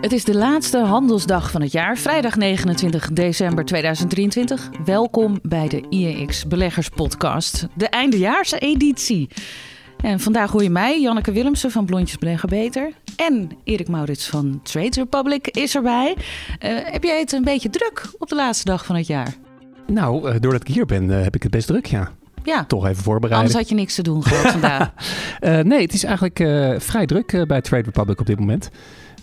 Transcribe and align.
Het 0.00 0.12
is 0.12 0.24
de 0.24 0.34
laatste 0.34 0.78
handelsdag 0.78 1.50
van 1.50 1.62
het 1.62 1.72
jaar, 1.72 1.96
vrijdag 1.96 2.36
29 2.36 3.12
december 3.12 3.64
2023. 3.64 4.70
Welkom 4.84 5.38
bij 5.42 5.68
de 5.68 5.86
IEX 5.88 6.46
Beleggers 6.46 6.88
Podcast, 6.88 7.66
de 7.74 7.88
eindejaarseditie. 7.88 9.28
En 10.00 10.20
vandaag 10.20 10.50
hoor 10.50 10.62
je 10.62 10.70
mij, 10.70 11.00
Janneke 11.00 11.32
Willemsen 11.32 11.70
van 11.70 11.84
Blondjes 11.84 12.18
Beleggen 12.18 12.48
Beter. 12.48 12.92
En 13.16 13.50
Erik 13.64 13.88
Maurits 13.88 14.28
van 14.28 14.60
Trade 14.62 15.00
Republic 15.00 15.48
is 15.48 15.74
erbij. 15.74 16.16
Eh, 16.58 16.70
heb 16.82 17.04
jij 17.04 17.18
het 17.18 17.32
een 17.32 17.44
beetje 17.44 17.70
druk 17.70 18.10
op 18.18 18.28
de 18.28 18.34
laatste 18.34 18.64
dag 18.64 18.84
van 18.84 18.96
het 18.96 19.06
jaar? 19.06 19.34
Nou, 19.86 20.28
uh, 20.28 20.40
doordat 20.40 20.68
ik 20.68 20.74
hier 20.74 20.86
ben, 20.86 21.08
uh, 21.08 21.22
heb 21.22 21.34
ik 21.34 21.42
het 21.42 21.52
best 21.52 21.66
druk, 21.66 21.86
ja. 21.86 22.12
Ja. 22.46 22.64
Toch 22.64 22.86
even 22.86 23.02
voorbereiden. 23.02 23.38
Anders 23.38 23.54
had 23.54 23.68
je 23.68 23.74
niks 23.74 23.94
te 23.94 24.02
doen 24.02 24.22
gehad 24.24 24.52
vandaag. 24.58 24.92
nee, 25.64 25.82
het 25.82 25.92
is 25.92 26.04
eigenlijk 26.04 26.36
vrij 26.82 27.06
druk 27.06 27.44
bij 27.46 27.60
Trade 27.60 27.84
Republic 27.84 28.20
op 28.20 28.26
dit 28.26 28.38
moment. 28.38 28.70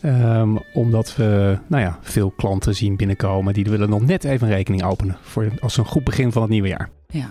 Um, 0.05 0.59
omdat 0.73 1.15
we 1.15 1.57
nou 1.67 1.83
ja, 1.83 1.99
veel 2.01 2.33
klanten 2.37 2.75
zien 2.75 2.95
binnenkomen 2.95 3.53
die 3.53 3.63
willen 3.63 3.89
nog 3.89 4.01
net 4.01 4.23
even 4.23 4.47
een 4.47 4.53
rekening 4.53 4.83
openen. 4.83 5.17
Voor, 5.21 5.51
als 5.59 5.77
een 5.77 5.85
goed 5.85 6.03
begin 6.03 6.31
van 6.31 6.41
het 6.41 6.51
nieuwe 6.51 6.67
jaar. 6.67 6.89
Ja, 7.07 7.29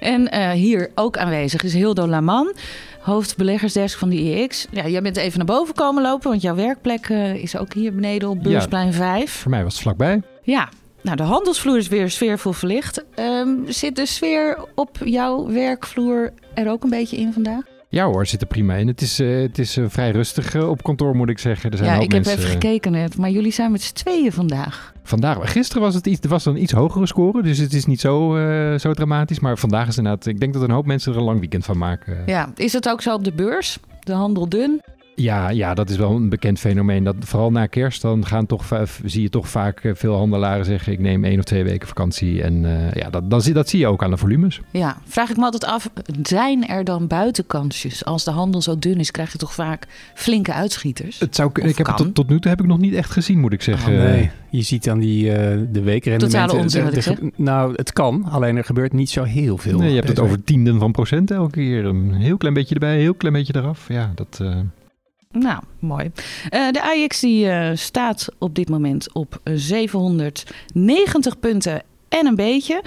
en 0.00 0.34
uh, 0.34 0.50
hier 0.50 0.90
ook 0.94 1.16
aanwezig 1.16 1.62
is 1.62 1.74
Hildo 1.74 2.06
Laman, 2.06 2.54
hoofdbeleggersdesk 3.00 3.98
van 3.98 4.08
de 4.08 4.16
IEX. 4.16 4.66
Ja, 4.70 4.88
jij 4.88 5.02
bent 5.02 5.16
even 5.16 5.38
naar 5.38 5.46
boven 5.46 5.74
komen 5.74 6.02
lopen, 6.02 6.30
want 6.30 6.42
jouw 6.42 6.54
werkplek 6.54 7.08
uh, 7.08 7.34
is 7.34 7.56
ook 7.56 7.72
hier 7.72 7.94
beneden 7.94 8.28
op 8.28 8.42
Beursplein 8.42 8.86
ja, 8.86 8.92
5. 8.92 9.32
Voor 9.32 9.50
mij 9.50 9.62
was 9.62 9.72
het 9.72 9.82
vlakbij. 9.82 10.22
Ja, 10.42 10.68
nou, 11.02 11.16
de 11.16 11.22
handelsvloer 11.22 11.76
is 11.76 11.88
weer 11.88 12.10
sfeervol 12.10 12.52
verlicht. 12.52 13.04
Um, 13.18 13.64
zit 13.68 13.96
de 13.96 14.06
sfeer 14.06 14.58
op 14.74 14.98
jouw 15.04 15.46
werkvloer 15.46 16.32
er 16.54 16.70
ook 16.70 16.82
een 16.82 16.90
beetje 16.90 17.16
in 17.16 17.32
vandaag? 17.32 17.62
Ja 17.90 18.04
hoor, 18.04 18.26
zit 18.26 18.40
er 18.40 18.46
prima 18.46 18.74
in. 18.74 18.86
Het 18.86 19.00
is, 19.00 19.20
uh, 19.20 19.42
het 19.42 19.58
is 19.58 19.76
uh, 19.76 19.84
vrij 19.88 20.10
rustig 20.10 20.54
uh, 20.54 20.68
op 20.68 20.82
kantoor, 20.82 21.16
moet 21.16 21.28
ik 21.28 21.38
zeggen. 21.38 21.70
Er 21.70 21.76
zijn 21.76 21.90
ja, 21.90 22.00
ik 22.00 22.12
mensen, 22.12 22.32
heb 22.32 22.40
even 22.40 22.52
gekeken 22.52 22.92
net, 22.92 23.16
maar 23.16 23.30
jullie 23.30 23.52
zijn 23.52 23.72
met 23.72 23.82
z'n 23.82 23.94
tweeën 23.94 24.32
vandaag. 24.32 24.92
Vandaag, 25.02 25.52
gisteren 25.52 25.82
was 25.82 25.94
het 25.94 26.06
iets, 26.06 26.26
was 26.26 26.44
een 26.44 26.62
iets 26.62 26.72
hogere 26.72 27.06
score, 27.06 27.42
dus 27.42 27.58
het 27.58 27.72
is 27.72 27.86
niet 27.86 28.00
zo, 28.00 28.36
zo 28.78 28.92
dramatisch. 28.92 29.40
Maar 29.40 29.58
vandaag 29.58 29.88
is 29.88 29.96
inderdaad, 29.96 30.26
ik 30.26 30.40
denk 30.40 30.52
dat 30.52 30.62
een 30.62 30.70
hoop 30.70 30.86
mensen 30.86 31.12
er 31.12 31.18
een 31.18 31.24
lang 31.24 31.38
weekend 31.38 31.64
van 31.64 31.78
maken. 31.78 32.22
Ja, 32.26 32.52
is 32.56 32.72
het 32.72 32.88
ook 32.88 33.02
zo 33.02 33.14
op 33.14 33.24
de 33.24 33.32
beurs? 33.32 33.78
De 34.00 34.12
handel 34.12 34.48
dun? 34.48 34.80
Ja, 35.20 35.48
ja, 35.48 35.74
dat 35.74 35.90
is 35.90 35.96
wel 35.96 36.10
een 36.10 36.28
bekend 36.28 36.58
fenomeen. 36.58 37.04
Dat 37.04 37.16
vooral 37.18 37.50
na 37.50 37.66
kerst, 37.66 38.02
dan 38.02 38.26
gaan 38.26 38.46
toch, 38.46 38.64
zie 39.04 39.22
je 39.22 39.28
toch 39.28 39.48
vaak 39.48 39.92
veel 39.94 40.14
handelaren 40.14 40.64
zeggen: 40.64 40.92
ik 40.92 40.98
neem 40.98 41.24
één 41.24 41.38
of 41.38 41.44
twee 41.44 41.64
weken 41.64 41.88
vakantie. 41.88 42.42
En 42.42 42.64
uh, 42.64 42.92
ja, 42.92 43.10
dat, 43.10 43.30
dat, 43.30 43.50
dat 43.52 43.68
zie 43.68 43.78
je 43.78 43.86
ook 43.86 44.02
aan 44.02 44.10
de 44.10 44.16
volumes. 44.16 44.60
Ja, 44.70 44.96
vraag 45.04 45.30
ik 45.30 45.36
me 45.36 45.42
altijd 45.42 45.64
af: 45.64 45.90
zijn 46.22 46.68
er 46.68 46.84
dan 46.84 47.06
buitenkansjes? 47.06 48.04
Als 48.04 48.24
de 48.24 48.30
handel 48.30 48.62
zo 48.62 48.78
dun 48.78 48.98
is, 48.98 49.10
krijg 49.10 49.32
je 49.32 49.38
toch 49.38 49.54
vaak 49.54 49.86
flinke 50.14 50.52
uitschieters? 50.52 51.18
Het 51.18 51.34
zou, 51.34 51.50
ik 51.54 51.76
heb 51.76 51.86
het 51.86 51.96
tot, 51.96 52.14
tot, 52.14 52.28
nu 52.28 52.40
toe 52.40 52.50
heb 52.50 52.60
ik 52.60 52.66
nog 52.66 52.78
niet 52.78 52.94
echt 52.94 53.10
gezien, 53.10 53.40
moet 53.40 53.52
ik 53.52 53.62
zeggen. 53.62 53.92
Oh, 53.92 53.98
nee. 53.98 54.30
Je 54.50 54.62
ziet 54.62 54.88
aan 54.88 54.98
die 54.98 55.24
uh, 55.24 55.32
de 55.72 55.82
weekrendementen. 55.82 56.46
Totale 56.46 56.62
onzin. 56.62 57.32
Nou, 57.36 57.72
het 57.76 57.92
kan, 57.92 58.24
alleen 58.24 58.56
er 58.56 58.64
gebeurt 58.64 58.92
niet 58.92 59.10
zo 59.10 59.22
heel 59.22 59.58
veel. 59.58 59.78
Nee, 59.78 59.88
je 59.88 59.96
hebt 59.96 60.08
het 60.08 60.18
over 60.18 60.44
tienden 60.44 60.78
van 60.78 60.92
procent 60.92 61.30
elke 61.30 61.50
keer. 61.50 61.84
Een 61.84 62.14
heel 62.14 62.36
klein 62.36 62.54
beetje 62.54 62.74
erbij, 62.74 62.94
een 62.94 63.00
heel 63.00 63.14
klein 63.14 63.34
beetje 63.34 63.56
eraf. 63.56 63.88
Ja, 63.88 64.12
dat. 64.14 64.38
Uh... 64.42 64.56
Nou, 65.30 65.62
mooi. 65.78 66.10
Uh, 66.50 66.70
de 66.70 66.82
AX 66.82 67.20
die 67.20 67.46
uh, 67.46 67.70
staat 67.74 68.28
op 68.38 68.54
dit 68.54 68.68
moment 68.68 69.12
op 69.12 69.40
790 69.44 71.38
punten 71.38 71.82
en 72.08 72.26
een 72.26 72.34
beetje. 72.34 72.82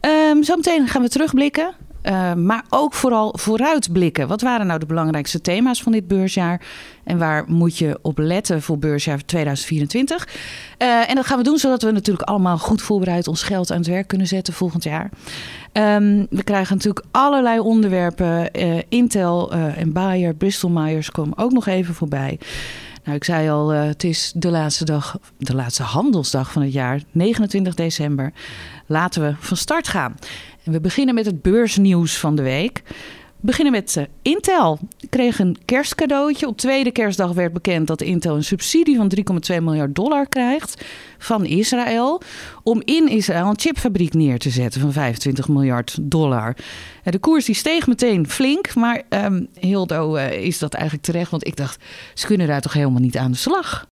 Um, 0.00 0.42
zometeen 0.42 0.88
gaan 0.88 1.02
we 1.02 1.08
terugblikken. 1.08 1.74
Uh, 2.02 2.34
maar 2.34 2.64
ook 2.68 2.94
vooral 2.94 3.34
vooruitblikken. 3.38 4.28
Wat 4.28 4.40
waren 4.40 4.66
nou 4.66 4.78
de 4.78 4.86
belangrijkste 4.86 5.40
thema's 5.40 5.82
van 5.82 5.92
dit 5.92 6.08
beursjaar? 6.08 6.60
En 7.04 7.18
waar 7.18 7.44
moet 7.46 7.78
je 7.78 7.98
op 8.02 8.18
letten 8.18 8.62
voor 8.62 8.78
beursjaar 8.78 9.24
2024? 9.24 10.28
Uh, 10.78 11.08
en 11.10 11.14
dat 11.14 11.26
gaan 11.26 11.38
we 11.38 11.44
doen 11.44 11.58
zodat 11.58 11.82
we 11.82 11.90
natuurlijk 11.90 12.28
allemaal 12.28 12.58
goed 12.58 12.82
voorbereid 12.82 13.28
ons 13.28 13.42
geld 13.42 13.70
aan 13.70 13.78
het 13.78 13.86
werk 13.86 14.08
kunnen 14.08 14.26
zetten 14.26 14.54
volgend 14.54 14.84
jaar. 14.84 15.10
Um, 15.72 16.26
we 16.30 16.42
krijgen 16.44 16.76
natuurlijk 16.76 17.06
allerlei 17.10 17.58
onderwerpen. 17.58 18.48
Uh, 18.52 18.78
Intel 18.88 19.52
en 19.52 19.92
Bayer, 19.92 20.34
Bristol 20.34 20.70
Myers 20.70 21.10
komen 21.10 21.38
ook 21.38 21.52
nog 21.52 21.66
even 21.66 21.94
voorbij. 21.94 22.38
Nou, 23.04 23.16
ik 23.16 23.24
zei 23.24 23.50
al, 23.50 23.68
het 23.68 24.04
is 24.04 24.32
de 24.34 24.50
laatste 24.50 24.84
dag, 24.84 25.18
de 25.38 25.54
laatste 25.54 25.82
handelsdag 25.82 26.52
van 26.52 26.62
het 26.62 26.72
jaar, 26.72 27.02
29 27.10 27.74
december. 27.74 28.32
Laten 28.86 29.22
we 29.22 29.34
van 29.38 29.56
start 29.56 29.88
gaan. 29.88 30.14
En 30.64 30.72
we 30.72 30.80
beginnen 30.80 31.14
met 31.14 31.26
het 31.26 31.42
beursnieuws 31.42 32.18
van 32.18 32.34
de 32.34 32.42
week. 32.42 32.82
We 33.42 33.48
beginnen 33.48 33.72
met 33.72 33.96
uh, 33.98 34.04
Intel. 34.22 34.78
Kreeg 35.10 35.38
een 35.38 35.56
kerstcadeautje. 35.64 36.46
Op 36.46 36.56
tweede 36.56 36.90
kerstdag 36.90 37.32
werd 37.32 37.52
bekend 37.52 37.86
dat 37.86 38.00
Intel 38.00 38.36
een 38.36 38.44
subsidie 38.44 38.96
van 38.96 39.12
3,2 39.52 39.62
miljard 39.62 39.94
dollar 39.94 40.26
krijgt 40.26 40.84
van 41.18 41.44
Israël. 41.44 42.20
Om 42.62 42.82
in 42.84 43.08
Israël 43.08 43.46
een 43.46 43.58
chipfabriek 43.58 44.14
neer 44.14 44.38
te 44.38 44.50
zetten 44.50 44.80
van 44.80 44.92
25 44.92 45.48
miljard 45.48 45.98
dollar. 46.00 46.56
De 47.02 47.18
koers 47.18 47.44
die 47.44 47.54
steeg 47.54 47.86
meteen 47.86 48.28
flink. 48.28 48.74
Maar 48.74 49.02
um, 49.08 49.48
Hildo, 49.60 50.16
uh, 50.16 50.32
is 50.32 50.58
dat 50.58 50.74
eigenlijk 50.74 51.04
terecht? 51.04 51.30
Want 51.30 51.46
ik 51.46 51.56
dacht, 51.56 51.84
ze 52.14 52.26
kunnen 52.26 52.46
daar 52.46 52.60
toch 52.60 52.72
helemaal 52.72 53.00
niet 53.00 53.16
aan 53.16 53.30
de 53.30 53.36
slag? 53.36 53.90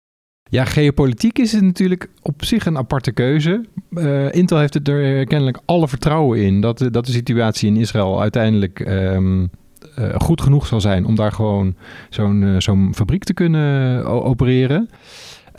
Ja, 0.49 0.65
geopolitiek 0.65 1.39
is 1.39 1.53
het 1.53 1.63
natuurlijk 1.63 2.09
op 2.23 2.45
zich 2.45 2.67
een 2.67 2.79
aparte 2.79 3.13
keuze. 3.13 3.65
Uh, 3.91 4.33
Intel 4.33 4.59
heeft 4.59 4.75
er 4.75 5.27
kennelijk 5.27 5.59
alle 5.65 5.89
vertrouwen 5.89 6.39
in 6.39 6.61
dat, 6.61 6.89
dat 6.91 7.07
de 7.07 7.13
situatie 7.13 7.69
in 7.69 7.77
Israël 7.77 8.21
uiteindelijk 8.21 8.81
uh, 8.81 9.19
goed 10.15 10.41
genoeg 10.41 10.67
zal 10.67 10.81
zijn 10.81 11.07
om 11.07 11.15
daar 11.15 11.33
gewoon 11.33 11.75
zo'n 12.59 12.93
fabriek 12.95 13.25
te 13.25 13.35
kunnen 13.35 14.05
opereren. 14.05 14.89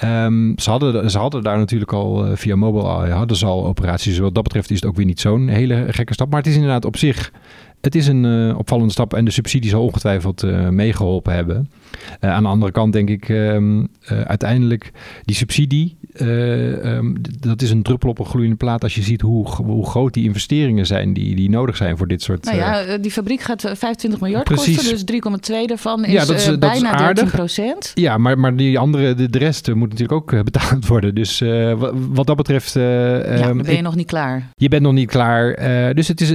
Um, 0.04 0.54
ze, 0.60 0.70
hadden, 0.70 1.12
ze 1.12 1.18
hadden 1.18 1.44
daar 1.44 1.58
natuurlijk 1.58 1.94
al 1.94 2.36
via 2.36 2.56
mobile 2.56 3.12
hadden 3.12 3.38
ze 3.38 3.46
al 3.46 3.66
operaties. 3.66 4.12
Dus 4.12 4.20
wat 4.20 4.36
dat 4.36 4.44
betreft 4.44 4.70
is 4.70 4.76
het 4.76 4.86
ook 4.86 4.96
weer 4.96 5.06
niet 5.06 5.20
zo'n 5.20 5.48
hele 5.48 5.86
gekke 5.90 6.14
stap. 6.14 6.30
Maar 6.30 6.40
het 6.40 6.48
is 6.48 6.56
inderdaad 6.56 6.86
op 6.86 6.98
zich 6.98 7.32
het 7.86 7.96
is 7.96 8.08
een 8.08 8.24
uh, 8.24 8.58
opvallende 8.58 8.92
stap 8.92 9.14
en 9.14 9.26
de 9.26 9.32
subsidie 9.32 9.70
zal 9.70 9.84
ongetwijfeld 9.84 10.44
uh, 10.44 10.70
meegeholpen 10.70 11.34
hebben. 11.34 11.70
Uh, 12.22 12.32
aan 12.32 12.44
de 12.44 12.50
andere 12.50 12.72
kant 12.72 12.94
denk 12.94 13.10
ik 13.10 13.30
um, 13.30 13.88
uiteindelijk 14.08 14.92
die 15.24 15.36
subsidie, 15.36 15.98
um, 16.22 17.16
dat 17.40 17.62
is 17.62 17.70
een 17.70 17.84
druppel 17.84 18.10
op 18.10 18.20
een 18.20 18.26
gloeiende 18.26 18.56
plaat 18.56 18.84
als 18.84 18.96
je 18.96 19.02
ziet 19.02 19.22
hoe, 19.22 19.48
hoe 19.48 19.86
groot 19.86 20.14
die 20.14 20.24
investeringen 20.24 20.86
zijn 20.86 21.14
die, 21.14 21.36
die 21.36 21.50
nodig 21.50 21.76
zijn 21.76 21.98
voor 21.98 22.08
dit 22.08 22.22
soort... 22.22 22.46
Nou 22.46 22.58
ja, 22.58 22.98
die 22.98 23.12
fabriek 23.12 23.42
gaat 23.42 23.62
25 23.62 24.22
miljard 24.22 24.44
precies. 24.44 24.76
kosten, 24.76 25.06
dus 25.06 25.60
3,2 25.62 25.66
daarvan 25.66 26.06
is, 26.06 26.12
ja, 26.12 26.26
dat 26.26 26.36
is 26.36 26.46
dat 26.46 26.60
bijna 26.60 27.10
is 27.10 27.16
13 27.16 27.30
procent. 27.30 27.92
Ja, 27.94 28.18
maar, 28.18 28.40
maar 28.40 28.56
die 28.56 28.80
andere, 28.80 29.14
de, 29.14 29.30
de 29.30 29.38
rest 29.38 29.74
moet 29.74 29.90
natuurlijk 29.90 30.12
ook 30.12 30.44
betaald 30.52 30.88
worden. 30.88 31.16
Dus 31.16 31.44
wat 31.92 32.28
dat 32.28 32.36
betreft... 32.36 32.74
ja, 32.74 33.38
dan 33.38 33.58
ben 33.58 33.72
je 33.72 33.78
ik, 33.78 33.82
nog 33.82 33.96
niet 33.96 34.08
klaar. 34.08 34.50
Je 34.56 34.68
bent 34.68 34.82
nog 34.82 34.94
niet 34.94 35.10
klaar. 35.10 35.56
dus 35.96 36.08
het 36.08 36.22
is, 36.22 36.34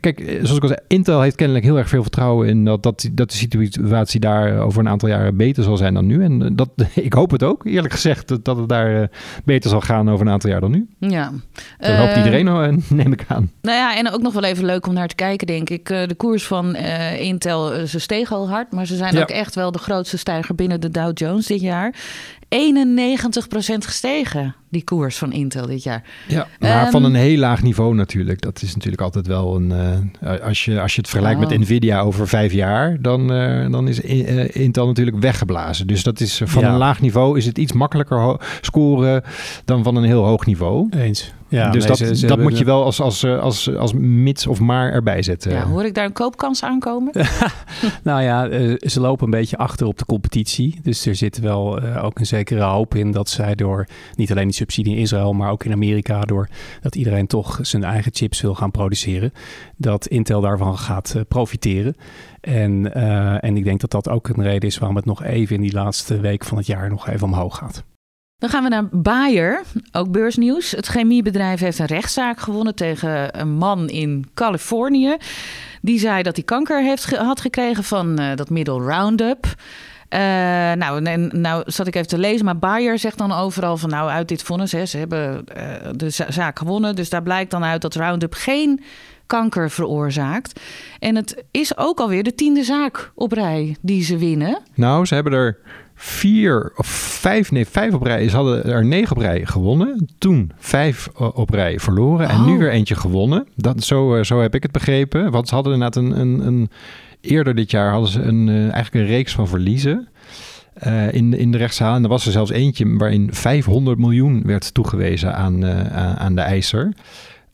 kijk, 0.00 0.38
zoals 0.42 0.56
ik 0.56 0.62
al 0.62 0.68
zei, 0.68 0.80
Intel 0.86 1.20
heeft 1.20 1.36
kennelijk 1.36 1.64
heel 1.64 1.78
erg 1.78 1.88
veel 1.88 2.02
vertrouwen 2.02 2.48
in 2.48 2.64
dat, 2.64 2.82
dat, 2.82 3.08
dat 3.12 3.30
de 3.30 3.36
situatie 3.36 4.20
daar 4.20 4.58
over 4.60 4.80
een 4.80 4.88
aantal 4.88 5.08
jaren 5.08 5.36
beter 5.36 5.62
zal 5.62 5.76
zijn 5.76 5.94
dan 5.94 6.06
nu. 6.06 6.22
En 6.22 6.56
dat, 6.56 6.68
ik 6.94 7.12
hoop 7.12 7.30
het 7.30 7.42
ook, 7.42 7.66
eerlijk 7.66 7.92
gezegd, 7.92 8.28
dat, 8.28 8.44
dat 8.44 8.56
het 8.56 8.68
daar 8.68 9.10
beter 9.44 9.70
zal 9.70 9.80
gaan 9.80 10.10
over 10.10 10.26
een 10.26 10.32
aantal 10.32 10.50
jaar 10.50 10.60
dan 10.60 10.70
nu. 10.70 10.86
Ja. 10.98 11.32
Dat 11.78 11.96
hoopt 11.96 12.16
iedereen, 12.16 12.46
uh, 12.46 12.68
neem 12.98 13.12
ik 13.12 13.24
aan. 13.28 13.50
Nou 13.62 13.76
ja, 13.76 13.96
en 13.96 14.10
ook 14.10 14.22
nog 14.22 14.32
wel 14.32 14.44
even 14.44 14.64
leuk 14.64 14.86
om 14.86 14.94
naar 14.94 15.08
te 15.08 15.14
kijken, 15.14 15.46
denk 15.46 15.70
ik. 15.70 15.86
de 15.86 16.14
koers 16.16 16.46
van 16.46 16.76
Intel, 17.18 17.86
ze 17.86 17.98
steeg 17.98 18.32
al 18.32 18.48
hard, 18.48 18.72
maar 18.72 18.86
ze 18.86 18.96
zijn 18.96 19.14
ja. 19.14 19.20
ook 19.20 19.30
echt 19.30 19.54
wel 19.54 19.72
de 19.72 19.78
grootste 19.78 20.18
stijger 20.18 20.54
binnen 20.54 20.80
de 20.80 20.90
Dow 20.90 21.10
Jones 21.14 21.46
dit 21.46 21.60
jaar. 21.60 21.94
91% 22.48 22.56
gestegen, 23.78 24.54
die 24.70 24.84
koers 24.84 25.16
van 25.16 25.32
Intel 25.32 25.66
dit 25.66 25.82
jaar. 25.82 26.04
Ja, 26.28 26.46
maar 26.58 26.84
um, 26.84 26.90
van 26.90 27.04
een 27.04 27.14
heel 27.14 27.38
laag 27.38 27.62
niveau 27.62 27.94
natuurlijk. 27.94 28.40
Dat 28.40 28.62
is 28.62 28.74
natuurlijk 28.74 29.02
altijd 29.02 29.26
wel 29.26 29.56
een... 29.56 29.72
Uh, 30.24 30.40
als, 30.40 30.64
je, 30.64 30.80
als 30.80 30.94
je 30.94 31.00
het 31.00 31.10
vergelijkt 31.10 31.42
oh. 31.42 31.48
met 31.48 31.58
Nvidia 31.58 32.00
over 32.00 32.28
vijf 32.28 32.52
jaar... 32.52 32.96
dan, 33.00 33.32
uh, 33.32 33.70
dan 33.70 33.88
is 33.88 34.04
uh, 34.04 34.56
Intel 34.56 34.86
natuurlijk 34.86 35.18
weggeblazen. 35.18 35.86
Dus 35.86 36.02
dat 36.02 36.20
is 36.20 36.40
van 36.44 36.62
ja. 36.62 36.68
een 36.68 36.78
laag 36.78 37.00
niveau 37.00 37.38
is 37.38 37.46
het 37.46 37.58
iets 37.58 37.72
makkelijker 37.72 38.40
scoren... 38.60 39.22
dan 39.64 39.82
van 39.82 39.96
een 39.96 40.04
heel 40.04 40.24
hoog 40.24 40.46
niveau. 40.46 40.88
Eens. 40.90 41.32
Ja, 41.48 41.70
dus 41.70 41.80
nee, 41.80 41.88
dat, 41.88 41.98
ze, 41.98 42.16
ze 42.16 42.26
dat 42.26 42.38
moet 42.38 42.58
je 42.58 42.64
wel 42.64 42.84
als, 42.84 43.00
als, 43.00 43.24
als, 43.24 43.76
als 43.76 43.92
mits 43.92 44.46
of 44.46 44.60
maar 44.60 44.92
erbij 44.92 45.22
zetten. 45.22 45.52
Ja, 45.52 45.64
hoor 45.64 45.84
ik 45.84 45.94
daar 45.94 46.04
een 46.04 46.12
koopkans 46.12 46.62
aankomen? 46.62 47.12
nou 48.02 48.22
ja, 48.22 48.48
ze 48.78 49.00
lopen 49.00 49.24
een 49.24 49.30
beetje 49.30 49.56
achter 49.56 49.86
op 49.86 49.98
de 49.98 50.04
competitie. 50.04 50.80
Dus 50.82 51.06
er 51.06 51.14
zit 51.14 51.40
wel 51.40 51.82
uh, 51.82 52.04
ook 52.04 52.18
een 52.18 52.26
zekere 52.26 52.62
hoop 52.62 52.94
in 52.94 53.10
dat 53.10 53.28
zij 53.28 53.54
door 53.54 53.86
niet 54.14 54.30
alleen 54.30 54.46
die 54.46 54.54
subsidie 54.54 54.94
in 54.94 55.00
Israël, 55.00 55.32
maar 55.32 55.50
ook 55.50 55.64
in 55.64 55.72
Amerika, 55.72 56.20
door 56.20 56.48
dat 56.80 56.94
iedereen 56.94 57.26
toch 57.26 57.58
zijn 57.62 57.84
eigen 57.84 58.14
chips 58.14 58.40
wil 58.40 58.54
gaan 58.54 58.70
produceren, 58.70 59.32
dat 59.76 60.06
Intel 60.06 60.40
daarvan 60.40 60.78
gaat 60.78 61.14
profiteren. 61.28 61.96
En, 62.40 62.90
uh, 62.96 63.44
en 63.44 63.56
ik 63.56 63.64
denk 63.64 63.80
dat 63.80 63.90
dat 63.90 64.08
ook 64.08 64.28
een 64.28 64.42
reden 64.42 64.68
is 64.68 64.78
waarom 64.78 64.96
het 64.96 65.04
nog 65.04 65.22
even 65.22 65.56
in 65.56 65.62
die 65.62 65.72
laatste 65.72 66.20
week 66.20 66.44
van 66.44 66.56
het 66.56 66.66
jaar 66.66 66.88
nog 66.88 67.08
even 67.08 67.26
omhoog 67.26 67.56
gaat. 67.56 67.84
Dan 68.38 68.50
gaan 68.50 68.62
we 68.62 68.68
naar 68.68 68.88
Bayer, 68.92 69.62
ook 69.92 70.10
beursnieuws. 70.10 70.70
Het 70.70 70.86
chemiebedrijf 70.86 71.60
heeft 71.60 71.78
een 71.78 71.86
rechtszaak 71.86 72.40
gewonnen 72.40 72.74
tegen 72.74 73.40
een 73.40 73.50
man 73.50 73.88
in 73.88 74.26
Californië. 74.34 75.16
Die 75.82 75.98
zei 75.98 76.22
dat 76.22 76.36
hij 76.36 76.44
kanker 76.44 76.82
heeft 76.82 77.16
had 77.16 77.40
gekregen 77.40 77.84
van 77.84 78.20
uh, 78.20 78.34
dat 78.34 78.50
middel 78.50 78.82
Roundup. 78.82 79.46
Uh, 79.46 80.18
nou, 80.72 81.04
en, 81.04 81.30
nou 81.40 81.62
zat 81.66 81.86
ik 81.86 81.94
even 81.94 82.08
te 82.08 82.18
lezen, 82.18 82.44
maar 82.44 82.58
Bayer 82.58 82.98
zegt 82.98 83.18
dan 83.18 83.32
overal 83.32 83.76
van 83.76 83.90
nou 83.90 84.10
uit 84.10 84.28
dit 84.28 84.42
vonnis, 84.42 84.70
ze 84.70 84.98
hebben 84.98 85.44
uh, 85.56 85.62
de 85.96 86.10
zaak 86.10 86.58
gewonnen. 86.58 86.94
Dus 86.94 87.10
daar 87.10 87.22
blijkt 87.22 87.50
dan 87.50 87.64
uit 87.64 87.82
dat 87.82 87.94
Roundup 87.94 88.34
geen 88.34 88.82
kanker 89.26 89.70
veroorzaakt. 89.70 90.60
En 90.98 91.16
het 91.16 91.44
is 91.50 91.76
ook 91.76 92.00
alweer 92.00 92.22
de 92.22 92.34
tiende 92.34 92.62
zaak 92.62 93.12
op 93.14 93.32
rij 93.32 93.76
die 93.80 94.04
ze 94.04 94.18
winnen. 94.18 94.58
Nou, 94.74 95.06
ze 95.06 95.14
hebben 95.14 95.32
er 95.32 95.58
vier 96.00 96.72
of 96.76 96.86
vijf, 97.20 97.50
nee, 97.50 97.66
vijf 97.66 97.94
op 97.94 98.02
rij. 98.02 98.28
Ze 98.28 98.36
hadden 98.36 98.64
er 98.64 98.84
negen 98.84 99.16
op 99.16 99.22
rij 99.22 99.46
gewonnen. 99.46 100.08
Toen 100.18 100.50
vijf 100.58 101.08
op 101.14 101.50
rij 101.50 101.78
verloren. 101.78 102.28
En 102.28 102.44
nu 102.44 102.52
Oh. 102.52 102.58
weer 102.58 102.70
eentje 102.70 102.94
gewonnen. 102.94 103.46
Dat, 103.56 103.82
zo, 103.82 104.14
eh, 104.16 104.24
zo 104.24 104.40
heb 104.40 104.54
ik 104.54 104.62
het 104.62 104.72
begrepen. 104.72 105.30
Want 105.30 105.48
ze 105.48 105.54
hadden 105.54 105.72
inderdaad 105.72 106.02
een, 106.02 106.20
een, 106.20 106.46
een 106.46 106.70
eerder 107.20 107.54
dit 107.54 107.70
jaar 107.70 107.90
hadden 107.90 108.10
ze 108.10 108.22
een, 108.22 108.46
uh, 108.48 108.60
eigenlijk 108.60 108.94
een 108.94 109.06
reeks 109.06 109.32
van 109.32 109.48
verliezen. 109.48 110.08
Uh, 110.86 111.12
in, 111.12 111.34
in 111.34 111.50
de 111.52 111.58
rechtszaal. 111.58 111.94
En 111.94 112.02
er 112.02 112.08
was 112.08 112.26
er 112.26 112.32
zelfs 112.32 112.50
eentje 112.50 112.96
waarin 112.96 113.28
500 113.34 113.98
miljoen 113.98 114.42
werd 114.46 114.74
toegewezen 114.74 115.34
aan, 115.34 115.64
uh, 115.64 116.14
aan 116.16 116.34
de 116.34 116.40
eiser. 116.40 116.92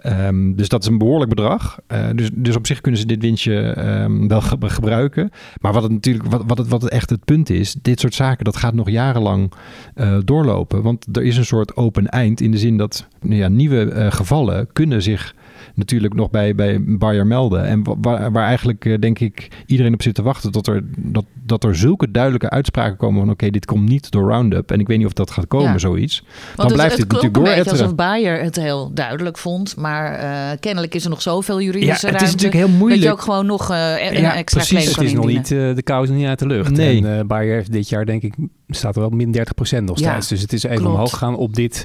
Um, 0.06 0.56
dus 0.56 0.68
dat 0.68 0.82
is 0.82 0.88
een 0.88 0.98
behoorlijk 0.98 1.30
bedrag. 1.30 1.78
Uh, 1.92 2.06
dus, 2.14 2.30
dus 2.32 2.56
op 2.56 2.66
zich 2.66 2.80
kunnen 2.80 3.00
ze 3.00 3.06
dit 3.06 3.22
winstje 3.22 3.78
um, 4.02 4.28
wel 4.28 4.40
ge 4.40 4.56
gebruiken. 4.60 5.30
Maar 5.60 5.72
wat 5.72 5.82
het 5.82 5.92
natuurlijk, 5.92 6.24
wat, 6.30 6.42
wat, 6.46 6.58
het, 6.58 6.68
wat 6.68 6.82
het 6.82 6.90
echt 6.90 7.10
het 7.10 7.24
punt 7.24 7.50
is, 7.50 7.76
dit 7.82 8.00
soort 8.00 8.14
zaken, 8.14 8.44
dat 8.44 8.56
gaat 8.56 8.74
nog 8.74 8.90
jarenlang 8.90 9.52
uh, 9.96 10.18
doorlopen. 10.24 10.82
Want 10.82 11.16
er 11.16 11.22
is 11.22 11.36
een 11.36 11.44
soort 11.44 11.76
open 11.76 12.06
eind 12.08 12.40
in 12.40 12.50
de 12.50 12.58
zin 12.58 12.76
dat 12.76 13.08
nou 13.20 13.34
ja, 13.34 13.48
nieuwe 13.48 13.92
uh, 13.92 14.12
gevallen 14.12 14.68
kunnen 14.72 15.02
zich 15.02 15.34
natuurlijk 15.74 16.14
nog 16.14 16.30
bij, 16.30 16.54
bij 16.54 16.84
Bayer 16.84 17.26
melden. 17.26 17.64
En 17.64 17.82
waar, 18.00 18.32
waar 18.32 18.46
eigenlijk, 18.46 18.84
uh, 18.84 18.98
denk 18.98 19.18
ik, 19.18 19.48
iedereen 19.66 19.94
op 19.94 20.02
zit 20.02 20.14
te 20.14 20.22
wachten 20.22 20.52
tot 20.52 20.66
er, 20.66 20.82
dat, 20.96 21.24
dat 21.42 21.64
er 21.64 21.76
zulke 21.76 22.10
duidelijke 22.10 22.50
uitspraken 22.50 22.96
komen 22.96 23.14
van 23.20 23.24
oké, 23.24 23.32
okay, 23.32 23.50
dit 23.50 23.64
komt 23.64 23.88
niet 23.88 24.10
door 24.10 24.28
Roundup. 24.28 24.70
En 24.70 24.80
ik 24.80 24.86
weet 24.86 24.98
niet 24.98 25.06
of 25.06 25.12
dat 25.12 25.30
gaat 25.30 25.46
komen, 25.46 25.72
ja. 25.72 25.78
zoiets. 25.78 26.22
Dan 26.24 26.26
Want 26.56 26.72
blijft 26.72 26.92
het, 26.92 27.00
het, 27.00 27.12
het 27.12 27.22
natuurlijk 27.22 27.36
een 27.36 27.42
beetje 27.42 27.54
dooretteren. 27.54 27.80
alsof 27.80 27.94
Bayer 27.94 28.42
het 28.42 28.56
heel 28.56 28.90
duidelijk 28.94 29.38
vond. 29.38 29.76
Maar 29.76 30.22
uh, 30.22 30.58
kennelijk 30.60 30.94
is 30.94 31.04
er 31.04 31.10
nog 31.10 31.22
zoveel 31.22 31.60
juridische 31.60 31.88
ja, 31.88 31.94
het 31.94 32.02
ruimte. 32.02 32.24
is 32.24 32.30
natuurlijk 32.30 32.66
heel 32.66 32.78
moeilijk. 32.78 33.00
Dat 33.00 33.10
je 33.10 33.16
ook 33.16 33.24
gewoon 33.24 33.46
nog 33.46 33.70
uh, 33.70 34.10
een 34.10 34.20
Ja, 34.20 34.34
extra 34.36 34.60
precies. 34.60 34.92
claim 34.92 34.98
Het 34.98 35.06
is 35.06 35.12
nog 35.12 35.26
niet, 35.26 35.50
uh, 35.50 35.74
de 35.74 35.82
kous 35.82 36.08
niet 36.08 36.26
uit 36.26 36.38
de 36.38 36.46
lucht. 36.46 36.70
Nee. 36.70 37.04
En 37.04 37.18
uh, 37.18 37.24
Bayer 37.24 37.54
heeft 37.54 37.72
dit 37.72 37.88
jaar 37.88 38.06
denk 38.06 38.22
ik, 38.22 38.34
staat 38.68 38.94
er 38.94 39.00
wel 39.00 39.10
min 39.10 39.36
30% 39.36 39.84
nog 39.84 39.98
Ja, 39.98 40.10
steeds. 40.10 40.28
Dus 40.28 40.40
het 40.40 40.52
is 40.52 40.62
even 40.62 40.76
klopt. 40.76 40.92
omhoog 40.94 41.18
gaan 41.18 41.36
op 41.36 41.54
dit, 41.54 41.84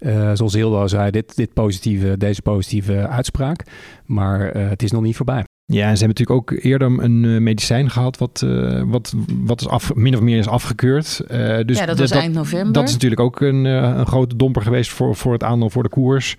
uh, 0.00 0.30
zoals 0.34 0.54
Hilde 0.54 0.76
al 0.76 0.88
zei, 0.88 1.10
dit, 1.10 1.36
dit 1.36 1.52
positieve, 1.52 2.16
deze 2.18 2.42
positieve 2.42 3.08
uitspraak. 3.08 3.62
Maar 4.04 4.56
uh, 4.56 4.68
het 4.68 4.82
is 4.82 4.90
nog 4.90 5.02
niet 5.02 5.16
voorbij. 5.16 5.44
Ja, 5.64 5.88
en 5.88 5.96
ze 5.96 6.04
hebben 6.04 6.24
natuurlijk 6.24 6.50
ook 6.50 6.64
eerder 6.64 7.04
een 7.04 7.24
uh, 7.24 7.40
medicijn 7.40 7.90
gehad 7.90 8.18
wat, 8.18 8.42
uh, 8.44 8.82
wat, 8.86 9.14
wat 9.44 9.60
is 9.60 9.68
af, 9.68 9.94
min 9.94 10.14
of 10.14 10.20
meer 10.20 10.38
is 10.38 10.48
afgekeurd. 10.48 11.20
Uh, 11.30 11.58
dus 11.64 11.78
ja, 11.78 11.86
dat 11.86 11.98
was 11.98 12.10
eind 12.10 12.34
november. 12.34 12.72
Dat 12.72 12.88
is 12.88 12.92
natuurlijk 12.92 13.20
ook 13.20 13.40
een, 13.40 13.64
uh, 13.64 13.72
een 13.96 14.06
grote 14.06 14.36
domper 14.36 14.62
geweest 14.62 14.90
voor, 14.90 15.16
voor 15.16 15.32
het 15.32 15.42
aandeel 15.42 15.70
voor 15.70 15.82
de 15.82 15.88
koers. 15.88 16.36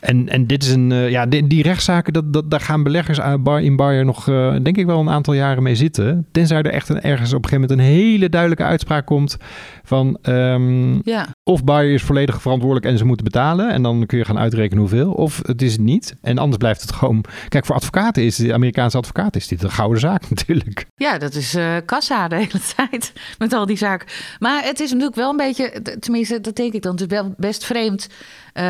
En, 0.00 0.28
en 0.28 0.46
dit 0.46 0.62
is 0.62 0.70
een, 0.70 0.90
uh, 0.90 1.10
ja, 1.10 1.26
die, 1.26 1.46
die 1.46 1.62
rechtszaken, 1.62 2.12
dat, 2.12 2.32
dat, 2.32 2.50
daar 2.50 2.60
gaan 2.60 2.82
beleggers 2.82 3.18
in 3.60 3.76
Bayer 3.76 4.04
nog, 4.04 4.26
uh, 4.28 4.56
denk 4.62 4.76
ik 4.76 4.86
wel, 4.86 5.00
een 5.00 5.10
aantal 5.10 5.34
jaren 5.34 5.62
mee 5.62 5.74
zitten. 5.74 6.26
Tenzij 6.32 6.62
er 6.62 6.70
echt 6.70 6.88
een, 6.88 7.00
ergens 7.00 7.32
op 7.32 7.44
een 7.44 7.48
gegeven 7.48 7.68
moment 7.70 7.88
een 7.88 7.94
hele 7.94 8.28
duidelijke 8.28 8.64
uitspraak 8.64 9.06
komt 9.06 9.36
van 9.82 10.18
um, 10.22 11.00
ja. 11.04 11.26
Of 11.48 11.64
Bayer 11.64 11.94
is 11.94 12.02
volledig 12.02 12.42
verantwoordelijk 12.42 12.86
en 12.86 12.98
ze 12.98 13.04
moeten 13.04 13.24
betalen. 13.24 13.70
En 13.70 13.82
dan 13.82 14.06
kun 14.06 14.18
je 14.18 14.24
gaan 14.24 14.38
uitrekenen 14.38 14.78
hoeveel. 14.78 15.12
Of 15.12 15.40
het 15.46 15.62
is 15.62 15.78
niet. 15.78 16.16
En 16.22 16.38
anders 16.38 16.56
blijft 16.56 16.80
het 16.80 16.92
gewoon. 16.92 17.24
Kijk, 17.48 17.66
voor 17.66 17.74
advocaten 17.74 18.22
is 18.22 18.36
de 18.36 18.52
Amerikaanse 18.52 18.96
advocaten 18.96 19.40
is 19.40 19.48
dit 19.48 19.62
een 19.62 19.70
gouden 19.70 20.00
zaak 20.00 20.28
natuurlijk. 20.30 20.86
Ja, 20.96 21.18
dat 21.18 21.34
is 21.34 21.54
uh, 21.54 21.76
kassa 21.84 22.28
de 22.28 22.36
hele 22.36 22.60
tijd 22.76 23.12
met 23.38 23.52
al 23.52 23.66
die 23.66 23.76
zaken. 23.76 24.08
Maar 24.38 24.64
het 24.64 24.80
is 24.80 24.90
natuurlijk 24.90 25.16
wel 25.16 25.30
een 25.30 25.36
beetje, 25.36 25.82
tenminste, 26.00 26.40
dat 26.40 26.56
denk 26.56 26.72
ik 26.72 26.82
dan, 26.82 26.92
het 26.92 27.00
is 27.00 27.06
wel 27.06 27.34
best 27.36 27.64
vreemd. 27.64 28.08
Uh, 28.54 28.64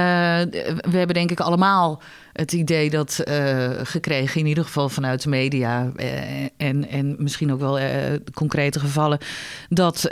we 0.91 0.97
hebben 0.97 1.15
denk 1.15 1.31
ik 1.31 1.41
allemaal 1.41 2.03
het 2.39 2.53
idee 2.53 2.91
dat 2.91 3.23
uh, 3.29 3.69
gekregen, 3.83 4.41
in 4.41 4.47
ieder 4.47 4.65
geval 4.65 4.89
vanuit 4.89 5.23
de 5.23 5.29
media 5.29 5.93
uh, 5.97 6.07
en, 6.57 6.89
en 6.89 7.15
misschien 7.19 7.53
ook 7.53 7.61
wel 7.61 7.79
uh, 7.81 7.85
concrete 8.35 8.81
gevallen, 8.81 9.19
dat 9.69 10.09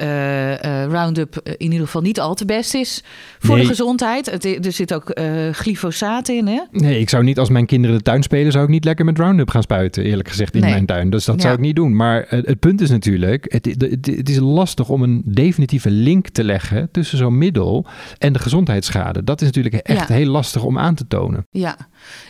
Roundup 0.88 1.40
in 1.56 1.72
ieder 1.72 1.86
geval 1.86 2.02
niet 2.02 2.20
al 2.20 2.34
te 2.34 2.44
best 2.44 2.74
is 2.74 3.04
voor 3.38 3.54
Nee. 3.54 3.62
de 3.64 3.68
gezondheid. 3.70 4.30
Het, 4.30 4.44
er 4.66 4.72
zit 4.72 4.94
ook 4.94 5.20
glyfosaat 5.52 6.28
in, 6.28 6.46
hè? 6.46 6.60
Nee, 6.70 7.00
ik 7.00 7.08
zou 7.08 7.24
niet 7.24 7.38
als 7.38 7.48
mijn 7.48 7.66
kinderen 7.66 7.96
de 7.96 8.02
tuin 8.02 8.22
spelen, 8.22 8.52
zou 8.52 8.64
ik 8.64 8.70
niet 8.70 8.84
lekker 8.84 9.04
met 9.04 9.18
Roundup 9.18 9.50
gaan 9.50 9.62
spuiten, 9.62 10.04
eerlijk 10.04 10.28
gezegd, 10.28 10.54
in 10.54 10.60
Nee. 10.60 10.70
mijn 10.70 10.86
tuin. 10.86 11.10
Dus 11.10 11.24
dat 11.24 11.34
Ja. 11.36 11.40
zou 11.42 11.54
ik 11.54 11.60
niet 11.60 11.76
doen. 11.76 11.96
Maar 11.96 12.24
het, 12.28 12.58
punt 12.58 12.80
is 12.80 12.90
natuurlijk, 12.90 13.44
het, 13.52 13.64
het, 13.64 14.06
het 14.06 14.28
is 14.28 14.38
lastig 14.38 14.88
om 14.88 15.02
een 15.02 15.22
definitieve 15.24 15.90
link 15.90 16.28
te 16.28 16.44
leggen 16.44 16.88
tussen 16.92 17.18
zo'n 17.18 17.38
middel 17.38 17.86
en 18.18 18.32
de 18.32 18.38
gezondheidsschade. 18.38 19.24
Dat 19.24 19.40
is 19.40 19.46
natuurlijk 19.46 19.74
echt 19.74 20.08
Ja. 20.08 20.14
heel 20.14 20.26
lastig 20.30 20.62
om 20.64 20.78
aan 20.78 20.94
te 20.94 21.06
tonen. 21.06 21.46
Ja, 21.50 21.76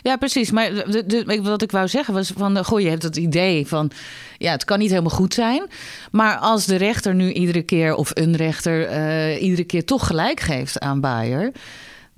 ja 0.01 0.15
precies. 0.15 0.51
Maar 0.51 0.71
wat 1.41 1.61
ik 1.61 1.71
wou 1.71 1.87
zeggen 1.87 2.13
was 2.13 2.31
van... 2.37 2.65
Goh, 2.65 2.79
je 2.79 2.89
hebt 2.89 3.03
het 3.03 3.17
idee 3.17 3.67
van... 3.67 3.91
Ja, 4.37 4.51
het 4.51 4.65
kan 4.65 4.79
niet 4.79 4.89
helemaal 4.89 5.15
goed 5.15 5.33
zijn. 5.33 5.67
Maar 6.11 6.37
als 6.37 6.65
de 6.65 6.75
rechter 6.75 7.15
nu 7.15 7.31
iedere 7.31 7.61
keer... 7.61 7.95
of 7.95 8.11
een 8.13 8.35
rechter 8.35 8.89
uh, 8.89 9.41
iedere 9.41 9.63
keer 9.63 9.85
toch 9.85 10.07
gelijk 10.07 10.39
geeft 10.39 10.79
aan 10.79 11.01
Bayer... 11.01 11.51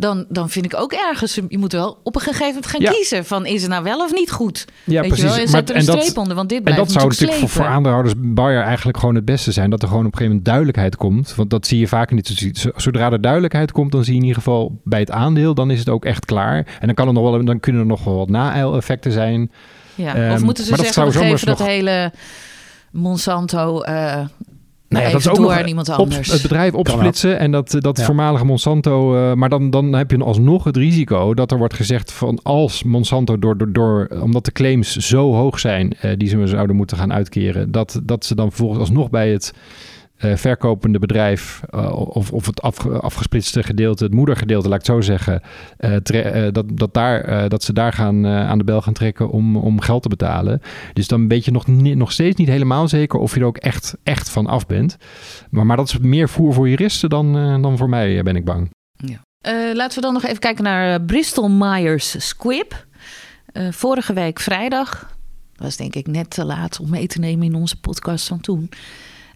Dan, 0.01 0.25
dan 0.29 0.49
vind 0.49 0.65
ik 0.65 0.75
ook 0.75 0.93
ergens... 0.93 1.39
je 1.49 1.57
moet 1.57 1.71
wel 1.71 1.99
op 2.03 2.15
een 2.15 2.21
gegeven 2.21 2.45
moment 2.47 2.65
gaan 2.67 2.81
Ja. 2.81 2.91
kiezen... 2.91 3.25
van 3.25 3.45
is 3.45 3.61
het 3.61 3.71
nou 3.71 3.83
wel 3.83 3.99
of 3.99 4.13
niet 4.13 4.31
goed? 4.31 4.65
Ja, 4.83 5.01
Weet 5.01 5.09
precies. 5.09 5.23
Je 5.29 5.35
wel? 5.35 5.45
En 5.45 5.51
Maar- 5.51 5.61
er 5.63 5.69
een 5.69 5.75
en 5.75 5.85
dat- 5.85 6.01
streep 6.01 6.17
onder, 6.17 6.35
want 6.35 6.49
dit 6.49 6.63
En 6.63 6.75
dat 6.75 6.91
zou 6.91 7.03
natuurlijk 7.07 7.19
voor, 7.39 7.47
slepen. 7.49 7.49
voor 7.49 7.65
aandeelhouders 7.65 8.13
Bayer 8.17 8.61
eigenlijk 8.63 8.97
gewoon 8.97 9.15
het 9.15 9.25
beste 9.25 9.51
zijn. 9.51 9.69
Dat 9.69 9.81
er 9.81 9.87
gewoon 9.87 10.05
op 10.05 10.11
een 10.11 10.17
gegeven 10.17 10.35
moment 10.35 10.45
duidelijkheid 10.53 10.95
komt. 10.95 11.35
Want 11.35 11.49
dat 11.49 11.67
zie 11.67 11.79
je 11.79 11.87
vaak 11.87 12.11
niet. 12.11 12.51
Zo- 12.53 12.69
Zodra 12.75 13.11
er 13.11 13.21
duidelijkheid 13.21 13.71
komt, 13.71 13.91
dan 13.91 14.03
zie 14.03 14.13
je 14.13 14.19
in 14.19 14.25
ieder 14.25 14.41
geval 14.41 14.79
bij 14.83 14.99
het 14.99 15.11
aandeel, 15.11 15.53
dan 15.53 15.71
is 15.71 15.79
het 15.79 15.89
ook 15.89 16.05
echt 16.05 16.25
klaar. 16.25 16.57
En 16.79 16.85
dan, 16.85 16.95
kan 16.95 17.07
er 17.07 17.13
nog 17.13 17.23
wel, 17.31 17.45
dan 17.45 17.59
kunnen 17.59 17.81
er 17.81 17.87
nog 17.87 18.03
wel 18.03 18.15
wat 18.17 18.29
na-effecten 18.29 19.11
zijn. 19.11 19.51
Ja. 19.95 20.15
Ehm, 20.15 20.33
of 20.33 20.41
moeten 20.43 20.63
ze 20.63 20.69
dat 20.69 20.79
zeggen, 20.79 21.03
geven 21.11 21.39
zomaar 21.39 21.57
dat 21.57 21.67
hele 21.67 22.11
Monsanto... 22.91 23.81
eh 23.81 24.19
nou, 24.89 25.03
ja, 25.03 25.09
even 25.09 25.11
dat 25.11 25.21
is 25.21 25.27
ook 25.27 25.35
door 25.35 25.45
nog 25.53 25.61
aan 25.61 25.67
iemand 25.67 25.89
op, 25.89 25.95
anders. 25.95 26.31
het 26.31 26.41
bedrijf 26.41 26.73
opsplitsen 26.73 27.39
en 27.39 27.51
dat, 27.51 27.75
dat 27.79 27.97
Ja. 27.97 28.03
voormalige 28.03 28.45
Monsanto. 28.45 29.15
eh, 29.15 29.33
maar 29.33 29.49
dan, 29.49 29.69
dan 29.69 29.93
heb 29.93 30.11
je 30.11 30.17
alsnog 30.17 30.63
het 30.63 30.77
risico 30.77 31.33
dat 31.33 31.51
er 31.51 31.57
wordt 31.57 31.73
gezegd 31.73 32.11
van 32.11 32.39
als 32.43 32.83
Monsanto 32.83 33.39
door, 33.39 33.57
door, 33.57 33.71
door 33.71 34.07
omdat 34.21 34.45
de 34.45 34.51
claims 34.51 34.95
zo 34.95 35.33
hoog 35.33 35.59
zijn 35.59 35.93
eh, 35.99 36.11
die 36.17 36.27
ze 36.27 36.47
zouden 36.47 36.75
moeten 36.75 36.97
gaan 36.97 37.13
uitkeren, 37.13 37.71
dat, 37.71 37.99
dat 38.03 38.25
ze 38.25 38.35
dan 38.35 38.47
vervolgens 38.47 38.79
alsnog 38.79 39.09
bij 39.09 39.29
het 39.29 39.53
eh, 40.19 40.35
verkopende 40.35 40.99
bedrijf 40.99 41.61
eh, 41.69 41.91
of, 41.91 42.31
of 42.31 42.45
het 42.45 42.61
afge- 42.61 42.99
afgesplitste 42.99 43.63
gedeelte, 43.63 44.03
het 44.03 44.13
moedergedeelte, 44.13 44.69
laat 44.69 44.79
ik 44.79 44.85
het 44.85 44.95
zo 44.95 45.01
zeggen, 45.01 45.41
eh, 45.77 46.47
dat, 46.51 46.65
dat, 46.73 46.93
daar, 46.93 47.49
dat 47.49 47.63
ze 47.63 47.73
daar 47.73 47.93
gaan 47.93 48.27
aan 48.27 48.57
de 48.57 48.63
bel 48.63 48.81
gaan 48.81 48.93
trekken 48.93 49.29
om, 49.29 49.57
om 49.57 49.81
geld 49.81 50.01
te 50.01 50.09
betalen. 50.09 50.61
Dus 50.93 51.07
dan 51.07 51.27
weet 51.27 51.45
je 51.45 51.51
nog, 51.51 51.67
nog 51.67 52.11
steeds 52.11 52.35
niet 52.35 52.47
helemaal 52.47 52.87
zeker 52.87 53.19
of 53.19 53.33
je 53.33 53.39
er 53.39 53.45
ook 53.45 53.57
echt, 53.57 53.97
echt 54.03 54.29
van 54.29 54.47
af 54.47 54.65
bent. 54.65 54.97
Maar, 55.49 55.65
maar 55.65 55.77
dat 55.77 55.87
is 55.87 55.97
meer 55.97 56.29
voer 56.29 56.53
voor 56.53 56.69
juristen 56.69 57.09
dan, 57.09 57.61
dan 57.61 57.77
voor 57.77 57.89
mij, 57.89 58.23
ben 58.23 58.35
ik 58.35 58.45
bang. 58.45 58.69
Eh, 59.39 59.53
laten 59.73 59.95
we 59.95 60.01
dan 60.01 60.13
nog 60.13 60.25
even 60.25 60.39
kijken 60.39 60.63
naar 60.63 61.01
Bristol 61.01 61.49
Myers 61.49 62.27
Squibb. 62.27 62.87
Vorige 63.69 64.13
week 64.13 64.39
vrijdag. 64.39 65.17
Was 65.55 65.77
denk 65.77 65.95
ik 65.95 66.07
net 66.07 66.29
te 66.29 66.45
laat 66.45 66.79
om 66.79 66.89
mee 66.89 67.07
te 67.07 67.19
nemen 67.19 67.45
in 67.45 67.55
onze 67.55 67.79
podcast 67.79 68.27
van 68.27 68.39
toen. 68.39 68.69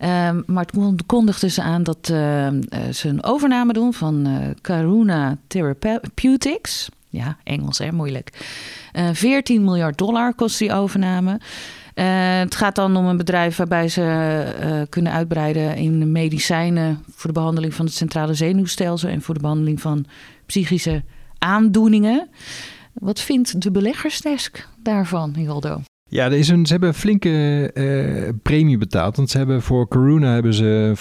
Ehm, 0.04 0.42
maar 0.46 0.66
toen 0.66 1.00
kondigden 1.06 1.52
ze 1.52 1.62
aan 1.62 1.84
dat 1.84 2.10
eh, 2.10 2.48
eh, 2.48 2.54
ze 2.92 3.08
een 3.08 3.24
overname 3.24 3.74
doen 3.74 3.94
van 3.94 4.26
eh 4.26 4.50
Karuna 4.62 5.38
Therapeutics. 5.48 6.90
Ja, 7.10 7.38
Engels 7.44 7.78
hè, 7.78 7.92
moeilijk. 7.92 8.46
Eh 8.92 9.10
14 9.14 9.64
miljard 9.64 9.98
dollar 9.98 10.34
kost 10.34 10.60
die 10.60 10.74
overname. 10.74 11.40
Eh, 11.94 12.38
het 12.38 12.56
gaat 12.56 12.76
dan 12.76 12.96
om 12.96 13.06
een 13.06 13.18
bedrijf 13.18 13.58
waarbij 13.58 13.88
ze 13.88 14.02
eh, 14.60 14.82
kunnen 14.90 15.12
uitbreiden 15.12 15.76
in 15.76 16.12
medicijnen 16.12 17.04
voor 17.10 17.34
de 17.34 17.40
behandeling 17.40 17.74
van 17.74 17.86
het 17.86 17.94
centrale 17.94 18.34
zenuwstelsel 18.34 19.10
en 19.10 19.22
voor 19.22 19.34
de 19.34 19.42
behandeling 19.42 19.82
van 19.82 20.06
psychische 20.46 21.04
aandoeningen. 21.38 22.30
Wat 22.94 23.20
vindt 23.20 23.62
de 23.62 23.72
beleggersdesk 23.72 24.68
daarvan, 24.82 25.34
Hildo? 25.36 25.82
Ja, 26.13 26.25
er 26.25 26.34
is 26.34 26.50
een, 26.50 26.65
ze 26.65 26.72
hebben 26.72 26.89
een 26.89 26.96
flinke 26.96 27.72
eh, 27.74 28.29
premie 28.41 28.77
betaald. 28.77 29.15
Want 29.15 29.29
ze 29.29 29.38
hebben 29.38 29.62
voor 29.62 29.88
Corona 29.88 30.34
hebben 30.34 30.53
ze 30.53 30.93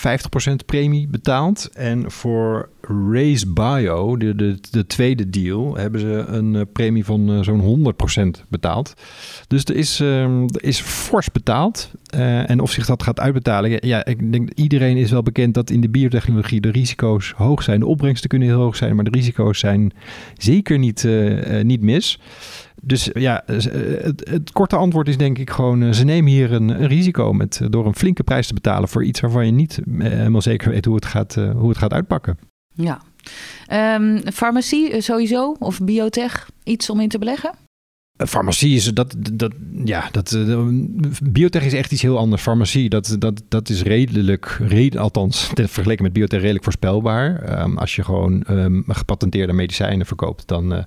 50% 0.50 0.64
premie 0.66 1.08
betaald. 1.08 1.70
En 1.72 2.10
voor 2.10 2.68
Race 3.10 3.52
Bio, 3.52 4.16
de, 4.16 4.34
de, 4.34 4.58
de 4.70 4.86
tweede 4.86 5.30
deal, 5.30 5.76
hebben 5.76 6.00
ze 6.00 6.24
een 6.26 6.56
eh, 6.56 6.62
premie 6.72 7.04
van 7.04 7.30
eh, 7.30 7.42
zo'n 7.42 7.94
100% 8.42 8.48
betaald. 8.48 8.94
Dus 9.48 9.64
er 9.64 9.76
is, 9.76 10.00
ehm, 10.00 10.42
er 10.42 10.64
is 10.64 10.80
fors 10.80 11.32
betaald. 11.32 11.90
En 12.46 12.60
of 12.60 12.70
zich 12.70 12.86
dat 12.86 13.02
gaat 13.02 13.20
uitbetalen, 13.20 13.86
ja, 13.86 14.04
ik 14.04 14.32
denk 14.32 14.50
iedereen 14.54 14.96
is 14.96 15.10
wel 15.10 15.22
bekend 15.22 15.54
dat 15.54 15.70
in 15.70 15.80
de 15.80 15.88
biotechnologie 15.88 16.60
de 16.60 16.70
risico's 16.70 17.32
hoog 17.36 17.62
zijn. 17.62 17.80
De 17.80 17.86
opbrengsten 17.86 18.28
kunnen 18.28 18.48
heel 18.48 18.60
hoog 18.60 18.76
zijn, 18.76 18.94
maar 18.94 19.04
de 19.04 19.10
risico's 19.10 19.58
zijn 19.58 19.92
zeker 20.36 20.78
niet, 20.78 21.08
niet 21.62 21.82
mis. 21.82 22.18
Dus 22.84 23.10
ja, 23.12 23.42
het, 23.46 24.28
het, 24.30 24.52
korte 24.52 24.76
antwoord 24.76 25.08
is 25.08 25.16
denk 25.16 25.38
ik 25.38 25.50
gewoon... 25.50 25.94
ze 25.94 26.04
nemen 26.04 26.30
hier 26.30 26.52
een, 26.52 26.86
risico 26.86 27.32
met, 27.32 27.60
door 27.68 27.86
een 27.86 27.94
flinke 27.94 28.22
prijs 28.22 28.46
te 28.46 28.54
betalen... 28.54 28.88
voor 28.88 29.04
iets 29.04 29.20
waarvan 29.20 29.46
je 29.46 29.52
niet 29.52 29.80
helemaal 29.98 30.42
zeker 30.42 30.70
weet 30.70 30.84
hoe 30.84 30.94
het 30.94 31.04
gaat, 31.04 31.34
hoe 31.34 31.68
het 31.68 31.78
gaat 31.78 31.92
uitpakken. 31.92 32.38
Ja. 32.74 33.00
Um, 33.96 34.20
farmacie 34.32 35.00
sowieso 35.00 35.56
of 35.58 35.80
biotech, 35.80 36.50
iets 36.64 36.90
om 36.90 37.00
in 37.00 37.08
te 37.08 37.18
beleggen? 37.18 37.54
Farmacie 38.16 38.76
is 38.76 38.84
dat, 38.84 39.14
dat 39.32 39.52
ja, 39.84 40.08
dat, 40.10 40.32
uh, 40.32 40.58
biotech 41.22 41.64
is 41.64 41.72
echt 41.72 41.92
iets 41.92 42.02
heel 42.02 42.18
anders. 42.18 42.42
Farmacie, 42.42 42.88
dat, 42.88 43.16
dat, 43.18 43.42
dat 43.48 43.68
is 43.68 43.82
redelijk, 43.82 44.58
red, 44.60 44.96
althans 44.96 45.50
vergeleken 45.54 46.02
met 46.02 46.12
biotech 46.12 46.40
redelijk 46.40 46.64
voorspelbaar. 46.64 47.60
Um, 47.62 47.78
als 47.78 47.96
je 47.96 48.04
gewoon 48.04 48.44
um, 48.50 48.84
gepatenteerde 48.88 49.52
medicijnen 49.52 50.06
verkoopt, 50.06 50.48
dan, 50.48 50.72
uh, 50.72 50.78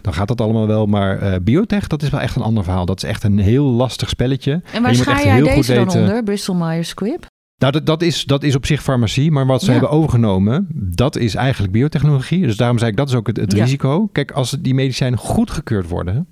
dan 0.00 0.14
gaat 0.14 0.28
dat 0.28 0.40
allemaal 0.40 0.66
wel. 0.66 0.86
Maar 0.86 1.22
uh, 1.22 1.34
biotech, 1.42 1.86
dat 1.86 2.02
is 2.02 2.10
wel 2.10 2.20
echt 2.20 2.36
een 2.36 2.42
ander 2.42 2.64
verhaal. 2.64 2.86
Dat 2.86 3.02
is 3.02 3.08
echt 3.08 3.24
een 3.24 3.38
heel 3.38 3.64
lastig 3.64 4.08
spelletje. 4.08 4.62
En 4.72 4.82
waar 4.82 4.94
ga 4.94 5.22
jij 5.22 5.40
deze 5.42 5.74
dan 5.74 5.90
onder, 5.90 6.22
Bristol 6.22 6.54
Myers 6.54 6.88
Squibb? 6.88 7.30
Nou, 7.58 7.72
dat, 7.72 7.86
dat, 7.86 8.02
is, 8.02 8.24
dat 8.24 8.42
is 8.42 8.54
op 8.54 8.66
zich 8.66 8.82
farmacie. 8.82 9.30
Maar 9.30 9.46
wat 9.46 9.62
ze 9.62 9.70
hebben 9.70 9.90
overgenomen, 9.90 10.66
dat 10.74 11.16
is 11.16 11.34
eigenlijk 11.34 11.72
biotechnologie. 11.72 12.46
Dus 12.46 12.56
daarom 12.56 12.78
zei 12.78 12.90
ik, 12.90 12.96
dat 12.96 13.08
is 13.08 13.14
ook 13.14 13.26
het, 13.26 13.36
het 13.36 13.52
risico. 13.52 14.08
Kijk, 14.12 14.30
als 14.30 14.56
die 14.60 14.74
medicijnen 14.74 15.18
goedgekeurd 15.18 15.88
worden 15.88 16.26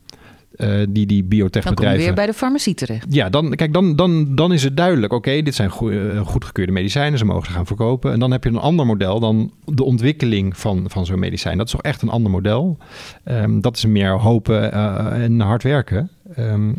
uh, 0.62 0.86
die, 0.88 1.06
die 1.06 1.24
biotechbedrijven... 1.24 1.96
Dan 1.96 2.06
weer 2.06 2.14
bij 2.14 2.26
de 2.26 2.34
farmacie 2.34 2.74
terecht. 2.74 3.06
Ja, 3.08 3.28
dan, 3.28 3.54
kijk, 3.54 3.72
dan, 3.72 3.96
dan, 3.96 4.34
dan 4.34 4.52
is 4.52 4.62
het 4.62 4.76
duidelijk. 4.76 5.12
Oké, 5.12 5.42
dit 5.42 5.54
zijn 5.54 5.70
uh, 5.82 6.20
goedgekeurde 6.20 6.72
medicijnen. 6.72 7.18
Ze 7.18 7.24
mogen 7.24 7.46
ze 7.46 7.52
gaan 7.52 7.66
verkopen. 7.66 8.12
En 8.12 8.18
dan 8.18 8.30
heb 8.30 8.44
je 8.44 8.50
een 8.50 8.56
ander 8.56 8.86
model 8.86 9.20
dan 9.20 9.52
de 9.64 9.84
ontwikkeling 9.84 10.56
van, 10.56 10.84
van 10.90 11.06
zo'n 11.06 11.18
medicijn. 11.18 11.56
Dat 11.56 11.66
is 11.66 11.72
toch 11.72 11.82
echt 11.82 12.02
een 12.02 12.08
ander 12.08 12.30
model. 12.30 12.78
Um, 13.24 13.60
dat 13.60 13.76
is 13.76 13.84
meer 13.84 14.18
hopen 14.18 14.74
uh, 14.74 15.22
en 15.22 15.40
hard 15.40 15.62
werken. 15.62 16.10
Um, 16.38 16.74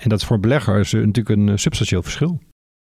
en 0.00 0.08
dat 0.08 0.20
is 0.20 0.26
voor 0.26 0.40
beleggers 0.40 0.92
natuurlijk 0.92 1.28
een 1.28 1.58
substantieel 1.58 2.02
verschil. 2.02 2.40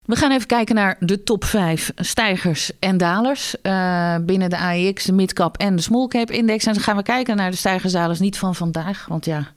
We 0.03 0.17
gaan 0.17 0.33
even 0.33 0.47
kijken 0.47 0.75
naar 0.75 0.97
de 1.01 1.23
top 1.23 1.45
5 1.45 1.93
stijgers 1.97 2.79
en 2.79 2.97
dalers 2.97 3.57
uh, 3.63 4.17
binnen 4.17 4.51
de 4.51 4.59
AEX, 4.59 5.05
de 5.05 5.13
midcap 5.13 5.57
en 5.57 5.77
de 5.77 5.83
smallcap 5.83 6.31
index. 6.31 6.67
En 6.67 6.73
dan 6.73 6.83
gaan 6.83 6.97
we 6.97 7.03
kijken 7.03 7.37
naar 7.37 7.51
de 7.51 7.57
stijgers 7.57 7.93
en 7.93 8.01
dalers 8.01 8.19
niet 8.19 8.39
van 8.39 8.55
vandaag, 8.55 9.07
want 9.09 9.25
ja, 9.25 9.53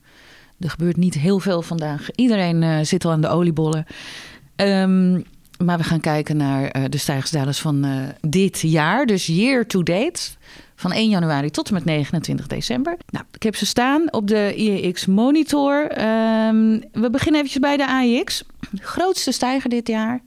er 0.60 0.70
gebeurt 0.70 0.98
niet 0.98 1.14
heel 1.14 1.40
veel 1.40 1.62
vandaag. 1.62 2.12
Iedereen 2.12 2.62
uh, 2.62 2.80
zit 2.82 3.06
al 3.06 3.12
aan 3.12 3.22
de 3.22 3.28
oliebollen. 3.28 3.86
Um, 4.56 5.24
maar 5.64 5.78
we 5.78 5.84
gaan 5.84 6.00
kijken 6.00 6.38
naar 6.38 6.78
uh, 6.78 6.84
de 6.90 6.98
stijgersdalers 6.98 7.60
van 7.60 7.86
uh, 7.86 8.04
dit 8.22 8.60
jaar. 8.60 9.06
Dus 9.06 9.26
year 9.26 9.68
to 9.68 9.84
date. 9.84 10.22
Van 10.76 10.92
1 10.92 11.10
januari 11.10 11.50
tot 11.50 11.68
en 11.68 11.74
met 11.74 11.86
29 11.86 12.48
december. 12.48 12.98
Nou, 13.10 13.26
ik 13.32 13.44
heb 13.44 13.56
ze 13.56 13.66
staan 13.66 14.14
op 14.14 14.28
de 14.28 14.54
IEX 14.56 15.06
Monitor. 15.06 15.82
Um, 15.84 16.84
we 16.92 17.10
beginnen 17.10 17.42
eventjes 17.42 17.60
bij 17.60 17.78
de 17.78 17.88
AEX. 17.88 18.44
Grootste 18.80 19.32
stijger 19.32 19.70
dit 19.70 19.88
jaar. 19.88 20.22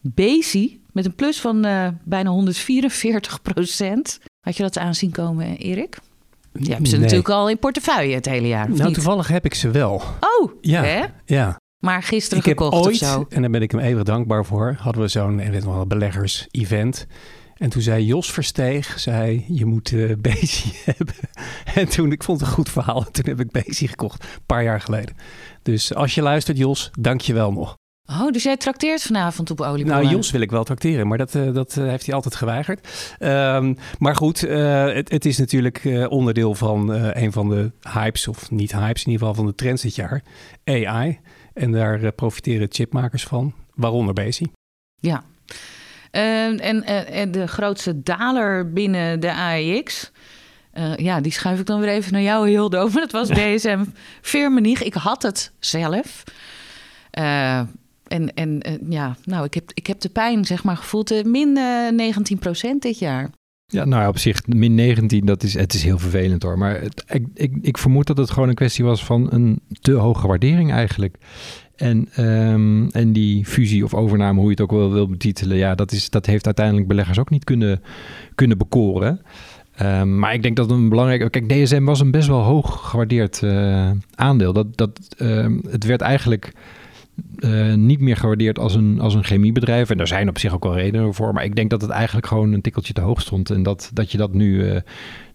Bezi. 0.00 0.80
Met 0.92 1.04
een 1.04 1.14
plus 1.14 1.40
van 1.40 1.60
bijna 2.04 2.30
144 2.30 3.42
procent. 3.42 4.20
Had 4.40 4.56
je 4.56 4.62
dat 4.62 4.78
aanzien 4.78 5.10
komen, 5.10 5.56
Erik? 5.56 5.98
Je 6.60 6.72
hebt 6.72 6.88
ze 6.88 6.92
nee. 6.92 7.02
natuurlijk 7.02 7.28
al 7.28 7.48
in 7.48 7.58
portefeuille 7.58 8.14
het 8.14 8.26
hele 8.26 8.48
jaar. 8.48 8.68
Nou, 8.70 8.84
niet? 8.84 8.94
toevallig 8.94 9.28
heb 9.28 9.44
ik 9.44 9.54
ze 9.54 9.70
wel. 9.70 10.02
Oh, 10.20 10.52
ja. 10.60 10.82
Hè? 10.82 11.04
Ja. 11.24 11.60
Maar 11.78 12.02
gisteren 12.02 12.38
ik 12.38 12.44
gekocht 12.44 12.74
heb 12.74 12.84
ooit, 12.84 13.02
of 13.02 13.08
zo. 13.08 13.26
En 13.28 13.40
daar 13.40 13.50
ben 13.50 13.62
ik 13.62 13.70
hem 13.70 13.80
eeuwig 13.80 14.02
dankbaar 14.02 14.44
voor. 14.44 14.76
Hadden 14.78 15.02
we 15.02 15.08
zo'n 15.08 15.42
beleggers-event. 15.88 17.06
En 17.58 17.70
toen 17.70 17.82
zei 17.82 18.04
Jos 18.04 18.32
Versteeg, 18.32 18.98
zei 18.98 19.44
je 19.48 19.64
moet 19.64 19.90
uh, 19.90 20.16
Bezi 20.20 20.72
hebben. 20.84 21.14
En 21.74 21.88
toen, 21.88 22.12
ik 22.12 22.22
vond 22.22 22.40
het 22.40 22.48
een 22.48 22.54
goed 22.54 22.70
verhaal. 22.70 23.04
En 23.06 23.12
toen 23.22 23.24
heb 23.24 23.40
ik 23.40 23.50
Bezi 23.50 23.88
gekocht, 23.88 24.22
een 24.22 24.46
paar 24.46 24.62
jaar 24.62 24.80
geleden. 24.80 25.16
Dus 25.62 25.94
als 25.94 26.14
je 26.14 26.22
luistert 26.22 26.58
Jos, 26.58 26.90
dank 26.98 27.20
je 27.20 27.32
wel 27.32 27.52
nog. 27.52 27.76
Oh, 28.10 28.30
dus 28.30 28.42
jij 28.42 28.56
trakteert 28.56 29.02
vanavond 29.02 29.50
op 29.50 29.60
oliebollen? 29.60 30.02
Nou, 30.02 30.14
Jos 30.14 30.30
wil 30.30 30.40
ik 30.40 30.50
wel 30.50 30.64
trakteren, 30.64 31.06
maar 31.06 31.18
dat, 31.18 31.34
uh, 31.34 31.54
dat 31.54 31.76
uh, 31.78 31.88
heeft 31.88 32.06
hij 32.06 32.14
altijd 32.14 32.34
geweigerd. 32.34 33.16
Um, 33.20 33.76
maar 33.98 34.16
goed, 34.16 34.44
uh, 34.44 34.84
het, 34.84 35.10
het, 35.10 35.24
is 35.24 35.38
natuurlijk 35.38 36.06
onderdeel 36.08 36.54
van 36.54 36.90
een 36.92 37.32
van 37.32 37.48
de 37.48 37.72
hypes, 37.92 38.28
of 38.28 38.50
niet 38.50 38.72
hypes, 38.72 39.04
in 39.04 39.10
ieder 39.10 39.26
geval 39.26 39.34
van 39.34 39.46
de 39.46 39.54
trends 39.54 39.82
dit 39.82 39.94
jaar. 39.94 40.22
AI. 40.64 41.18
En 41.54 41.72
daar 41.72 42.12
profiteren 42.12 42.66
chipmakers 42.70 43.24
van, 43.24 43.54
waaronder 43.74 44.14
Bezi. 44.14 44.46
Ja. 45.00 45.24
Uh, 46.12 46.64
en, 46.64 46.84
en 47.06 47.30
de 47.30 47.46
grootste 47.46 48.02
daler 48.02 48.72
binnen 48.72 49.20
de 49.20 49.32
AEX... 49.32 50.10
Uh, 50.74 50.96
ja, 50.96 51.20
die 51.20 51.32
schuif 51.32 51.60
ik 51.60 51.66
dan 51.66 51.80
weer 51.80 51.88
even 51.88 52.12
naar 52.12 52.22
jou, 52.22 52.48
Hildo. 52.48 52.88
Maar 52.92 53.08
dat 53.08 53.12
was 53.12 53.28
DSM 53.38 53.84
Firmenich. 54.20 54.82
Ik 54.82 54.94
had 54.94 55.22
het 55.22 55.52
zelf. 55.58 56.24
Uh, 57.18 57.60
en, 58.08 58.34
en 58.34 58.68
uh, 58.68 58.90
ja, 58.90 59.16
nou, 59.24 59.44
ik 59.44 59.54
heb, 59.54 59.70
ik 59.74 59.86
heb 59.86 60.00
de 60.00 60.08
pijn, 60.08 60.44
zeg 60.44 60.64
maar, 60.64 60.76
gevoeld. 60.76 61.12
Uh, 61.12 61.24
min 61.24 61.56
uh, 61.58 62.14
19% 62.72 62.78
dit 62.78 62.98
jaar. 62.98 63.30
Ja, 63.66 63.84
nou 63.84 64.08
op 64.08 64.18
zich, 64.18 64.46
min 64.46 64.74
19, 64.74 65.26
dat 65.26 65.42
is, 65.42 65.54
het 65.54 65.74
is 65.74 65.82
heel 65.82 65.98
vervelend 65.98 66.42
hoor. 66.42 66.58
Maar 66.58 66.82
ik, 67.06 67.26
ik, 67.34 67.52
ik 67.60 67.78
vermoed 67.78 68.06
dat 68.06 68.16
het 68.16 68.30
gewoon 68.30 68.48
een 68.48 68.54
kwestie 68.54 68.84
was 68.84 69.04
van 69.04 69.32
een 69.32 69.60
te 69.80 69.92
hoge 69.92 70.26
waardering 70.26 70.72
eigenlijk. 70.72 71.16
En, 71.76 72.24
um, 72.24 72.88
en 72.90 73.12
die 73.12 73.44
fusie 73.44 73.84
of 73.84 73.94
overname, 73.94 74.38
hoe 74.38 74.44
je 74.44 74.50
het 74.50 74.60
ook 74.60 74.70
wel 74.70 74.92
wil 74.92 75.08
betitelen, 75.08 75.56
ja, 75.56 75.74
dat, 75.74 75.92
is, 75.92 76.10
dat 76.10 76.26
heeft 76.26 76.46
uiteindelijk 76.46 76.88
beleggers 76.88 77.18
ook 77.18 77.30
niet 77.30 77.44
kunnen, 77.44 77.82
kunnen 78.34 78.58
bekoren. 78.58 79.20
Um, 79.82 80.18
maar 80.18 80.34
ik 80.34 80.42
denk 80.42 80.56
dat 80.56 80.70
een 80.70 80.88
belangrijke. 80.88 81.30
Kijk, 81.30 81.48
DSM 81.48 81.84
was 81.84 82.00
een 82.00 82.10
best 82.10 82.28
wel 82.28 82.42
hoog 82.42 82.90
gewaardeerd 82.90 83.42
aandeel. 84.14 84.52
Dat, 84.52 84.76
dat, 84.76 85.00
uh, 85.18 85.46
het 85.70 85.84
werd 85.84 86.00
eigenlijk 86.00 86.52
uh, 87.38 87.74
niet 87.74 88.00
meer 88.00 88.16
gewaardeerd 88.16 88.58
als 88.58 88.74
een, 88.74 89.00
als 89.00 89.14
een 89.14 89.24
chemiebedrijf. 89.24 89.90
En 89.90 89.96
daar 89.96 90.06
zijn 90.06 90.28
op 90.28 90.38
zich 90.38 90.54
ook 90.54 90.64
wel 90.64 90.74
redenen 90.74 91.14
voor. 91.14 91.32
Maar 91.32 91.44
ik 91.44 91.56
denk 91.56 91.70
dat 91.70 91.80
het 91.80 91.90
eigenlijk 91.90 92.26
gewoon 92.26 92.52
een 92.52 92.60
tikkeltje 92.60 92.92
te 92.92 93.00
hoog 93.00 93.20
stond. 93.20 93.50
En 93.50 93.62
dat, 93.62 93.90
dat 93.92 94.12
je 94.12 94.18
dat 94.18 94.32
nu. 94.32 94.64
Uh, 94.64 94.80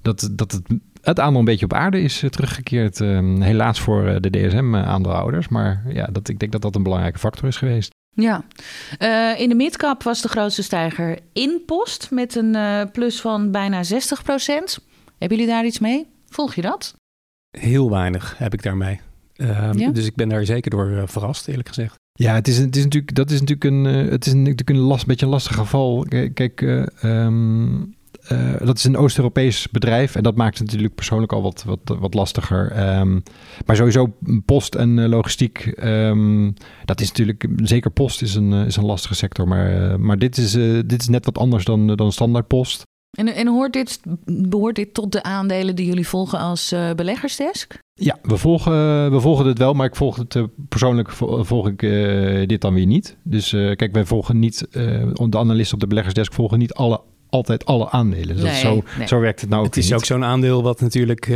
dat, 0.02 0.30
dat 0.32 0.52
het, 0.52 0.62
het 1.02 1.20
aandeel 1.20 1.40
een 1.40 1.46
beetje 1.46 1.66
op 1.66 1.74
aarde 1.74 2.02
is 2.02 2.24
uh, 2.24 2.30
teruggekeerd. 2.30 3.00
helaas 3.40 3.80
voor 3.80 4.22
de 4.22 4.30
DSM-aandeelhouders. 4.30 5.48
Maar 5.48 5.84
ja, 5.88 6.06
dat, 6.12 6.28
ik 6.28 6.40
denk 6.40 6.52
dat 6.52 6.62
dat 6.62 6.75
een 6.75 6.84
belangrijke 6.84 7.20
factor 7.20 7.48
is 7.48 7.58
geweest. 7.58 7.92
Ja, 8.16 8.44
uh, 9.00 9.40
in 9.40 9.50
de 9.50 9.56
midcap 9.56 10.04
was 10.04 10.22
de 10.22 10.28
grootste 10.28 10.63
stijger 10.63 11.20
Inpost 11.34 12.12
met 12.12 12.36
een 12.36 12.56
uh, 12.56 12.82
plus 12.92 13.22
van 13.22 13.52
bijna 13.52 13.84
60% 13.84 13.88
Hebben 15.18 15.38
jullie 15.38 15.48
daar 15.48 15.66
iets 15.66 15.80
mee? 15.80 16.08
Volg 16.30 16.56
je 16.56 16.62
dat? 16.62 16.96
Heel 17.58 17.90
weinig 17.90 18.38
heb 18.38 18.54
ik 18.54 18.63
daarmee. 18.63 19.00
Ja? 19.75 19.91
Dus 19.91 20.05
ik 20.05 20.15
ben 20.15 20.29
daar 20.29 20.45
zeker 20.45 20.71
door 20.71 20.89
uh, 20.89 21.01
verrast, 21.05 21.47
eerlijk 21.47 21.67
gezegd. 21.67 21.95
Ja, 22.13 22.33
het 22.33 22.47
is, 22.47 22.57
het 22.57 22.75
is 22.75 22.83
natuurlijk, 22.83 23.15
dat 23.15 23.31
is 23.31 23.39
natuurlijk 23.39 23.63
een, 23.63 23.85
uh, 23.85 24.12
het 24.12 24.25
is 24.25 24.33
natuurlijk 24.33 24.69
een 24.69 24.77
last, 24.77 25.05
beetje 25.05 25.25
een 25.25 25.31
lastig 25.31 25.55
geval. 25.55 26.05
Kijk, 26.33 26.62
um, 27.03 27.95
dat 28.63 28.77
is 28.77 28.83
een 28.83 28.97
Oost-Europees 28.97 29.69
bedrijf 29.69 30.15
en 30.15 30.23
dat 30.23 30.35
maakt 30.35 30.57
het 30.57 30.67
natuurlijk 30.67 30.95
persoonlijk 30.95 31.33
al 31.33 31.41
wat, 31.41 31.63
wat, 31.63 31.97
wat 32.00 32.13
lastiger. 32.13 32.97
Um, 33.00 33.23
maar 33.65 33.75
sowieso 33.75 34.15
post 34.45 34.75
en 34.75 35.07
logistiek, 35.07 35.73
um, 35.83 36.53
dat 36.85 37.01
is 37.01 37.07
natuurlijk, 37.07 37.47
zeker 37.55 37.91
post 37.91 38.21
is 38.21 38.35
een, 38.35 38.51
is 38.53 38.75
een 38.75 38.85
lastige 38.85 39.15
sector. 39.15 39.47
Maar, 39.47 40.00
maar 40.00 40.17
dit, 40.17 40.38
is, 40.38 40.51
dit 40.85 41.01
is 41.01 41.07
net 41.07 41.25
wat 41.25 41.38
anders 41.38 41.65
dan, 41.65 41.95
dan 41.95 42.12
standaard 42.12 42.47
post. 42.47 42.83
En, 43.17 43.27
en 43.27 43.48
hoort 43.48 43.74
dit, 43.74 44.00
behoort 44.25 44.75
dit 44.75 44.93
tot 44.93 45.12
de 45.12 45.24
aandelen 45.24 45.75
die 45.75 45.86
jullie 45.86 46.08
volgen 46.08 46.39
als 46.39 46.74
uh, 46.74 46.91
beleggersdesk? 46.91 47.77
Ja, 47.93 48.17
we 48.22 48.38
volgen, 48.38 49.12
we 49.12 49.20
volgen 49.20 49.46
het 49.46 49.58
wel, 49.58 49.74
maar 49.74 49.88
ik 49.88 49.96
volg 49.96 50.15
het 50.15 50.36
uh, 50.36 50.43
persoonlijk 50.70 51.12
volg 51.41 51.67
ik 51.67 51.82
uh, 51.82 52.48
dit 52.48 52.62
dan 52.62 52.74
weer 52.74 52.86
niet. 52.86 53.17
Dus 53.24 53.50
kijk, 53.50 53.89
wij 53.91 54.05
volgen 54.05 54.39
niet, 54.39 54.67
de 54.72 55.38
analisten 55.38 55.74
op 55.74 55.79
de 55.79 55.88
beleggersdesk 55.88 56.34
volgen 56.34 56.60
niet 56.60 56.74
alle, 56.74 57.01
altijd 57.29 57.65
alle 57.65 57.89
aandelen. 57.89 58.36
Dus 58.36 58.43
nee, 58.43 58.60
zo, 58.60 58.84
nee. 58.98 59.08
zo 59.08 59.20
werkt 59.20 59.41
het 59.41 59.50
nou 59.50 59.65
Het 59.65 59.77
is 59.77 59.86
niet. 59.86 59.93
ook 59.93 60.05
zo'n 60.05 60.24
aandeel 60.24 60.63
wat 60.63 60.82
natuurlijk 60.82 61.32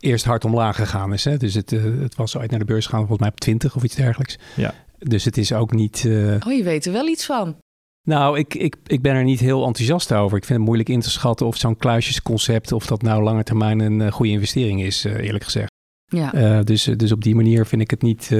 eerst 0.00 0.24
hard 0.24 0.44
omlaag 0.44 0.76
gegaan 0.76 1.12
is. 1.12 1.24
Hè? 1.24 1.36
Dus 1.36 1.54
het, 1.54 1.70
het 2.00 2.14
was 2.14 2.38
uit 2.38 2.50
naar 2.50 2.58
de 2.58 2.64
beurs 2.64 2.86
gaan 2.86 2.98
volgens 2.98 3.20
mij 3.20 3.28
op 3.28 3.40
20 3.40 3.76
of 3.76 3.82
iets 3.82 3.96
dergelijks. 3.96 4.38
Ja. 4.56 4.74
Dus 4.98 5.24
het 5.24 5.36
is 5.36 5.52
ook 5.52 5.72
niet... 5.72 6.04
Oh, 6.46 6.52
je 6.52 6.62
weet 6.62 6.86
er 6.86 6.92
wel 6.92 7.06
iets 7.06 7.26
van. 7.26 7.56
Nou, 8.02 8.38
ik, 8.38 8.54
ik, 8.54 8.76
ik 8.86 9.02
ben 9.02 9.14
er 9.14 9.24
niet 9.24 9.40
heel 9.40 9.66
enthousiast 9.66 10.12
over. 10.12 10.36
Ik 10.36 10.44
vind 10.44 10.58
het 10.58 10.66
moeilijk 10.66 10.88
in 10.88 11.00
te 11.00 11.10
schatten 11.10 11.46
of 11.46 11.56
zo'n 11.56 11.76
kluisjesconcept... 11.76 12.72
of 12.72 12.86
dat 12.86 13.02
nou 13.02 13.22
lange 13.22 13.42
termijn 13.42 13.80
een 13.80 14.00
uh, 14.00 14.12
goede 14.12 14.32
investering 14.32 14.82
is, 14.82 15.04
uh, 15.04 15.16
eerlijk 15.16 15.44
gezegd. 15.44 15.70
Ja. 16.04 16.34
Uh, 16.34 16.64
dus, 16.64 16.84
dus 16.84 17.12
op 17.12 17.22
die 17.22 17.34
manier 17.34 17.66
vind 17.66 17.82
ik 17.82 17.90
het 17.90 18.02
niet... 18.02 18.30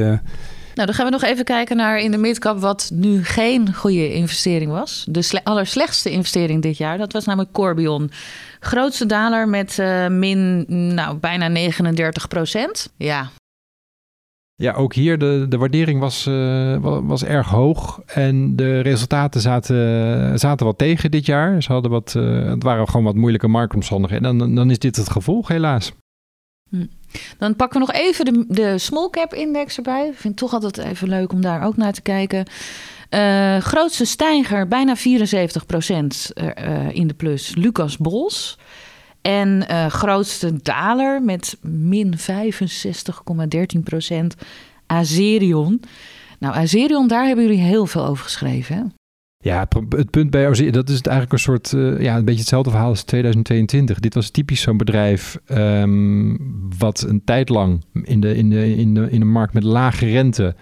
Nou, 0.74 0.86
dan 0.86 0.94
gaan 0.94 1.04
we 1.04 1.10
nog 1.10 1.22
even 1.22 1.44
kijken 1.44 1.76
naar 1.76 1.98
in 1.98 2.10
de 2.10 2.16
midcap... 2.16 2.60
wat 2.60 2.90
nu 2.94 3.24
geen 3.24 3.74
goede 3.74 4.12
investering 4.12 4.70
was. 4.70 5.06
De 5.08 5.22
sle 5.22 5.44
allerslechtste 5.44 6.10
investering 6.10 6.62
dit 6.62 6.76
jaar, 6.76 6.98
dat 6.98 7.12
was 7.12 7.24
namelijk 7.24 7.52
Corbion. 7.52 8.10
Grootste 8.60 9.06
daler 9.06 9.48
met 9.48 9.76
min 10.08 10.64
nou, 10.94 11.16
bijna 11.16 11.48
39 11.48 12.28
procent. 12.28 12.92
Ja, 12.96 13.30
ja, 14.60 14.72
ook 14.72 14.94
hier 14.94 15.18
de, 15.18 15.46
de 15.48 15.56
waardering 15.56 16.00
was, 16.00 16.26
uh, 16.26 16.76
was 17.02 17.24
erg 17.24 17.48
hoog. 17.48 18.00
En 18.06 18.56
de 18.56 18.80
resultaten 18.80 19.40
zaten, 19.40 20.38
zaten 20.38 20.66
wat 20.66 20.78
tegen 20.78 21.10
dit 21.10 21.26
jaar. 21.26 21.62
Ze 21.62 21.72
hadden 21.72 21.90
wat, 21.90 22.14
uh, 22.16 22.44
het 22.44 22.62
waren 22.62 22.88
gewoon 22.88 23.04
wat 23.04 23.14
moeilijke 23.14 23.48
marktomstandigheden. 23.48 24.28
En 24.28 24.38
dan, 24.38 24.54
dan 24.54 24.70
is 24.70 24.78
dit 24.78 24.96
het 24.96 25.10
gevolg, 25.10 25.48
helaas. 25.48 25.92
Hm. 26.70 26.86
Dan 27.38 27.56
pakken 27.56 27.80
we 27.80 27.86
nog 27.86 27.96
even 27.96 28.24
de, 28.24 28.44
de 28.48 28.78
small 28.78 29.10
cap 29.10 29.34
index 29.34 29.76
erbij. 29.76 30.06
Ik 30.06 30.18
vind 30.18 30.22
het 30.22 30.36
toch 30.36 30.52
altijd 30.52 30.78
even 30.78 31.08
leuk 31.08 31.32
om 31.32 31.40
daar 31.40 31.64
ook 31.64 31.76
naar 31.76 31.92
te 31.92 32.02
kijken. 32.02 32.46
Uh, 33.10 33.56
grootste 33.56 34.04
stijger, 34.04 34.68
bijna 34.68 34.96
74 34.96 35.66
procent 35.66 36.32
in 36.92 37.06
de 37.06 37.14
plus, 37.14 37.54
Lucas 37.54 37.96
Bols. 37.96 38.58
En 39.22 39.64
uh, 39.70 39.86
grootste 39.86 40.62
daler 40.62 41.22
met 41.22 41.58
min 41.62 42.14
65,13 42.18 43.80
procent, 43.84 44.34
Azerion. 44.86 45.82
Nou, 46.38 46.54
Azerion, 46.54 47.08
daar 47.08 47.26
hebben 47.26 47.44
jullie 47.44 47.60
heel 47.60 47.86
veel 47.86 48.06
over 48.06 48.24
geschreven, 48.24 48.76
hè? 48.76 48.82
Ja, 49.42 49.68
het 49.88 50.10
punt 50.10 50.30
bij 50.30 50.48
Azerion, 50.48 50.72
dat 50.72 50.88
is 50.88 51.00
eigenlijk 51.00 51.32
een 51.32 51.38
soort, 51.38 51.72
uh, 51.72 52.00
ja, 52.00 52.16
een 52.16 52.24
beetje 52.24 52.40
hetzelfde 52.40 52.70
verhaal 52.70 52.88
als 52.88 53.02
2022. 53.02 53.98
Dit 53.98 54.14
was 54.14 54.30
typisch 54.30 54.60
zo'n 54.60 54.76
bedrijf 54.76 55.38
um, 55.48 56.38
wat 56.78 57.04
een 57.08 57.24
tijd 57.24 57.48
lang 57.48 57.84
in 58.02 58.20
de, 58.20 58.36
in, 58.36 58.50
de, 58.50 58.76
in, 58.76 58.94
de, 58.94 59.10
in 59.10 59.20
de 59.20 59.26
markt 59.26 59.54
met 59.54 59.62
lage 59.62 60.06
rente 60.06 60.54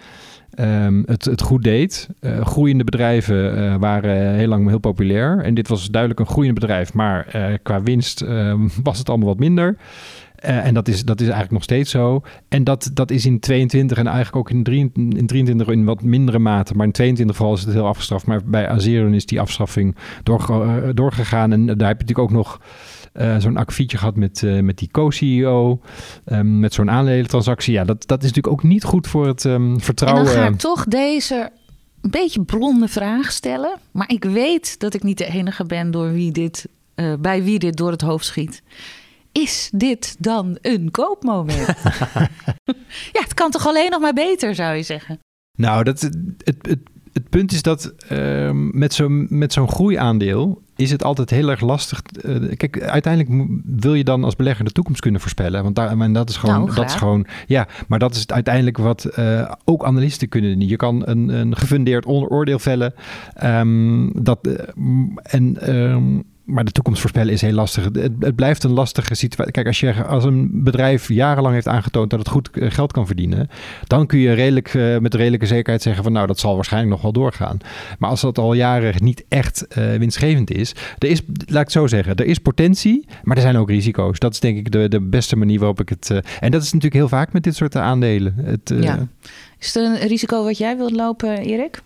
um, 0.61 1.03
het, 1.07 1.25
het 1.25 1.43
goed 1.43 1.63
deed. 1.63 2.09
Uh, 2.21 2.47
groeiende 2.47 2.85
bedrijven 2.85 3.59
uh, 3.59 3.75
waren 3.77 4.35
heel 4.35 4.49
lang 4.49 4.69
heel 4.69 4.79
populair. 4.79 5.41
En 5.45 5.55
dit 5.55 5.69
was 5.69 5.91
duidelijk 5.91 6.21
een 6.21 6.27
groeiend 6.27 6.55
bedrijf, 6.55 6.95
maar 6.95 7.33
uh, 7.37 7.55
qua 7.63 7.83
winst 7.83 8.21
ehm, 8.21 8.69
was 8.83 8.99
het 8.99 9.09
allemaal 9.09 9.29
wat 9.29 9.39
minder. 9.39 9.77
en 10.37 10.75
dat 10.75 10.89
is, 10.89 11.05
dat 11.05 11.17
is 11.17 11.27
eigenlijk 11.27 11.53
nog 11.53 11.63
steeds 11.63 11.91
zo. 11.91 12.23
En 12.49 12.65
dat, 12.65 12.91
dat 12.95 13.11
is 13.11 13.27
in 13.27 13.41
22 13.41 13.99
en 13.99 14.07
eigenlijk 14.07 14.37
ook 14.37 14.51
in, 14.51 14.63
23, 14.63 15.21
in 15.21 15.27
23 15.27 15.69
in 15.75 15.85
wat 15.85 16.03
mindere 16.03 16.39
mate. 16.39 16.75
Maar 16.75 16.87
in 16.87 16.93
22 16.93 17.37
vooral 17.37 17.55
is 17.55 17.63
het 17.63 17.73
heel 17.73 17.87
afgestraft. 17.87 18.27
Maar 18.27 18.41
bij 18.45 18.69
Azerion 18.69 19.15
is 19.15 19.27
die 19.27 19.41
afstraffing 19.41 19.97
doorge, 20.23 20.93
doorgegaan. 20.95 21.53
En 21.53 21.67
daar 21.67 21.89
heb 21.89 22.01
je 22.01 22.07
natuurlijk 22.07 22.19
ook 22.19 22.31
nog 22.31 22.61
uh, 23.21 23.37
zo'n 23.39 23.57
akkefietje 23.57 23.99
gehad 23.99 24.17
met, 24.17 24.43
uh, 24.43 24.61
met 24.61 24.79
die 24.79 24.91
co-CEO, 24.91 25.81
um, 26.27 26.61
met 26.61 26.75
zo'n 26.75 26.91
aandelentransactie. 26.91 27.73
Ja, 27.73 27.85
dat, 27.85 28.07
dat 28.07 28.23
is 28.23 28.29
natuurlijk 28.29 28.55
ook 28.55 28.63
niet 28.63 28.85
goed 28.85 29.07
voor 29.07 29.27
het 29.27 29.45
um, 29.45 29.81
vertrouwen. 29.81 30.27
En 30.27 30.35
dan 30.35 30.43
ga 30.43 30.49
ik 30.49 30.59
toch 30.59 30.85
deze 30.85 31.51
een 32.01 32.11
beetje 32.11 32.45
blonde 32.45 32.89
vraag 32.89 33.33
stellen. 33.33 33.79
Maar 33.93 34.11
ik 34.11 34.25
weet 34.25 34.79
dat 34.79 34.95
ik 34.95 35.03
niet 35.03 35.19
de 35.19 35.27
enige 35.27 35.65
ben 35.65 35.91
door 35.91 36.13
wie 36.13 36.33
dit, 36.33 36.69
uh, 36.95 37.15
bij 37.21 37.43
wie 37.43 37.59
dit 37.59 37.77
door 37.77 37.91
het 37.91 38.01
hoofd 38.01 38.25
schiet. 38.25 38.63
Is 39.33 39.71
dit 39.75 40.17
dan 40.19 40.59
een 40.63 40.91
koopmoment? 40.91 41.67
ja, 43.17 43.21
het 43.23 43.35
kan 43.35 43.51
toch 43.51 43.67
alleen 43.67 43.91
nog 43.91 44.01
maar 44.01 44.13
beter, 44.13 44.55
zou 44.55 44.77
je 44.77 44.83
zeggen? 44.83 45.19
Nou, 45.57 45.85
dat, 45.85 46.01
het, 46.01 46.17
het, 46.45 46.79
het 47.13 47.29
punt 47.29 47.53
is 47.53 47.63
dat 47.63 47.95
uh, 48.13 48.51
met 48.53 48.95
zo'n 48.95 49.27
met 49.31 49.53
zo'n 49.53 49.69
groeiaandeel 49.69 50.63
is 50.79 50.91
het 50.91 51.05
altijd 51.05 51.31
heel 51.31 51.49
erg 51.49 51.61
lastig. 51.61 52.03
Uh, 52.25 52.57
kijk, 52.57 52.83
uiteindelijk 52.83 53.51
wil 53.65 53.95
je 53.95 54.05
dan 54.05 54.25
als 54.25 54.37
belegger 54.37 54.65
de 54.65 54.73
toekomst 54.73 55.01
kunnen 55.01 55.21
voorspellen. 55.21 55.63
Want 55.63 55.77
daar, 55.77 56.01
en 56.01 56.13
dat 56.13 56.29
is 56.29 56.37
gewoon, 56.37 56.65
nou, 56.65 56.75
dat 56.75 56.85
is 56.85 56.95
gewoon, 56.95 57.27
ja, 57.47 57.69
maar 57.89 57.99
dat 57.99 58.15
is 58.15 58.21
het 58.21 58.33
uiteindelijk 58.33 58.79
wat 58.79 59.09
uh, 59.19 59.53
ook 59.65 59.85
analisten 59.85 60.29
kunnen 60.29 60.59
niet. 60.59 60.69
Je 60.69 60.77
kan 60.77 61.03
een, 61.07 61.29
een 61.29 61.57
gefundeerd 61.57 62.07
oordeel 62.07 62.59
vellen. 62.59 62.95
Um, 63.45 64.23
dat, 64.23 64.39
uh, 64.47 64.55
en 65.23 65.75
um, 65.77 66.25
maar 66.49 66.65
de 66.65 66.73
toekomst 66.73 67.01
voorspellen 67.01 67.33
is 67.33 67.41
heel 67.41 67.53
lastig. 67.53 67.85
Het, 67.85 67.97
het, 68.21 68.37
blijft 68.37 68.65
een 68.65 68.71
lastige 68.71 69.15
situatie. 69.15 69.53
Kijk, 69.53 69.67
als, 69.67 69.81
je, 69.81 70.05
als 70.05 70.25
een 70.25 70.51
bedrijf 70.53 71.09
jarenlang 71.09 71.55
heeft 71.55 71.69
aangetoond 71.69 72.11
dat 72.11 72.19
het 72.19 72.29
goed 72.29 72.51
eh, 72.51 72.71
geld 72.71 72.93
kan 72.93 73.07
verdienen, 73.07 73.51
dan 73.87 74.07
kun 74.07 74.19
je 74.19 74.33
redelijk, 74.33 74.75
uh, 74.75 74.99
met 74.99 75.15
redelijke 75.15 75.47
zekerheid 75.47 75.83
zeggen 75.83 76.03
van 76.03 76.13
nou, 76.13 76.27
dat 76.27 76.39
zal 76.39 76.55
waarschijnlijk 76.55 76.93
nog 76.93 77.03
wel 77.03 77.13
doorgaan. 77.13 77.59
Maar 77.99 78.11
als 78.11 78.21
dat 78.21 78.39
al 78.39 78.53
jaren 78.53 78.95
niet 78.99 79.25
echt 79.29 79.67
uh, 79.79 79.95
winstgevend 79.95 80.51
is, 80.51 80.75
er 80.99 81.09
is, 81.09 81.23
laat 81.27 81.49
ik 81.49 81.55
het 81.55 81.73
zo 81.73 81.87
zeggen, 81.87 82.15
er 82.15 82.27
is 82.27 82.39
potentie, 82.39 83.07
maar 83.23 83.37
er 83.37 83.43
zijn 83.43 83.57
ook 83.57 83.71
risico's. 83.71 84.19
Dat 84.19 84.33
is 84.33 84.41
denk 84.41 84.59
ik 84.59 84.71
de, 84.71 84.89
de 84.89 85.01
beste 85.01 85.37
manier 85.37 85.59
waarop 85.59 85.81
ik 85.81 85.89
het. 85.89 86.11
en 86.41 86.51
dat 86.51 86.63
is 86.63 86.73
natuurlijk 86.73 86.95
heel 86.95 87.09
vaak 87.09 87.33
met 87.33 87.43
dit 87.43 87.57
soort 87.57 87.77
aandelen. 87.77 88.35
Het. 88.43 88.71
Is 89.59 89.77
er 89.77 89.85
een 89.85 90.09
risico 90.09 90.45
wat 90.45 90.59
jij 90.59 90.77
wilt 90.77 90.93
lopen, 90.93 91.39
Erik? 91.39 91.83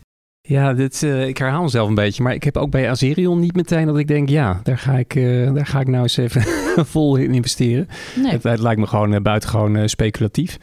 Ja, 0.48 0.74
dit, 0.74 1.02
uh, 1.02 1.26
ik 1.26 1.38
herhaal 1.38 1.62
mezelf 1.62 1.88
een 1.88 1.94
beetje. 1.94 2.22
Maar 2.22 2.34
ik 2.34 2.44
heb 2.44 2.56
ook 2.56 2.70
bij 2.70 2.90
Azerion 2.90 3.40
niet 3.40 3.54
meteen 3.54 3.86
dat 3.86 3.98
ik 3.98 4.08
denk... 4.08 4.28
ja, 4.28 4.60
daar 4.62 4.78
ga 4.78 4.98
ik, 4.98 5.14
uh, 5.14 5.54
daar 5.54 5.66
ga 5.66 5.80
ik 5.80 5.88
nou 5.88 6.02
eens 6.02 6.16
even 6.16 6.42
vol 6.94 7.16
in 7.16 7.34
investeren. 7.34 7.88
Nee. 8.16 8.32
Het, 8.32 8.42
het, 8.42 8.60
lijkt 8.60 8.80
me 8.80 8.86
gewoon 8.86 9.12
uh, 9.12 9.20
buitengewoon 9.20 9.88
speculatief. 9.88 10.58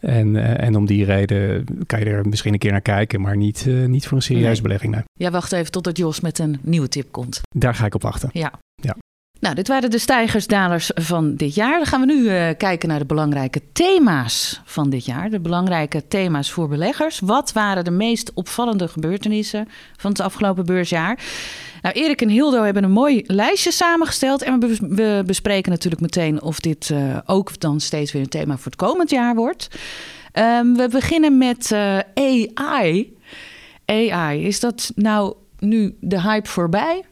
En, 0.00 0.58
en 0.58 0.76
om 0.76 0.86
die 0.86 1.04
reden 1.04 1.64
kan 1.86 1.98
je 1.98 2.04
er 2.04 2.28
misschien 2.28 2.52
een 2.52 2.58
keer 2.58 2.70
naar 2.70 2.80
kijken... 2.80 3.20
maar 3.20 3.36
niet, 3.36 3.66
niet 3.86 4.06
voor 4.06 4.16
een 4.16 4.22
serieuze 4.22 4.52
nee. 4.52 4.62
belegging. 4.62 4.94
Nee. 4.94 5.02
Ja, 5.12 5.30
wacht 5.30 5.52
even 5.52 5.70
totdat 5.70 5.96
Jos 5.96 6.20
met 6.20 6.38
een 6.38 6.58
nieuwe 6.62 6.88
tip 6.88 7.12
komt. 7.12 7.40
Daar 7.56 7.74
ga 7.74 7.86
ik 7.86 7.94
op 7.94 8.02
wachten. 8.02 8.30
Ja. 8.32 8.52
Nou, 9.40 9.54
dit 9.54 9.68
waren 9.68 9.90
de 9.90 9.98
stijgers-dalers 9.98 10.90
van 10.94 11.34
dit 11.34 11.54
jaar. 11.54 11.76
Dan 11.76 11.86
gaan 11.86 12.00
we 12.00 12.06
nu 12.06 12.22
uh, 12.22 12.48
kijken 12.56 12.88
naar 12.88 12.98
de 12.98 13.06
belangrijke 13.06 13.60
thema's 13.72 14.60
van 14.64 14.90
dit 14.90 15.04
jaar. 15.04 15.30
De 15.30 15.40
belangrijke 15.40 16.08
thema's 16.08 16.50
voor 16.50 16.68
beleggers. 16.68 17.20
Wat 17.20 17.52
waren 17.52 17.84
de 17.84 17.90
meest 17.90 18.30
opvallende 18.34 18.88
gebeurtenissen 18.88 19.68
van 19.96 20.10
het 20.10 20.20
afgelopen 20.20 20.66
beursjaar? 20.66 21.18
Nou, 21.82 21.94
Erik 21.94 22.22
en 22.22 22.28
Hildo 22.28 22.62
hebben 22.62 22.84
een 22.84 22.90
mooi 22.90 23.22
lijstje 23.26 23.72
samengesteld. 23.72 24.42
En 24.42 24.60
we, 24.60 25.22
bespreken 25.26 25.70
natuurlijk 25.70 26.02
meteen 26.02 26.42
of 26.42 26.60
dit 26.60 26.88
uh, 26.88 27.18
ook 27.26 27.60
dan 27.60 27.80
steeds 27.80 28.12
weer 28.12 28.22
een 28.22 28.28
thema 28.28 28.54
voor 28.54 28.64
het 28.64 28.76
komend 28.76 29.10
jaar 29.10 29.34
wordt. 29.34 29.68
Um, 30.32 30.76
we 30.76 30.88
beginnen 30.88 31.38
met 31.38 31.70
uh, 31.70 31.98
AI. 32.14 33.16
AI, 33.84 34.46
is 34.46 34.60
dat 34.60 34.92
nou 34.94 35.34
nu 35.58 35.96
de 36.00 36.20
hype 36.20 36.48
voorbij? 36.48 37.04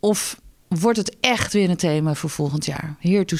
Of 0.00 0.39
wordt 0.78 0.98
het 0.98 1.16
echt 1.20 1.52
weer 1.52 1.70
een 1.70 1.76
thema 1.76 2.14
voor 2.14 2.30
volgend 2.30 2.66
jaar? 2.66 2.96
Here 2.98 3.24
to. 3.24 3.36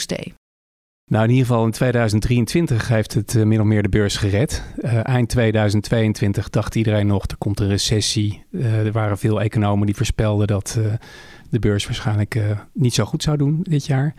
Nou, 1.05 1.25
in 1.25 1.31
ieder 1.31 1.47
geval 1.47 1.65
in 1.65 1.71
2023 1.71 2.89
heeft 2.89 3.15
het 3.15 3.35
uh, 3.35 3.45
min 3.45 3.61
of 3.61 3.67
meer 3.67 3.83
de 3.83 3.89
beurs 3.89 4.17
gered. 4.17 4.63
Uh, 4.79 5.07
eind 5.07 5.29
2022 5.29 6.51
dacht 6.51 6.75
iedereen 6.75 7.07
nog, 7.07 7.25
er 7.27 7.37
komt 7.37 7.61
een 7.61 7.69
recessie. 7.69 8.45
Uh, 8.51 8.87
er 8.87 8.93
waren 8.93 9.19
veel 9.19 9.41
economen 9.41 9.87
die 9.87 9.97
voorspelden 9.97 10.47
dat 10.47 10.79
de 11.51 11.59
beurs 11.59 11.85
waarschijnlijk 11.85 12.43
niet 12.73 12.95
zo 12.95 13.05
goed 13.05 13.23
zou 13.23 13.37
doen 13.37 13.61
dit 13.63 13.87
jaar. 13.87 14.15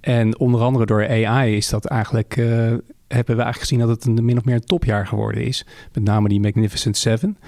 En 0.00 0.38
onder 0.38 0.60
andere 0.60 0.86
door 0.86 1.08
AI 1.08 1.56
is 1.56 1.68
dat 1.68 1.84
eigenlijk, 1.84 2.34
hebben 2.34 2.82
we 3.08 3.42
eigenlijk 3.42 3.58
gezien 3.58 3.78
dat 3.78 3.88
het 3.88 4.04
een 4.04 4.24
min 4.24 4.38
of 4.38 4.44
meer 4.44 4.54
een 4.54 4.64
topjaar 4.64 5.06
geworden 5.06 5.44
is. 5.44 5.66
Met 5.92 6.04
name 6.04 6.28
die 6.28 6.40
Magnificent 6.40 6.96
Seven. 6.96 7.38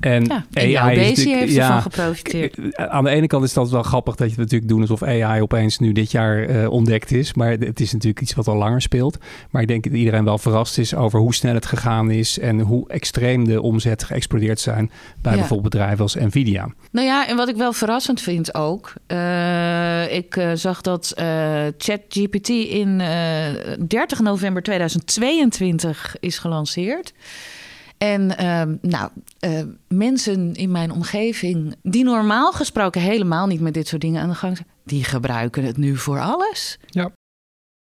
En 0.00 0.24
ja, 0.50 0.80
AI 0.80 0.98
is 0.98 1.24
heeft 1.24 1.52
ja, 1.52 1.66
ervan 1.66 1.82
geprofiteerd. 1.82 2.76
Aan 2.76 3.04
de 3.04 3.10
ene 3.10 3.26
kant 3.26 3.44
is 3.44 3.52
dat 3.52 3.70
wel 3.70 3.82
grappig 3.82 4.14
dat 4.14 4.26
je 4.26 4.32
het 4.32 4.42
natuurlijk 4.42 4.70
doen 4.70 4.80
alsof 4.80 5.02
AI 5.02 5.40
opeens 5.40 5.78
nu 5.78 5.92
dit 5.92 6.10
jaar 6.10 6.50
uh, 6.50 6.70
ontdekt 6.70 7.12
is. 7.12 7.34
Maar 7.34 7.50
het 7.50 7.80
is 7.80 7.92
natuurlijk 7.92 8.20
iets 8.20 8.34
wat 8.34 8.48
al 8.48 8.56
langer 8.56 8.82
speelt. 8.82 9.18
Maar 9.50 9.62
ik 9.62 9.68
denk 9.68 9.84
dat 9.84 9.92
iedereen 9.92 10.24
wel 10.24 10.38
verrast 10.38 10.78
is 10.78 10.94
over 10.94 11.20
hoe 11.20 11.34
snel 11.34 11.54
het 11.54 11.66
gegaan 11.66 12.10
is. 12.10 12.38
En 12.38 12.60
hoe 12.60 12.88
extreem 12.88 13.44
de 13.44 13.62
omzet 13.62 14.04
geëxplodeerd 14.04 14.60
zijn 14.60 14.90
bij 15.22 15.32
ja. 15.32 15.38
bijvoorbeeld 15.38 15.72
bedrijven 15.72 16.02
als 16.02 16.14
Nvidia. 16.14 16.68
Nou 16.90 17.06
ja, 17.06 17.28
en 17.28 17.36
wat 17.36 17.48
ik 17.48 17.56
wel 17.56 17.72
verrassend 17.72 18.20
vind 18.20 18.54
ook. 18.54 18.92
Uh, 19.06 20.12
ik 20.12 20.36
uh, 20.36 20.50
zag 20.54 20.80
dat 20.80 21.14
ChatGPT 21.78 22.48
in 22.48 23.02
30 23.86 24.20
november 24.20 24.62
2022 24.62 26.16
is 26.20 26.38
gelanceerd. 26.38 27.12
En 27.98 28.22
uh, 28.22 28.90
nou, 28.90 29.10
uh, 29.46 29.62
mensen 29.88 30.54
in 30.54 30.70
mijn 30.70 30.90
omgeving 30.90 31.74
die 31.82 32.04
normaal 32.04 32.52
gesproken 32.52 33.00
helemaal 33.00 33.46
niet 33.46 33.60
met 33.60 33.74
dit 33.74 33.88
soort 33.88 34.02
dingen 34.02 34.22
aan 34.22 34.28
de 34.28 34.34
gang 34.34 34.56
zijn, 34.56 34.68
die 34.84 35.04
gebruiken 35.04 35.64
het 35.64 35.76
nu 35.76 35.96
voor 35.96 36.20
alles. 36.20 36.78
Ja. 36.86 37.10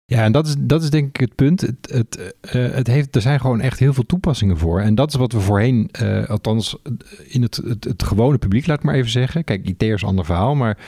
Ja, 0.04 0.24
en 0.24 0.32
dat 0.32 0.46
is, 0.46 0.54
dat 0.58 0.82
is 0.82 0.90
denk 0.90 1.08
ik 1.08 1.20
het 1.20 1.34
punt. 1.34 1.60
Het, 1.60 1.76
het, 1.90 2.32
uh, 2.54 2.72
het 2.72 2.86
heeft, 2.86 3.14
er 3.14 3.20
zijn 3.20 3.40
gewoon 3.40 3.60
echt 3.60 3.78
heel 3.78 3.92
veel 3.92 4.06
toepassingen 4.06 4.58
voor. 4.58 4.80
En 4.80 4.94
dat 4.94 5.08
is 5.08 5.14
wat 5.14 5.32
we 5.32 5.40
voorheen, 5.40 5.90
uh, 6.02 6.28
althans 6.28 6.76
in 7.26 7.42
het, 7.42 7.56
het, 7.56 7.84
het, 7.84 8.02
gewone 8.02 8.38
publiek, 8.38 8.66
laat 8.66 8.78
ik 8.78 8.84
maar 8.84 8.94
even 8.94 9.10
zeggen. 9.10 9.44
Kijk, 9.44 9.68
IT 9.68 9.82
is 9.82 10.02
een 10.02 10.08
ander 10.08 10.24
verhaal, 10.24 10.54
maar 10.54 10.78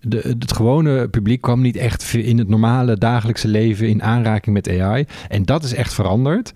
de, 0.00 0.36
het 0.38 0.52
gewone 0.52 1.08
publiek 1.08 1.40
kwam 1.40 1.60
niet 1.60 1.76
echt 1.76 2.14
in 2.14 2.38
het 2.38 2.48
normale 2.48 2.98
dagelijkse 2.98 3.48
leven 3.48 3.88
in 3.88 4.02
aanraking 4.02 4.54
met 4.54 4.68
AI. 4.68 5.06
En 5.28 5.42
dat 5.42 5.64
is 5.64 5.74
echt 5.74 5.94
veranderd. 5.94 6.52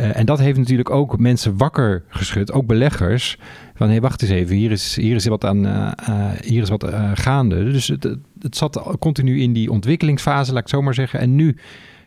Uh, 0.00 0.16
en 0.16 0.26
dat 0.26 0.38
heeft 0.38 0.58
natuurlijk 0.58 0.90
ook 0.90 1.18
mensen 1.18 1.56
wakker 1.56 2.02
geschud, 2.08 2.52
ook 2.52 2.66
beleggers. 2.66 3.38
Van 3.74 3.86
hé, 3.86 3.92
hey, 3.92 4.00
wacht 4.00 4.22
eens 4.22 4.30
even, 4.30 4.56
hier 4.56 4.70
is, 4.70 4.96
hier 4.96 5.14
is 5.14 5.26
wat, 5.26 5.44
aan, 5.44 5.66
uh, 5.66 5.92
uh, 6.08 6.30
hier 6.40 6.62
is 6.62 6.68
wat 6.68 6.86
gaande. 7.14 7.64
Dus 7.70 7.88
het, 7.88 8.16
het 8.40 8.56
zat 8.56 8.96
continu 8.98 9.40
in 9.40 9.52
die 9.52 9.70
ontwikkelingsfase, 9.70 10.52
laat 10.52 10.62
ik 10.62 10.68
zo 10.68 10.82
maar 10.82 10.94
zeggen. 10.94 11.20
En 11.20 11.34
nu 11.34 11.56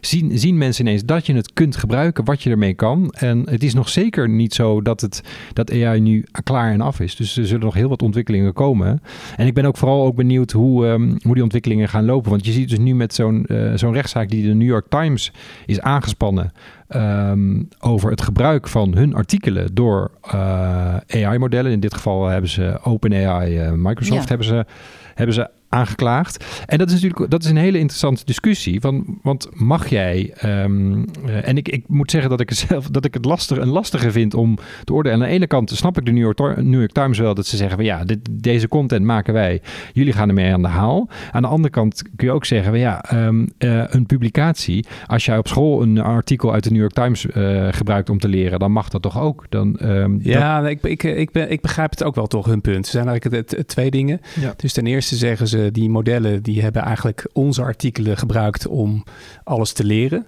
zien, 0.05 0.39
zien 0.39 0.57
mensen 0.57 0.85
ineens 0.85 1.05
dat 1.05 1.25
je 1.25 1.33
het 1.33 1.53
kunt 1.53 1.75
gebruiken, 1.75 2.25
wat 2.25 2.43
je 2.43 2.49
ermee 2.49 2.73
kan. 2.73 3.09
En 3.09 3.49
het 3.49 3.63
is 3.63 3.73
nog 3.73 3.89
zeker 3.89 4.29
niet 4.29 4.53
zo 4.53 4.81
dat, 4.81 5.01
het, 5.01 5.21
dat 5.53 5.71
AI 5.71 5.99
nu 5.99 6.25
klaar 6.43 6.71
en 6.71 6.81
af 6.81 6.99
is. 6.99 7.15
Dus 7.15 7.37
er 7.37 7.45
zullen 7.45 7.65
nog 7.65 7.73
heel 7.73 7.89
wat 7.89 8.01
ontwikkelingen 8.01 8.53
komen. 8.53 9.01
En 9.35 9.47
ik 9.47 9.53
ben 9.53 9.65
ook 9.65 9.77
vooral 9.77 10.05
ook 10.05 10.15
benieuwd 10.15 10.51
hoe, 10.51 10.85
um, 10.85 11.17
hoe 11.21 11.33
die 11.33 11.43
ontwikkelingen 11.43 11.89
gaan 11.89 12.05
lopen. 12.05 12.29
Want 12.29 12.45
je 12.45 12.51
ziet 12.51 12.69
dus 12.69 12.79
nu 12.79 12.95
met 12.95 13.13
zo'n 13.13 13.45
uh, 13.47 13.71
zo'n 13.75 13.93
rechtszaak 13.93 14.29
die 14.29 14.47
de 14.47 14.53
New 14.53 14.67
York 14.67 14.85
Times 14.89 15.31
is 15.65 15.81
aangespannen. 15.81 16.51
Um, 16.95 17.67
over 17.79 18.09
het 18.09 18.21
gebruik 18.21 18.67
van 18.67 18.95
hun 18.95 19.15
artikelen 19.15 19.75
door 19.75 20.11
uh, 20.25 20.95
AI-modellen. 21.07 21.71
In 21.71 21.79
dit 21.79 21.93
geval 21.93 22.25
hebben 22.25 22.49
ze 22.49 22.79
OpenAI, 22.83 23.65
uh, 23.65 23.71
Microsoft, 23.71 24.21
ja. 24.21 24.27
hebben, 24.27 24.47
ze, 24.47 24.65
hebben 25.13 25.35
ze 25.35 25.49
aangeklaagd. 25.73 26.45
En 26.65 26.77
dat 26.77 26.87
is 26.87 26.93
natuurlijk 26.93 27.31
dat 27.31 27.43
is 27.43 27.49
een 27.49 27.57
hele 27.57 27.77
interessante 27.77 28.25
discussie. 28.25 28.81
Van, 28.81 29.19
want 29.21 29.49
mag 29.53 29.89
jij, 29.89 30.33
ehm, 30.35 31.03
eh, 31.25 31.47
en 31.47 31.57
ik, 31.57 31.69
ik 31.69 31.83
moet 31.87 32.11
zeggen 32.11 32.29
dat 32.29 32.39
ik 32.39 32.49
het 32.49 32.57
zelf 32.57 32.87
dat 32.89 33.05
ik 33.05 33.13
het 33.13 33.25
lastig, 33.25 33.57
een 33.57 33.67
lastige 33.67 34.11
vind 34.11 34.33
om 34.33 34.57
te 34.83 34.93
oordelen. 34.93 35.17
Aan 35.17 35.23
de 35.27 35.33
ene 35.33 35.47
kant 35.47 35.69
snap 35.69 35.97
ik 35.97 36.05
de 36.05 36.11
New 36.11 36.23
York, 36.23 36.61
New 36.61 36.79
York 36.79 36.91
Times 36.91 37.17
wel 37.17 37.33
dat 37.33 37.45
ze 37.45 37.57
zeggen 37.57 37.75
van 37.75 37.85
ja, 37.85 38.03
dit, 38.03 38.19
deze 38.31 38.67
content 38.67 39.05
maken 39.05 39.33
wij, 39.33 39.61
jullie 39.93 40.13
gaan 40.13 40.27
ermee 40.27 40.53
aan 40.53 40.61
de 40.61 40.67
haal. 40.67 41.09
Aan 41.31 41.41
de 41.41 41.47
andere 41.47 41.69
kant 41.69 42.01
kun 42.15 42.27
je 42.27 42.33
ook 42.33 42.45
zeggen 42.45 42.69
van 42.69 42.79
ja, 42.79 43.03
ehm, 43.03 43.45
eh, 43.57 43.83
een 43.87 44.05
publicatie, 44.05 44.85
als 45.07 45.25
jij 45.25 45.37
op 45.37 45.47
school 45.47 45.81
een 45.81 45.99
artikel 45.99 46.53
uit 46.53 46.63
de 46.63 46.69
New 46.69 46.79
York 46.79 46.93
Times 46.93 47.25
uh, 47.25 47.67
gebruikt 47.71 48.09
om 48.09 48.19
te 48.19 48.27
leren, 48.27 48.59
dan 48.59 48.71
mag 48.71 48.89
dat 48.89 49.01
toch 49.01 49.19
ook? 49.19 49.45
Dan, 49.49 49.77
um, 49.81 50.19
ja, 50.21 50.67
ik, 50.67 50.83
ik, 50.83 51.03
ik, 51.03 51.31
ben, 51.31 51.51
ik 51.51 51.61
begrijp 51.61 51.89
het 51.89 52.03
ook 52.03 52.15
wel 52.15 52.27
toch 52.27 52.45
hun 52.45 52.61
punt. 52.61 52.85
Er 52.85 52.91
zijn 52.91 53.07
eigenlijk 53.07 53.35
het, 53.35 53.57
het, 53.57 53.67
twee 53.67 53.91
dingen. 53.91 54.21
Ja. 54.39 54.53
Dus 54.57 54.73
ten 54.73 54.87
eerste 54.87 55.15
zeggen 55.15 55.47
ze, 55.47 55.62
die 55.71 55.89
modellen 55.89 56.43
die 56.43 56.61
hebben 56.61 56.81
eigenlijk 56.81 57.29
onze 57.33 57.61
artikelen 57.61 58.17
gebruikt 58.17 58.67
om 58.67 59.03
alles 59.43 59.73
te 59.73 59.83
leren. 59.83 60.27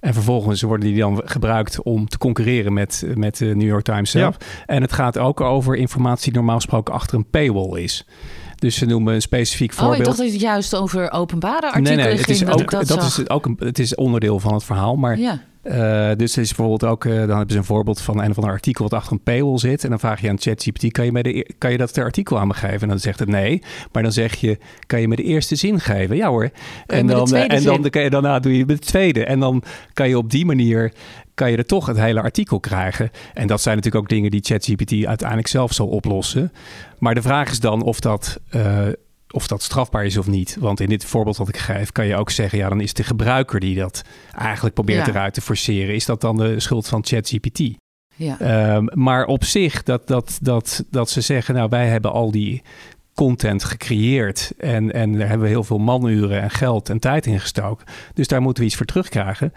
En 0.00 0.14
vervolgens 0.14 0.62
worden 0.62 0.86
die 0.86 0.98
dan 0.98 1.22
gebruikt 1.24 1.82
om 1.82 2.08
te 2.08 2.18
concurreren 2.18 2.72
met, 2.72 3.06
met 3.14 3.36
de 3.36 3.56
New 3.56 3.68
York 3.68 3.84
Times 3.84 4.10
zelf. 4.10 4.36
En 4.66 4.82
het 4.82 4.92
gaat 4.92 5.18
ook 5.18 5.40
over 5.40 5.76
informatie 5.76 6.24
die 6.24 6.32
normaal 6.32 6.56
gesproken 6.56 6.94
achter 6.94 7.16
een 7.16 7.30
paywall 7.30 7.80
is. 7.80 8.06
Dus 8.56 8.76
ze 8.76 8.86
noemen 8.86 9.14
een 9.14 9.20
specifiek 9.20 9.72
voorbeeld. 9.72 9.94
Oh, 9.94 9.98
ik 10.00 10.04
dacht 10.04 10.18
dat 10.18 10.32
het 10.32 10.40
juist 10.40 10.76
over 10.76 11.10
openbare 11.10 11.66
artikelen 11.66 11.96
nee, 11.96 12.06
nee, 12.06 12.16
het 12.18 12.28
is 12.28 12.46
ook, 12.46 12.70
dat, 12.70 12.86
dat 12.86 13.02
is 13.02 13.28
ook 13.28 13.46
een, 13.46 13.56
het 13.58 13.78
is 13.78 13.94
onderdeel 13.94 14.40
van 14.40 14.54
het 14.54 14.64
verhaal. 14.64 14.96
Maar 14.96 15.18
ja. 15.18 15.40
Uh, 15.68 16.10
dus 16.16 16.36
is 16.36 16.54
bijvoorbeeld 16.54 16.84
ook, 16.84 17.04
uh, 17.04 17.12
dan 17.12 17.28
hebben 17.28 17.50
ze 17.50 17.56
een 17.56 17.64
voorbeeld 17.64 18.00
van 18.00 18.22
een 18.22 18.30
of 18.30 18.36
ander 18.36 18.52
artikel 18.52 18.82
wat 18.82 18.92
achter 18.92 19.12
een 19.12 19.22
paywall 19.22 19.58
zit. 19.58 19.84
En 19.84 19.90
dan 19.90 19.98
vraag 19.98 20.20
je 20.20 20.28
aan 20.28 20.40
ChatGPT, 20.40 20.92
kan 20.92 21.04
je, 21.04 21.12
mij 21.12 21.22
de, 21.22 21.54
kan 21.58 21.70
je 21.70 21.78
dat 21.78 21.98
artikel 21.98 22.38
aan 22.38 22.46
me 22.46 22.54
geven? 22.54 22.80
En 22.80 22.88
dan 22.88 22.98
zegt 22.98 23.18
het 23.18 23.28
nee. 23.28 23.62
Maar 23.92 24.02
dan 24.02 24.12
zeg 24.12 24.34
je, 24.34 24.58
kan 24.86 25.00
je 25.00 25.08
me 25.08 25.16
de 25.16 25.22
eerste 25.22 25.56
zin 25.56 25.80
geven? 25.80 26.16
Ja 26.16 26.28
hoor. 26.28 26.50
En 26.86 27.06
dan, 27.06 27.34
eh, 27.34 27.42
en 27.42 27.62
dan, 27.62 27.82
dan, 27.82 28.02
je, 28.02 28.10
daarna 28.10 28.38
doe 28.38 28.56
je 28.56 28.64
de 28.64 28.78
tweede. 28.78 29.24
En 29.24 29.40
dan 29.40 29.62
kan 29.92 30.08
je 30.08 30.18
op 30.18 30.30
die 30.30 30.46
manier 30.46 30.92
kan 31.34 31.50
je 31.50 31.56
er 31.56 31.66
toch 31.66 31.86
het 31.86 31.96
hele 31.96 32.22
artikel 32.22 32.60
krijgen. 32.60 33.10
En 33.34 33.46
dat 33.46 33.60
zijn 33.60 33.76
natuurlijk 33.76 34.04
ook 34.04 34.10
dingen 34.10 34.30
die 34.30 34.44
ChatGPT 34.44 35.06
uiteindelijk 35.06 35.48
zelf 35.48 35.72
zal 35.72 35.86
oplossen. 35.86 36.52
Maar 36.98 37.14
de 37.14 37.22
vraag 37.22 37.50
is 37.50 37.60
dan 37.60 37.82
of 37.82 38.00
dat 38.00 38.40
of 39.30 39.46
dat 39.46 39.62
strafbaar 39.62 40.04
is 40.04 40.16
of 40.16 40.26
niet. 40.26 40.56
Want 40.60 40.80
in 40.80 40.88
dit 40.88 41.04
voorbeeld 41.04 41.36
wat 41.36 41.48
ik 41.48 41.56
geef, 41.56 41.92
kan 41.92 42.06
je 42.06 42.16
ook 42.16 42.30
zeggen: 42.30 42.58
ja, 42.58 42.68
dan 42.68 42.80
is 42.80 42.94
de 42.94 43.04
gebruiker 43.04 43.60
die 43.60 43.76
dat 43.76 44.02
eigenlijk 44.32 44.74
probeert 44.74 45.08
eruit 45.08 45.34
te 45.34 45.40
forceren. 45.40 45.94
Is 45.94 46.06
dat 46.06 46.20
dan 46.20 46.36
de 46.36 46.60
schuld 46.60 46.88
van 46.88 47.04
ChatGPT? 47.04 47.60
Ja. 48.14 48.74
Um, 48.74 48.88
maar 48.92 49.26
op 49.26 49.44
zich, 49.44 49.82
dat, 49.82 50.06
dat, 50.06 50.38
dat, 50.42 50.84
dat 50.90 51.10
ze 51.10 51.20
zeggen: 51.20 51.54
nou, 51.54 51.68
wij 51.68 51.86
hebben 51.86 52.12
al 52.12 52.30
die 52.30 52.62
content 53.14 53.64
gecreëerd. 53.64 54.52
En, 54.58 54.92
en 54.92 55.12
daar 55.12 55.28
hebben 55.28 55.46
we 55.46 55.52
heel 55.52 55.64
veel 55.64 55.78
manuren 55.78 56.42
en 56.42 56.50
geld 56.50 56.88
en 56.88 56.98
tijd 56.98 57.26
in 57.26 57.40
gestoken. 57.40 57.86
Dus 58.14 58.28
daar 58.28 58.42
moeten 58.42 58.62
we 58.62 58.68
iets 58.68 58.76
voor 58.76 58.86
terugkrijgen. 58.86 59.52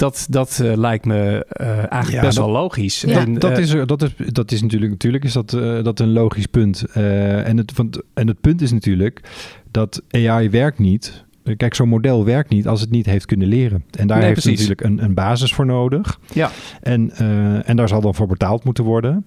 Dat, 0.00 0.26
dat 0.30 0.60
uh, 0.62 0.76
lijkt 0.76 1.04
me 1.04 1.46
uh, 1.60 1.92
eigenlijk 1.92 2.24
best 2.24 2.38
wel 2.38 2.50
logisch. 2.50 3.00
Ja. 3.00 3.18
En, 3.18 3.34
dat, 3.34 3.50
uh, 3.50 3.58
is, 3.58 3.86
dat, 3.86 4.02
is, 4.02 4.10
dat 4.16 4.52
is 4.52 4.62
natuurlijk, 4.62 4.90
natuurlijk 4.90 5.24
is 5.24 5.32
dat, 5.32 5.50
dat 5.82 6.00
een 6.00 6.12
logisch 6.12 6.46
punt. 6.46 6.84
en, 6.92 7.56
het, 7.56 7.72
want, 7.76 8.02
en 8.14 8.26
het 8.26 8.40
punt 8.40 8.60
is 8.62 8.72
natuurlijk 8.72 9.20
dat 9.70 10.02
AI 10.10 10.50
werkt 10.50 10.78
niet. 10.78 11.24
Kijk, 11.56 11.74
zo'n 11.74 11.88
model 11.88 12.24
werkt 12.24 12.50
niet 12.50 12.68
als 12.68 12.80
het 12.80 12.90
niet 12.90 13.06
heeft 13.06 13.26
kunnen 13.26 13.48
leren. 13.48 13.84
En 13.98 14.06
daar 14.06 14.18
nee, 14.18 14.26
heeft 14.26 14.44
het 14.44 14.52
natuurlijk 14.52 14.80
een, 14.80 15.04
een 15.04 15.14
basis 15.14 15.54
voor 15.54 15.66
nodig. 15.66 16.20
Ja. 16.34 16.50
En, 16.82 17.10
en 17.64 17.76
daar 17.76 17.88
zal 17.88 18.00
dan 18.00 18.14
voor 18.14 18.26
betaald 18.26 18.64
moeten 18.64 18.84
worden. 18.84 19.24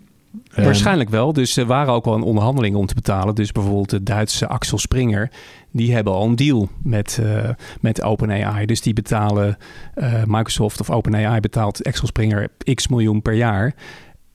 Waarschijnlijk 0.56 1.10
wel. 1.10 1.34
Dus 1.34 1.58
er 1.58 1.66
waren 1.66 1.94
ook 1.94 2.06
wel 2.06 2.14
een 2.14 2.22
onderhandeling 2.22 2.76
om 2.76 2.86
te 2.86 2.94
betalen. 2.94 3.36
Dus 3.36 3.52
bijvoorbeeld 3.52 3.90
de 3.90 4.04
Duitse 4.04 4.48
Axel 4.48 4.78
Springer, 4.78 5.32
die 5.72 5.94
hebben 5.94 6.14
al 6.14 6.26
een 6.26 6.36
deal 6.36 6.70
met, 6.84 7.20
uh, 7.22 7.50
met 7.82 8.02
OpenAI. 8.02 8.66
Dus 8.66 8.82
die 8.82 8.94
betalen, 8.94 9.58
uh, 9.96 10.24
Microsoft 10.26 10.80
of 10.80 10.90
OpenAI 10.90 11.40
betaalt 11.40 11.86
Axel 11.86 12.08
Springer 12.08 12.48
x 12.74 12.88
miljoen 12.88 13.22
per 13.22 13.34
jaar. 13.34 13.76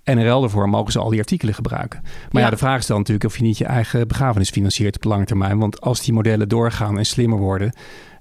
En 0.02 0.18
in 0.18 0.24
ruil 0.24 0.40
daarvoor 0.40 0.68
mogen 0.68 0.92
ze 0.92 0.98
al 0.98 1.10
die 1.10 1.18
artikelen 1.18 1.54
gebruiken. 1.54 2.02
Maar 2.30 2.42
ja. 2.42 2.50
de 2.50 2.56
vraag 2.56 2.78
is 2.78 2.86
dan 2.86 2.98
natuurlijk 2.98 3.24
of 3.24 3.36
je 3.36 3.42
niet 3.42 3.58
je 3.58 3.64
eigen 3.64 4.08
begrafenis 4.08 4.50
financiert 4.50 4.96
op 4.96 5.04
lange 5.04 5.24
termijn. 5.24 5.58
Want 5.58 5.80
als 5.80 6.04
die 6.04 6.14
modellen 6.14 6.48
doorgaan 6.48 6.98
en 6.98 7.06
slimmer 7.06 7.38
worden, 7.38 7.72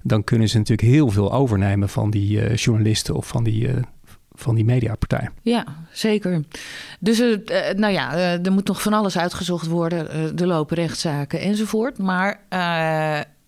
dan 0.02 0.24
kunnen 0.24 0.48
ze 0.48 0.58
natuurlijk 0.58 0.88
heel 0.88 1.10
veel 1.10 1.32
overnemen 1.32 1.88
van 1.88 2.10
die 2.10 2.40
uh, 2.40 2.56
journalisten 2.56 3.14
of 3.14 3.26
van 3.26 3.44
die 3.44 3.68
van 4.38 4.54
die 4.54 4.64
mediapartij. 4.64 5.28
Ja, 5.42 5.64
zeker. 5.92 6.44
Dus 7.00 7.20
uh, 7.20 7.36
nou 7.76 7.92
ja, 7.92 8.14
uh, 8.14 8.46
er 8.46 8.52
moet 8.52 8.66
nog 8.66 8.82
van 8.82 8.92
alles 8.92 9.18
uitgezocht 9.18 9.66
worden. 9.66 10.36
Er 10.38 10.46
lopen 10.46 10.76
rechtszaken 10.76 11.40
enzovoort. 11.40 11.98
Maar 11.98 12.40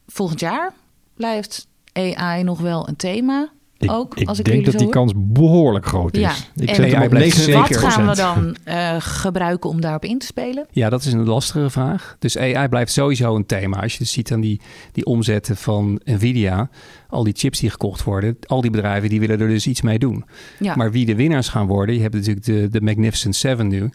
volgend 0.06 0.40
jaar 0.40 0.72
blijft 1.14 1.66
AI 1.92 2.42
nog 2.42 2.60
wel 2.60 2.88
een 2.88 2.96
thema. 2.96 3.50
Ik, 3.80 3.90
ook, 3.90 4.16
ik 4.16 4.28
als 4.28 4.38
ik 4.38 4.44
denk 4.44 4.64
dat 4.64 4.78
die 4.78 4.88
kans 4.88 5.12
behoorlijk 5.16 5.86
groot 5.86 6.14
is. 6.14 6.20
Ja, 6.20 6.32
ik 6.54 6.74
zet 6.74 6.92
hem 6.92 7.02
op 7.02 7.12
9 7.12 7.52
Wat 7.52 7.76
gaan 7.76 8.06
we 8.06 8.16
dan 8.16 8.56
uh, 8.64 8.96
gebruiken 8.98 9.70
om 9.70 9.80
daarop 9.80 10.04
in 10.04 10.18
te 10.18 10.26
spelen? 10.26 10.66
Ja, 10.70 10.88
dat 10.88 11.04
is 11.04 11.12
een 11.12 11.26
lastige 11.26 11.70
vraag. 11.70 12.16
Dus 12.18 12.38
AI 12.38 12.68
blijft 12.68 12.92
sowieso 12.92 13.36
een 13.36 13.46
thema. 13.46 13.80
Als 13.80 13.92
je 13.92 13.98
dus 13.98 14.12
ziet 14.12 14.32
aan 14.32 14.40
die, 14.40 14.60
die 14.92 15.04
omzetten 15.04 15.56
van 15.56 16.00
Nvidia, 16.04 16.68
al 17.08 17.24
die 17.24 17.34
chips 17.36 17.60
die 17.60 17.70
gekocht 17.70 18.04
worden, 18.04 18.36
al 18.46 18.60
die 18.60 18.70
bedrijven 18.70 19.08
die 19.08 19.20
willen 19.20 19.40
er 19.40 19.48
dus 19.48 19.66
iets 19.66 19.80
mee 19.80 19.98
doen. 19.98 20.24
Ja. 20.58 20.74
Maar 20.76 20.90
wie 20.90 21.06
de 21.06 21.14
winnaars 21.14 21.48
gaan 21.48 21.66
worden, 21.66 21.94
je 21.94 22.00
hebt 22.00 22.14
natuurlijk 22.14 22.46
de, 22.46 22.68
de 22.70 22.80
Magnificent 22.80 23.36
Seven 23.36 23.68
nu. 23.68 23.90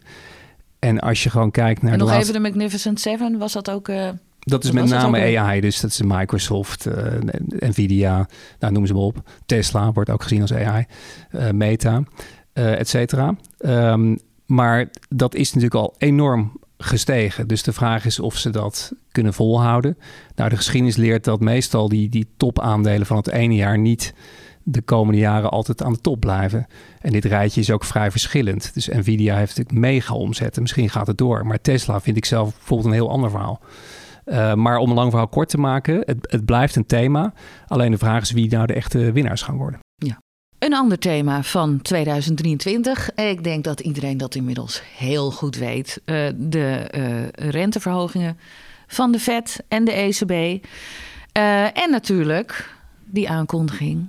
En 0.78 0.98
als 0.98 1.22
je 1.22 1.30
gewoon 1.30 1.50
kijkt 1.50 1.82
naar. 1.82 1.92
En 1.92 1.98
nog 1.98 2.12
even 2.12 2.32
de 2.32 2.40
Magnificent 2.40 3.00
Seven, 3.00 3.38
was 3.38 3.52
dat 3.52 3.70
ook. 3.70 3.88
Uh, 3.88 4.08
dat 4.48 4.64
is 4.64 4.70
met 4.70 4.88
name 4.88 5.38
AI, 5.38 5.60
dus 5.60 5.80
dat 5.80 5.90
is 5.90 6.02
Microsoft, 6.02 6.86
uh, 6.86 6.94
Nvidia, 7.48 8.28
nou, 8.58 8.72
noem 8.72 8.86
ze 8.86 8.92
maar 8.92 9.02
op. 9.02 9.30
Tesla 9.46 9.92
wordt 9.92 10.10
ook 10.10 10.22
gezien 10.22 10.40
als 10.40 10.52
AI, 10.52 10.84
uh, 11.30 11.50
Meta, 11.50 12.02
uh, 12.54 12.80
et 12.80 12.88
cetera. 12.88 13.36
Um, 13.58 14.18
maar 14.46 14.88
dat 15.08 15.34
is 15.34 15.46
natuurlijk 15.46 15.74
al 15.74 15.94
enorm 15.98 16.58
gestegen. 16.78 17.48
Dus 17.48 17.62
de 17.62 17.72
vraag 17.72 18.04
is 18.04 18.20
of 18.20 18.36
ze 18.36 18.50
dat 18.50 18.92
kunnen 19.10 19.34
volhouden. 19.34 19.98
Nou, 20.34 20.50
de 20.50 20.56
geschiedenis 20.56 20.96
leert 20.96 21.24
dat 21.24 21.40
meestal 21.40 21.88
die, 21.88 22.08
die 22.08 22.28
topaandelen 22.36 23.06
van 23.06 23.16
het 23.16 23.30
ene 23.30 23.54
jaar 23.54 23.78
niet 23.78 24.14
de 24.62 24.82
komende 24.82 25.20
jaren 25.20 25.50
altijd 25.50 25.82
aan 25.82 25.92
de 25.92 26.00
top 26.00 26.20
blijven. 26.20 26.66
En 27.00 27.12
dit 27.12 27.24
rijtje 27.24 27.60
is 27.60 27.70
ook 27.70 27.84
vrij 27.84 28.10
verschillend. 28.10 28.74
Dus 28.74 28.88
Nvidia 28.88 29.36
heeft 29.36 29.56
natuurlijk 29.56 29.86
mega 29.86 30.14
omzetten. 30.14 30.62
Misschien 30.62 30.90
gaat 30.90 31.06
het 31.06 31.18
door. 31.18 31.46
Maar 31.46 31.60
Tesla 31.60 32.00
vind 32.00 32.16
ik 32.16 32.24
zelf 32.24 32.54
bijvoorbeeld 32.54 32.88
een 32.88 32.94
heel 32.94 33.10
ander 33.10 33.30
verhaal. 33.30 33.60
Uh, 34.26 34.54
maar 34.54 34.78
om 34.78 34.88
een 34.88 34.94
lang 34.94 35.10
verhaal 35.10 35.28
kort 35.28 35.48
te 35.48 35.58
maken, 35.58 36.02
het, 36.04 36.18
het 36.30 36.44
blijft 36.44 36.76
een 36.76 36.86
thema. 36.86 37.32
Alleen 37.66 37.90
de 37.90 37.98
vraag 37.98 38.22
is 38.22 38.30
wie 38.30 38.50
nou 38.50 38.66
de 38.66 38.74
echte 38.74 39.12
winnaars 39.12 39.42
gaan 39.42 39.56
worden. 39.56 39.80
Ja. 39.94 40.18
Een 40.58 40.74
ander 40.74 40.98
thema 40.98 41.42
van 41.42 41.82
2023. 41.82 43.14
Ik 43.14 43.44
denk 43.44 43.64
dat 43.64 43.80
iedereen 43.80 44.18
dat 44.18 44.34
inmiddels 44.34 44.82
heel 44.96 45.30
goed 45.30 45.56
weet. 45.56 46.00
Uh, 46.04 46.28
de 46.36 46.90
uh, 46.94 47.50
renteverhogingen 47.50 48.38
van 48.86 49.12
de 49.12 49.18
Fed 49.18 49.64
en 49.68 49.84
de 49.84 49.92
ECB. 49.92 50.64
En 51.72 51.90
natuurlijk 51.90 52.74
die 53.04 53.30
aankondiging 53.30 54.08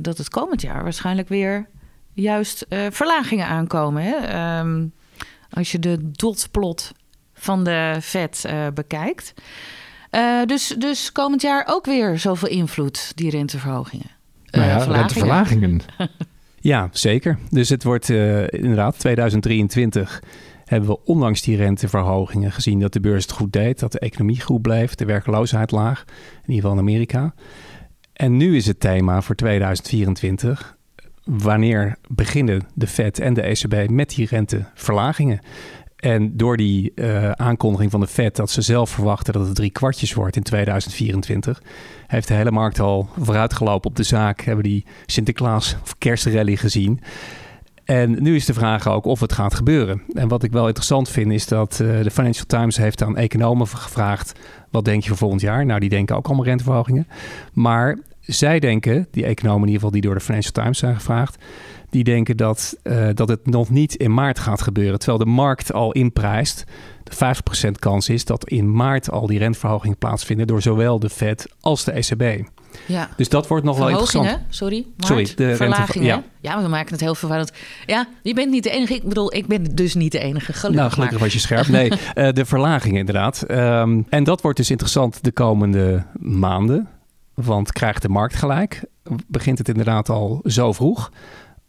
dat 0.00 0.18
het 0.18 0.28
komend 0.28 0.60
jaar 0.60 0.82
waarschijnlijk 0.82 1.28
weer 1.28 1.68
juist 2.12 2.66
verlagingen 2.90 3.46
aankomen. 3.46 4.02
Hè? 4.02 4.58
Um, 4.60 4.92
als 5.50 5.72
je 5.72 5.78
de 5.78 6.10
dotplot 6.10 6.92
van 7.38 7.64
de 7.64 7.96
vet 8.00 8.44
uh, 8.46 8.66
bekijkt. 8.74 9.34
Uh, 10.10 10.44
dus, 10.44 10.74
dus 10.78 11.12
komend 11.12 11.42
jaar 11.42 11.64
ook 11.68 11.86
weer 11.86 12.18
zoveel 12.18 12.48
invloed, 12.48 13.12
die 13.14 13.30
renteverhogingen. 13.30 14.10
Uh, 14.50 14.66
nou 14.66 14.90
ja, 14.90 14.96
renteverlagingen. 14.96 15.80
ja, 16.60 16.88
zeker. 16.92 17.38
Dus 17.50 17.68
het 17.68 17.84
wordt 17.84 18.08
inderdaad 18.48 18.98
2023 18.98 20.22
hebben 20.64 20.88
we 20.88 21.04
ondanks 21.04 21.42
die 21.42 21.56
renteverhogingen 21.56 22.52
gezien 22.52 22.80
dat 22.80 22.92
de 22.92 23.00
beurs 23.00 23.22
het 23.22 23.32
goed 23.32 23.52
deed, 23.52 23.78
dat 23.78 23.92
de 23.92 23.98
economie 23.98 24.40
goed 24.40 24.62
bleef, 24.62 24.94
de 24.94 25.04
werkloosheid 25.04 25.70
laag, 25.70 26.04
in 26.06 26.54
ieder 26.54 26.54
geval 26.54 26.72
in 26.72 26.78
Amerika. 26.78 27.34
En 28.12 28.36
nu 28.36 28.56
is 28.56 28.66
het 28.66 28.80
thema 28.80 29.20
voor 29.20 29.34
2024 29.34 30.76
wanneer 31.24 31.96
beginnen 32.08 32.66
de 32.74 32.86
Fed 32.86 33.18
en 33.18 33.34
de 33.34 33.42
ECB 33.42 33.90
met 33.90 34.14
die 34.14 34.26
renteverlagingen? 34.26 35.40
En 35.98 36.36
door 36.36 36.56
die 36.56 36.92
uh, 36.94 37.30
aankondiging 37.30 37.90
van 37.90 38.00
de 38.00 38.06
Fed 38.06 38.36
dat 38.36 38.50
ze 38.50 38.62
zelf 38.62 38.90
verwachten 38.90 39.32
dat 39.32 39.46
het 39.46 39.54
drie 39.54 39.70
kwartjes 39.70 40.14
wordt 40.14 40.36
in 40.36 40.42
2024, 40.42 41.62
heeft 42.06 42.28
de 42.28 42.34
hele 42.34 42.50
markt 42.50 42.80
al 42.80 43.08
vooruitgelopen 43.18 43.90
op 43.90 43.96
de 43.96 44.02
zaak. 44.02 44.40
Hebben 44.40 44.64
die 44.64 44.84
Sinterklaas 45.06 45.76
of 45.82 45.98
kerstrally 45.98 46.56
gezien. 46.56 47.00
En 47.84 48.22
nu 48.22 48.34
is 48.34 48.44
de 48.44 48.54
vraag 48.54 48.88
ook 48.88 49.04
of 49.04 49.20
het 49.20 49.32
gaat 49.32 49.54
gebeuren. 49.54 50.02
En 50.12 50.28
wat 50.28 50.42
ik 50.42 50.52
wel 50.52 50.66
interessant 50.66 51.08
vind 51.08 51.32
is 51.32 51.46
dat 51.46 51.78
uh, 51.82 52.02
de 52.02 52.10
Financial 52.10 52.46
Times 52.46 52.76
heeft 52.76 53.02
aan 53.02 53.16
economen 53.16 53.66
gevraagd: 53.68 54.32
wat 54.70 54.84
denk 54.84 55.02
je 55.02 55.08
voor 55.08 55.16
volgend 55.16 55.40
jaar? 55.40 55.66
Nou, 55.66 55.80
die 55.80 55.88
denken 55.88 56.16
ook 56.16 56.26
allemaal 56.26 56.44
renteverhogingen. 56.44 57.06
Maar 57.52 57.98
zij 58.20 58.58
denken, 58.58 59.06
die 59.10 59.24
economen 59.24 59.60
in 59.60 59.66
ieder 59.66 59.80
geval 59.80 59.90
die 59.90 60.02
door 60.02 60.14
de 60.14 60.20
Financial 60.20 60.52
Times 60.52 60.78
zijn 60.78 60.94
gevraagd, 60.94 61.44
die 61.90 62.04
denken 62.04 62.36
dat, 62.36 62.76
uh, 62.82 63.08
dat 63.14 63.28
het 63.28 63.46
nog 63.46 63.70
niet 63.70 63.94
in 63.94 64.14
maart 64.14 64.38
gaat 64.38 64.62
gebeuren. 64.62 64.98
Terwijl 64.98 65.18
de 65.18 65.30
markt 65.30 65.72
al 65.72 65.92
inprijst. 65.92 66.64
De 67.04 67.36
50% 67.68 67.70
kans 67.78 68.08
is 68.08 68.24
dat 68.24 68.48
in 68.48 68.72
maart 68.72 69.10
al 69.10 69.26
die 69.26 69.38
renteverhogingen 69.38 69.98
plaatsvinden 69.98 70.46
door 70.46 70.62
zowel 70.62 70.98
de 70.98 71.10
Fed 71.10 71.48
als 71.60 71.84
de 71.84 71.92
ECB. 71.92 72.46
Ja. 72.86 73.08
Dus 73.16 73.28
dat 73.28 73.48
wordt 73.48 73.64
nog 73.64 73.78
wel 73.78 73.88
interessant. 73.88 74.38
Sorry, 74.48 74.86
Maart, 74.96 75.06
Sorry, 75.06 75.32
de 75.36 75.56
verlaging. 75.56 76.04
Ja. 76.04 76.22
ja, 76.40 76.54
maar 76.54 76.62
we 76.62 76.68
maken 76.68 76.92
het 76.92 77.00
heel 77.00 77.14
verwarrend. 77.14 77.52
Ja, 77.86 78.08
je 78.22 78.34
bent 78.34 78.50
niet 78.50 78.62
de 78.62 78.70
enige. 78.70 78.94
Ik 78.94 79.02
bedoel, 79.02 79.34
ik 79.34 79.46
ben 79.46 79.64
dus 79.74 79.94
niet 79.94 80.12
de 80.12 80.18
enige. 80.18 80.52
Gelukkig, 80.52 80.80
nou, 80.80 80.92
gelukkig 80.92 81.18
was 81.18 81.32
je 81.32 81.38
scherp. 81.38 81.68
Nee, 81.68 81.90
uh, 81.90 81.98
de 82.32 82.44
verlaging 82.44 82.96
inderdaad. 82.96 83.44
Um, 83.50 84.06
en 84.08 84.24
dat 84.24 84.40
wordt 84.40 84.56
dus 84.56 84.70
interessant 84.70 85.24
de 85.24 85.32
komende 85.32 86.04
maanden. 86.20 86.88
Want 87.34 87.72
krijgt 87.72 88.02
de 88.02 88.08
markt 88.08 88.34
gelijk? 88.34 88.84
Begint 89.26 89.58
het 89.58 89.68
inderdaad 89.68 90.08
al 90.08 90.40
zo 90.44 90.72
vroeg? 90.72 91.10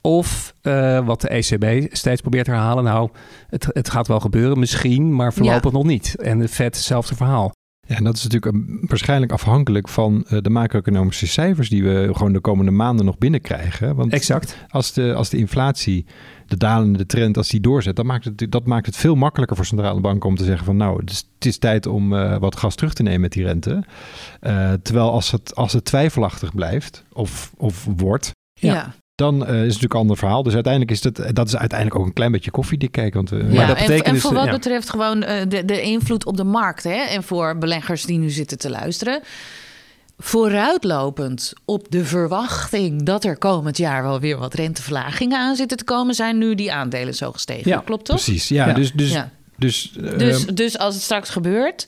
Of 0.01 0.55
uh, 0.61 1.05
wat 1.05 1.21
de 1.21 1.27
ECB 1.27 1.95
steeds 1.95 2.21
probeert 2.21 2.45
te 2.45 2.51
herhalen. 2.51 2.83
Nou, 2.83 3.09
het, 3.47 3.67
het 3.69 3.89
gaat 3.89 4.07
wel 4.07 4.19
gebeuren 4.19 4.59
misschien, 4.59 5.15
maar 5.15 5.33
voorlopig 5.33 5.71
ja. 5.71 5.77
nog 5.77 5.85
niet. 5.85 6.15
En 6.15 6.39
de 6.39 6.47
Fed 6.47 6.75
hetzelfde 6.75 7.15
verhaal. 7.15 7.51
Ja, 7.89 7.95
en 7.95 8.03
dat 8.03 8.15
is 8.15 8.27
natuurlijk 8.27 8.63
waarschijnlijk 8.81 9.31
afhankelijk 9.31 9.87
van 9.87 10.25
uh, 10.29 10.41
de 10.41 10.49
macro-economische 10.49 11.27
cijfers 11.27 11.69
die 11.69 11.83
we 11.83 12.09
gewoon 12.13 12.33
de 12.33 12.39
komende 12.39 12.71
maanden 12.71 13.05
nog 13.05 13.17
binnenkrijgen. 13.17 13.95
Want 13.95 14.13
exact. 14.13 14.57
Als 14.67 14.93
de, 14.93 15.13
als 15.13 15.29
de 15.29 15.37
inflatie, 15.37 16.05
de 16.45 16.57
dalende 16.57 17.05
trend, 17.05 17.37
als 17.37 17.49
die 17.49 17.59
doorzet, 17.59 17.95
dan 17.95 18.05
maakt 18.05 18.25
het, 18.25 18.45
dat 18.49 18.65
maakt 18.65 18.85
het 18.85 18.95
veel 18.95 19.15
makkelijker 19.15 19.55
voor 19.55 19.65
centrale 19.65 20.01
banken 20.01 20.29
om 20.29 20.35
te 20.35 20.43
zeggen 20.43 20.65
van 20.65 20.77
nou, 20.77 20.99
het 20.99 21.09
is, 21.09 21.17
het 21.35 21.45
is 21.45 21.57
tijd 21.57 21.85
om 21.85 22.13
uh, 22.13 22.37
wat 22.37 22.55
gas 22.55 22.75
terug 22.75 22.93
te 22.93 23.03
nemen 23.03 23.21
met 23.21 23.31
die 23.31 23.43
rente. 23.43 23.83
Uh, 24.41 24.73
terwijl 24.73 25.11
als 25.11 25.31
het, 25.31 25.55
als 25.55 25.73
het 25.73 25.85
twijfelachtig 25.85 26.55
blijft 26.55 27.03
of, 27.13 27.53
of 27.57 27.87
wordt, 27.95 28.31
ja. 28.53 28.73
ja 28.73 28.93
dan 29.19 29.35
uh, 29.35 29.41
is 29.41 29.47
het 29.47 29.65
natuurlijk 29.65 29.93
een 29.93 29.99
ander 29.99 30.17
verhaal. 30.17 30.43
Dus 30.43 30.53
uiteindelijk 30.53 30.91
is 30.91 31.01
dat, 31.01 31.35
dat 31.35 31.47
is 31.47 31.55
uiteindelijk 31.55 31.99
ook 31.99 32.05
een 32.05 32.13
klein 32.13 32.31
beetje 32.31 32.51
koffiedik 32.51 32.91
kijken. 32.91 33.13
Want, 33.13 33.31
uh, 33.31 33.51
ja, 33.51 33.55
maar 33.55 33.67
dat 33.67 33.75
betekent 33.75 33.99
en, 33.99 34.05
en 34.05 34.13
dus, 34.13 34.21
voor 34.21 34.33
wat 34.33 34.45
ja. 34.45 34.51
betreft 34.51 34.89
gewoon 34.89 35.23
uh, 35.23 35.29
de, 35.47 35.65
de 35.65 35.81
invloed 35.81 36.25
op 36.25 36.37
de 36.37 36.43
markt. 36.43 36.83
Hè? 36.83 37.01
En 37.01 37.23
voor 37.23 37.57
beleggers 37.57 38.03
die 38.03 38.17
nu 38.17 38.29
zitten 38.29 38.57
te 38.57 38.69
luisteren. 38.69 39.21
Vooruitlopend 40.17 41.53
op 41.65 41.85
de 41.89 42.05
verwachting 42.05 43.03
dat 43.03 43.23
er 43.23 43.37
komend 43.37 43.77
jaar 43.77 44.03
wel 44.03 44.19
weer 44.19 44.37
wat 44.37 44.53
renteverlagingen 44.53 45.39
aan 45.39 45.55
zitten 45.55 45.77
te 45.77 45.83
komen, 45.83 46.15
zijn 46.15 46.37
nu 46.37 46.55
die 46.55 46.73
aandelen 46.73 47.15
zo 47.15 47.31
gestegen. 47.31 47.71
Ja, 47.71 47.81
Klopt 47.85 48.05
toch? 48.05 48.15
Precies, 48.15 48.47
ja. 48.47 48.67
ja. 48.67 48.73
Dus, 48.73 48.91
dus, 48.91 49.11
ja. 49.11 49.31
Dus, 49.57 49.91
dus, 50.17 50.45
dus 50.45 50.77
als 50.77 50.93
het 50.93 51.03
straks 51.03 51.29
gebeurt, 51.29 51.87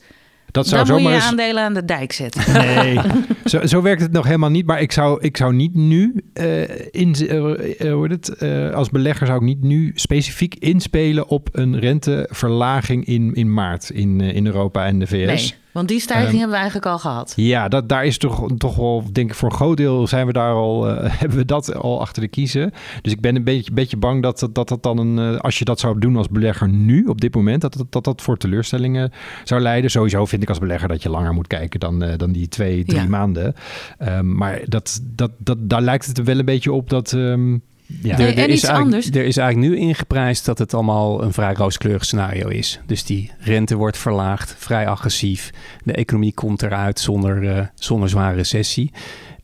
dat 0.52 0.68
zou 0.68 0.86
dan 0.86 1.02
moet 1.02 1.10
je 1.10 1.16
eens... 1.16 1.26
aandelen 1.26 1.64
aan 1.64 1.74
de 1.74 1.86
dijk 1.86 2.12
zetten. 2.12 2.54
Nee, 2.54 3.00
zo, 3.46 3.66
zo 3.66 3.82
werkt 3.82 4.02
het 4.02 4.12
nog 4.12 4.26
helemaal 4.26 4.50
niet. 4.50 4.66
Maar 4.66 4.82
ik 4.82 4.92
zou, 4.92 5.22
ik 5.22 5.38
zou 5.38 5.54
niet 5.54 5.76
nu, 5.76 6.24
uh, 6.34 6.62
in, 6.92 7.16
uh, 7.20 7.94
hoe 7.94 8.08
het, 8.08 8.36
uh, 8.40 8.72
als 8.72 8.90
belegger 8.90 9.28
zou 9.28 9.40
ik 9.40 9.46
niet 9.46 9.62
nu 9.62 9.92
specifiek 9.96 10.56
inspelen 10.56 11.28
op 11.28 11.50
een 11.52 11.80
renteverlaging 11.80 13.06
in, 13.06 13.34
in 13.34 13.54
maart 13.54 13.90
in, 13.90 14.22
in 14.22 14.46
Europa 14.46 14.86
en 14.86 15.00
de 15.00 15.08
VS. 15.08 15.26
Nee, 15.26 15.54
want 15.72 15.88
die 15.88 16.00
stijging 16.00 16.32
um, 16.32 16.38
hebben 16.38 16.56
we 16.56 16.62
eigenlijk 16.62 16.92
al 16.92 17.00
gehad. 17.00 17.34
Ja, 17.36 17.68
dat, 17.68 17.90
daar 17.90 18.06
is 18.06 18.18
toch, 18.18 18.50
toch 18.58 18.76
wel, 18.76 19.04
denk 19.12 19.30
ik, 19.30 19.36
voor 19.36 19.50
een 19.50 19.56
groot 19.56 19.78
deel 19.78 20.08
zijn 20.08 20.26
we 20.26 20.34
daar 20.34 20.54
al, 20.54 20.86
hebben 21.22 21.38
we 21.38 21.46
dat 21.46 21.76
al 21.76 22.02
achter 22.02 22.22
de 22.22 22.28
kiezen. 22.28 22.72
Dus 23.02 23.12
ik 23.12 23.22
ben 23.22 23.36
een 23.36 23.44
beetje, 23.44 23.72
beetje 23.72 23.98
bang 23.98 24.22
dat, 24.22 24.50
dat 24.52 24.68
dat 24.68 24.84
dan 24.84 24.98
een, 24.98 25.40
als 25.40 25.60
je 25.60 25.66
dat 25.66 25.80
zou 25.80 26.00
doen 26.00 26.16
als 26.16 26.30
belegger 26.30 26.70
nu, 26.70 27.06
op 27.06 27.22
dit 27.22 27.36
moment, 27.36 27.62
dat 27.62 27.74
dat, 27.74 27.92
dat, 27.92 28.04
dat 28.04 28.22
voor 28.22 28.38
teleurstellingen 28.38 29.12
zou 29.44 29.62
leiden. 29.62 29.92
Sowieso 29.92 30.26
vind 30.26 30.42
ik 30.42 30.50
als 30.50 30.60
belegger 30.60 30.88
dat 30.88 31.04
je 31.04 31.10
langer 31.10 31.34
moet 31.34 31.48
kijken 31.48 31.80
dan, 31.80 32.04
uh, 32.04 32.14
dan 32.18 32.32
die 32.32 32.48
twee, 32.48 32.86
drie 32.86 33.02
ja. 33.02 33.08
maanden. 33.08 33.56
Um, 34.00 34.36
maar 34.36 34.62
dat, 34.66 35.02
dat, 35.04 35.32
dat, 35.38 35.58
daar 35.60 35.82
lijkt 35.82 36.06
het 36.06 36.18
er 36.18 36.24
wel 36.24 36.40
een 36.40 36.46
beetje 36.46 36.72
op 36.72 36.90
dat... 36.90 37.12
Um, 37.12 37.62
ja. 38.02 38.20
Er, 38.20 38.38
er, 38.38 38.50
is 38.50 38.66
anders. 38.66 39.10
er 39.10 39.26
is 39.26 39.38
eigenlijk 39.38 39.72
nu 39.72 39.78
ingeprijsd 39.78 40.46
dat 40.46 40.58
het 40.58 40.74
allemaal 40.74 41.24
een 41.24 41.34
vrij 41.34 41.54
rooskleurig 41.54 42.06
scenario 42.06 42.48
is. 42.48 42.80
Dus 42.86 43.04
die 43.04 43.32
rente 43.40 43.76
wordt 43.76 43.98
verlaagd, 43.98 44.56
vrij 44.58 44.88
agressief. 44.88 45.50
De 45.84 45.94
economie 45.94 46.34
komt 46.34 46.62
eruit 46.62 47.00
zonder, 47.00 47.44
uh, 47.44 47.66
zonder 47.76 48.10
zware 48.10 48.36
recessie. 48.36 48.92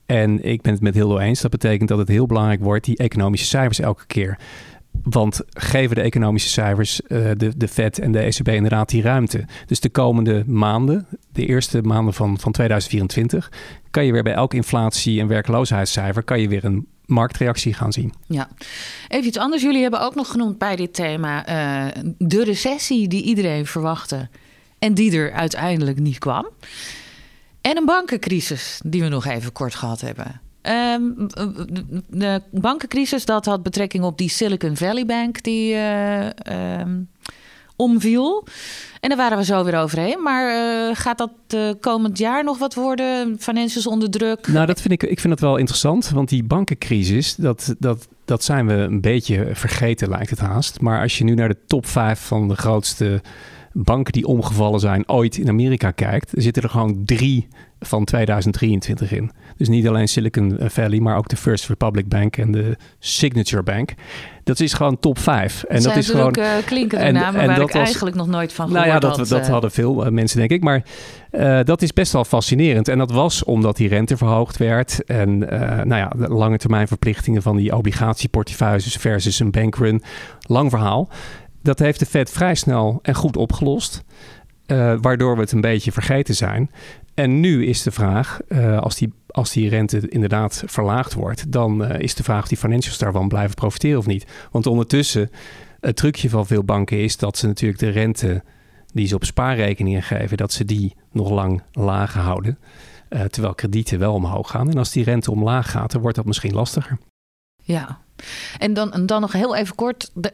En 0.05 0.43
ik 0.43 0.61
ben 0.61 0.73
het 0.73 0.81
met 0.81 0.93
Hildo 0.93 1.17
eens. 1.17 1.41
Dat 1.41 1.51
betekent 1.51 1.89
dat 1.89 1.97
het 1.97 2.07
heel 2.07 2.25
belangrijk 2.25 2.61
wordt, 2.61 2.85
die 2.85 2.97
economische 2.97 3.47
cijfers 3.47 3.79
elke 3.79 4.05
keer. 4.05 4.37
Want 5.03 5.41
geven 5.49 5.95
de 5.95 6.01
economische 6.01 6.49
cijfers, 6.49 7.01
uh, 7.07 7.29
de, 7.37 7.57
de 7.57 7.67
Fed 7.67 7.99
en 7.99 8.11
de 8.11 8.19
ECB 8.19 8.47
inderdaad 8.47 8.89
die 8.89 9.01
ruimte. 9.01 9.45
Dus 9.65 9.79
de 9.79 9.89
komende 9.89 10.43
maanden, 10.45 11.07
de 11.31 11.45
eerste 11.45 11.81
maanden 11.81 12.13
van, 12.13 12.39
van 12.39 12.51
2024, 12.51 13.51
kan 13.91 14.05
je 14.05 14.11
weer 14.11 14.23
bij 14.23 14.33
elk 14.33 14.53
inflatie- 14.53 15.19
en 15.19 15.27
werkloosheidscijfer, 15.27 16.23
kan 16.23 16.41
je 16.41 16.47
weer 16.47 16.65
een 16.65 16.87
marktreactie 17.07 17.73
gaan 17.73 17.93
zien. 17.93 18.13
Ja, 18.27 18.49
even 19.07 19.27
iets 19.27 19.37
anders. 19.37 19.61
Jullie 19.61 19.81
hebben 19.81 20.01
ook 20.01 20.15
nog 20.15 20.31
genoemd 20.31 20.57
bij 20.57 20.75
dit 20.75 20.93
thema 20.93 21.49
uh, 21.49 22.03
de 22.17 22.43
recessie 22.43 23.07
die 23.07 23.23
iedereen 23.23 23.65
verwachtte 23.65 24.29
en 24.79 24.93
die 24.93 25.17
er 25.17 25.31
uiteindelijk 25.31 25.99
niet 25.99 26.17
kwam. 26.17 26.47
En 27.61 27.77
een 27.77 27.85
bankencrisis 27.85 28.81
die 28.85 29.01
we 29.01 29.07
nog 29.07 29.25
even 29.25 29.51
kort 29.51 29.75
gehad 29.75 30.01
hebben. 30.01 30.41
Um, 30.61 31.27
de 32.07 32.41
bankencrisis, 32.51 33.25
dat 33.25 33.45
had 33.45 33.63
betrekking 33.63 34.03
op 34.03 34.17
die 34.17 34.29
Silicon 34.29 34.77
Valley 34.77 35.05
Bank 35.05 35.43
die 35.43 35.73
uh, 35.73 36.25
um, 36.79 37.09
omviel. 37.77 38.47
En 38.99 39.09
daar 39.09 39.17
waren 39.17 39.37
we 39.37 39.43
zo 39.43 39.63
weer 39.63 39.77
overheen. 39.77 40.21
Maar 40.23 40.49
uh, 40.89 40.95
gaat 40.95 41.17
dat 41.17 41.31
uh, 41.55 41.71
komend 41.79 42.17
jaar 42.17 42.43
nog 42.43 42.57
wat 42.57 42.73
worden? 42.73 43.35
Financials 43.39 43.87
onder 43.87 44.09
druk? 44.09 44.47
Nou, 44.47 44.65
dat 44.65 44.81
vind 44.81 44.93
ik, 44.93 45.09
ik 45.09 45.19
vind 45.19 45.33
dat 45.33 45.49
wel 45.49 45.57
interessant. 45.57 46.09
Want 46.09 46.29
die 46.29 46.43
bankencrisis, 46.43 47.35
dat, 47.35 47.75
dat, 47.79 48.07
dat 48.25 48.43
zijn 48.43 48.67
we 48.67 48.73
een 48.73 49.01
beetje 49.01 49.49
vergeten, 49.53 50.09
lijkt 50.09 50.29
het 50.29 50.39
haast. 50.39 50.81
Maar 50.81 51.01
als 51.01 51.17
je 51.17 51.23
nu 51.23 51.33
naar 51.33 51.49
de 51.49 51.57
top 51.67 51.85
5 51.85 52.19
van 52.19 52.47
de 52.47 52.55
grootste 52.55 53.21
banken 53.73 54.13
die 54.13 54.27
omgevallen 54.27 54.79
zijn 54.79 55.09
ooit 55.09 55.37
in 55.37 55.49
Amerika 55.49 55.91
kijkt, 55.91 56.31
zitten 56.35 56.63
er 56.63 56.69
gewoon 56.69 57.01
drie 57.05 57.47
van 57.79 58.05
2023 58.05 59.11
in. 59.11 59.31
Dus 59.57 59.67
niet 59.67 59.87
alleen 59.87 60.07
Silicon 60.07 60.57
Valley, 60.59 60.99
maar 60.99 61.17
ook 61.17 61.27
de 61.27 61.35
First 61.35 61.67
Republic 61.67 62.07
Bank 62.07 62.37
en 62.37 62.51
de 62.51 62.77
Signature 62.99 63.63
Bank. 63.63 63.93
Dat 64.43 64.59
is 64.59 64.73
gewoon 64.73 64.99
top 64.99 65.19
5. 65.19 65.63
En 65.63 65.75
dat, 65.75 65.83
dat 65.83 65.95
is 65.95 66.09
gewoon. 66.09 66.35
Uh, 66.39 66.51
klinkende 66.65 67.05
en, 67.05 67.13
namen 67.13 67.41
en 67.41 67.47
waar 67.47 67.61
ik 67.61 67.71
was, 67.71 67.73
eigenlijk 67.73 68.15
nog 68.15 68.27
nooit 68.27 68.53
van 68.53 68.67
gehoord 68.67 68.85
Nou 68.85 68.95
ja, 68.95 69.07
dat, 69.07 69.17
had, 69.17 69.27
dat 69.27 69.45
uh, 69.45 69.49
hadden 69.49 69.71
veel 69.71 70.05
uh, 70.05 70.11
mensen, 70.11 70.37
denk 70.37 70.51
ik. 70.51 70.63
Maar 70.63 70.83
uh, 71.31 71.59
dat 71.63 71.81
is 71.81 71.93
best 71.93 72.13
wel 72.13 72.25
fascinerend. 72.25 72.87
En 72.87 72.97
dat 72.97 73.11
was 73.11 73.43
omdat 73.43 73.77
die 73.77 73.87
rente 73.87 74.17
verhoogd 74.17 74.57
werd. 74.57 75.03
En 75.03 75.37
nou 75.37 75.95
ja, 75.95 76.07
de 76.07 76.27
lange 76.27 76.57
termijn 76.57 76.87
verplichtingen 76.87 77.41
van 77.41 77.57
die 77.57 77.75
obligatieportefeuilles 77.75 78.95
versus 78.99 79.39
een 79.39 79.51
bankrun. 79.51 80.03
Lang 80.39 80.69
verhaal. 80.69 81.09
Dat 81.61 81.79
heeft 81.79 81.99
de 81.99 82.05
Fed 82.05 82.31
vrij 82.31 82.55
snel 82.55 82.99
en 83.01 83.15
goed 83.15 83.37
opgelost. 83.37 84.03
Uh, 84.67 84.93
waardoor 85.01 85.35
we 85.35 85.41
het 85.41 85.51
een 85.51 85.61
beetje 85.61 85.91
vergeten 85.91 86.35
zijn. 86.35 86.71
En 87.19 87.39
nu 87.39 87.65
is 87.65 87.81
de 87.81 87.91
vraag, 87.91 88.39
uh, 88.47 88.79
als, 88.79 88.95
die, 88.95 89.13
als 89.27 89.51
die 89.51 89.69
rente 89.69 90.09
inderdaad 90.09 90.63
verlaagd 90.65 91.13
wordt, 91.13 91.51
dan 91.51 91.83
uh, 91.83 91.99
is 91.99 92.15
de 92.15 92.23
vraag 92.23 92.41
of 92.41 92.47
die 92.47 92.57
financials 92.57 92.97
daarvan 92.97 93.27
blijven 93.27 93.55
profiteren 93.55 93.97
of 93.97 94.05
niet. 94.05 94.25
Want 94.51 94.67
ondertussen, 94.67 95.29
het 95.79 95.95
trucje 95.95 96.29
van 96.29 96.47
veel 96.47 96.63
banken 96.63 97.03
is 97.03 97.17
dat 97.17 97.37
ze 97.37 97.47
natuurlijk 97.47 97.79
de 97.79 97.89
rente 97.89 98.43
die 98.93 99.07
ze 99.07 99.15
op 99.15 99.23
spaarrekeningen 99.23 100.03
geven, 100.03 100.37
dat 100.37 100.51
ze 100.51 100.65
die 100.65 100.95
nog 101.11 101.29
lang 101.29 101.63
laag 101.71 102.13
houden. 102.13 102.57
Uh, 103.09 103.21
terwijl 103.21 103.53
kredieten 103.53 103.99
wel 103.99 104.13
omhoog 104.13 104.49
gaan. 104.49 104.69
En 104.69 104.77
als 104.77 104.91
die 104.91 105.03
rente 105.03 105.31
omlaag 105.31 105.71
gaat, 105.71 105.91
dan 105.91 106.01
wordt 106.01 106.17
dat 106.17 106.25
misschien 106.25 106.53
lastiger. 106.53 106.97
Ja, 107.63 108.01
en 108.57 108.73
dan, 108.73 108.93
en 108.93 109.05
dan 109.05 109.21
nog 109.21 109.31
heel 109.31 109.55
even 109.55 109.75
kort. 109.75 110.11
Uh, 110.15 110.31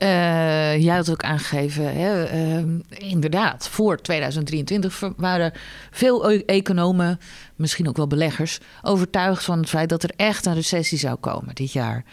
jij 0.83 0.95
had 0.95 1.09
ook 1.09 1.23
aangegeven, 1.23 1.93
hè, 1.95 2.33
uh, 2.33 2.63
inderdaad, 2.97 3.67
voor 3.69 4.01
2023 4.01 5.01
waren 5.17 5.53
veel 5.91 6.29
economen, 6.31 7.19
misschien 7.55 7.87
ook 7.87 7.97
wel 7.97 8.07
beleggers, 8.07 8.59
overtuigd 8.81 9.43
van 9.43 9.59
het 9.59 9.69
feit 9.69 9.89
dat 9.89 10.03
er 10.03 10.11
echt 10.15 10.45
een 10.45 10.53
recessie 10.53 10.97
zou 10.97 11.15
komen 11.15 11.55
dit 11.55 11.71
jaar. 11.71 12.03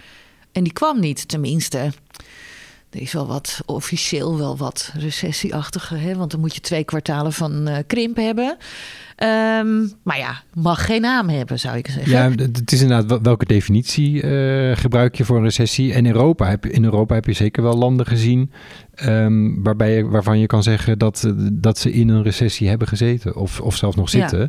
En 0.52 0.62
die 0.62 0.72
kwam 0.72 1.00
niet, 1.00 1.28
tenminste. 1.28 1.90
Er 2.90 3.00
is 3.00 3.12
wel 3.12 3.26
wat, 3.26 3.60
officieel 3.66 4.38
wel 4.38 4.56
wat 4.56 4.92
recessieachtige, 4.94 5.96
hè, 5.96 6.14
want 6.14 6.30
dan 6.30 6.40
moet 6.40 6.54
je 6.54 6.60
twee 6.60 6.84
kwartalen 6.84 7.32
van 7.32 7.68
uh, 7.68 7.76
krimp 7.86 8.16
hebben. 8.16 8.56
Um, 9.22 9.92
maar 10.02 10.18
ja, 10.18 10.42
mag 10.54 10.84
geen 10.84 11.00
naam 11.00 11.28
hebben, 11.28 11.58
zou 11.58 11.76
ik 11.76 11.86
zeggen. 11.86 12.12
Ja, 12.12 12.30
het 12.30 12.72
is 12.72 12.80
inderdaad 12.80 13.20
welke 13.22 13.44
definitie 13.44 14.22
uh, 14.22 14.76
gebruik 14.76 15.14
je 15.14 15.24
voor 15.24 15.36
een 15.36 15.42
recessie. 15.42 15.92
En 15.92 16.06
Europa 16.06 16.48
heb, 16.48 16.66
in 16.66 16.84
Europa 16.84 17.14
heb 17.14 17.26
je 17.26 17.32
zeker 17.32 17.62
wel 17.62 17.76
landen 17.76 18.06
gezien 18.06 18.50
um, 19.04 19.62
waarbij 19.62 19.96
je, 19.96 20.06
waarvan 20.06 20.38
je 20.38 20.46
kan 20.46 20.62
zeggen 20.62 20.98
dat, 20.98 21.32
dat 21.52 21.78
ze 21.78 21.92
in 21.92 22.08
een 22.08 22.22
recessie 22.22 22.68
hebben 22.68 22.88
gezeten 22.88 23.36
of, 23.36 23.60
of 23.60 23.76
zelfs 23.76 23.96
nog 23.96 24.08
zitten. 24.08 24.40
Ja. 24.40 24.48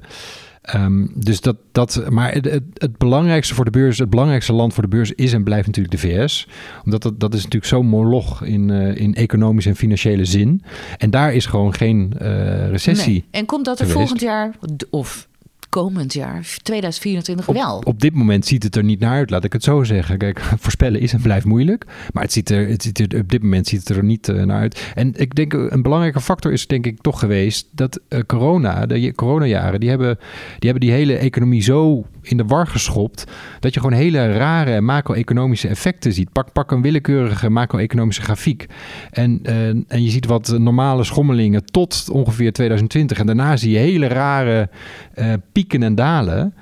Um, 0.75 1.11
dus 1.15 1.41
dat, 1.41 1.55
dat, 1.71 2.09
maar 2.09 2.33
het, 2.33 2.45
het, 2.45 2.63
het, 2.73 2.97
belangrijkste 2.97 3.53
voor 3.53 3.65
de 3.65 3.71
beurs, 3.71 3.97
het 3.97 4.09
belangrijkste 4.09 4.53
land 4.53 4.73
voor 4.73 4.83
de 4.83 4.89
beurs 4.89 5.11
is 5.11 5.33
en 5.33 5.43
blijft 5.43 5.65
natuurlijk 5.65 6.01
de 6.01 6.07
VS. 6.07 6.47
Omdat 6.83 7.01
dat, 7.01 7.19
dat 7.19 7.33
is 7.33 7.43
natuurlijk 7.43 7.65
zo'n 7.65 7.85
moloch 7.85 8.43
in, 8.43 8.69
uh, 8.69 8.95
in 8.95 9.15
economisch 9.15 9.65
en 9.65 9.75
financiële 9.75 10.25
zin. 10.25 10.63
En 10.97 11.09
daar 11.09 11.33
is 11.33 11.45
gewoon 11.45 11.73
geen 11.73 12.13
uh, 12.21 12.69
recessie. 12.69 13.11
Nee. 13.11 13.25
En 13.31 13.45
komt 13.45 13.65
dat 13.65 13.79
er 13.79 13.85
geweest. 13.85 13.97
volgend 13.97 14.21
jaar, 14.21 14.55
of 14.89 15.27
komend 15.71 16.13
jaar, 16.13 16.57
2024, 16.63 17.45
wel. 17.45 17.77
Op, 17.77 17.85
op 17.85 18.01
dit 18.01 18.13
moment 18.13 18.45
ziet 18.45 18.63
het 18.63 18.75
er 18.75 18.83
niet 18.83 18.99
naar 18.99 19.11
uit, 19.11 19.29
laat 19.29 19.43
ik 19.43 19.53
het 19.53 19.63
zo 19.63 19.83
zeggen. 19.83 20.17
Kijk, 20.17 20.39
voorspellen 20.63 21.01
is 21.01 21.13
en 21.13 21.21
blijft 21.21 21.45
moeilijk. 21.45 21.85
Maar 22.13 22.23
het 22.23 22.31
ziet 22.31 22.49
er, 22.49 22.67
het 22.67 22.83
ziet 22.83 22.99
er, 22.99 23.19
op 23.19 23.29
dit 23.29 23.43
moment 23.43 23.67
ziet 23.67 23.87
het 23.87 23.97
er 23.97 24.03
niet 24.03 24.27
uh, 24.27 24.43
naar 24.43 24.59
uit. 24.59 24.91
En 24.95 25.13
ik 25.15 25.35
denk 25.35 25.53
een 25.53 25.81
belangrijke 25.81 26.21
factor 26.21 26.51
is 26.51 26.67
denk 26.67 26.85
ik 26.85 27.01
toch 27.01 27.19
geweest 27.19 27.67
dat 27.71 27.99
uh, 28.09 28.19
corona, 28.27 28.85
de 28.85 29.13
coronajaren, 29.15 29.79
die 29.79 29.89
hebben, 29.89 30.17
die 30.59 30.69
hebben 30.69 30.87
die 30.87 30.91
hele 30.91 31.15
economie 31.17 31.61
zo 31.61 32.05
in 32.21 32.37
de 32.37 32.45
war 32.45 32.67
geschopt. 32.67 33.23
Dat 33.59 33.73
je 33.73 33.79
gewoon 33.79 33.97
hele 33.97 34.33
rare 34.33 34.81
macro-economische 34.81 35.67
effecten 35.67 36.13
ziet. 36.13 36.31
Pak, 36.31 36.51
pak 36.53 36.71
een 36.71 36.81
willekeurige 36.81 37.49
macro-economische 37.49 38.21
grafiek. 38.21 38.65
En, 39.11 39.39
uh, 39.43 39.67
en 39.67 40.03
je 40.03 40.09
ziet 40.09 40.25
wat 40.25 40.57
normale 40.57 41.03
schommelingen 41.03 41.65
tot 41.65 42.09
ongeveer 42.11 42.53
2020. 42.53 43.19
En 43.19 43.25
daarna 43.25 43.57
zie 43.57 43.71
je 43.71 43.77
hele 43.77 44.07
rare 44.07 44.69
uh, 45.15 45.33
pieken 45.51 45.83
en 45.83 45.95
dalen. 45.95 46.53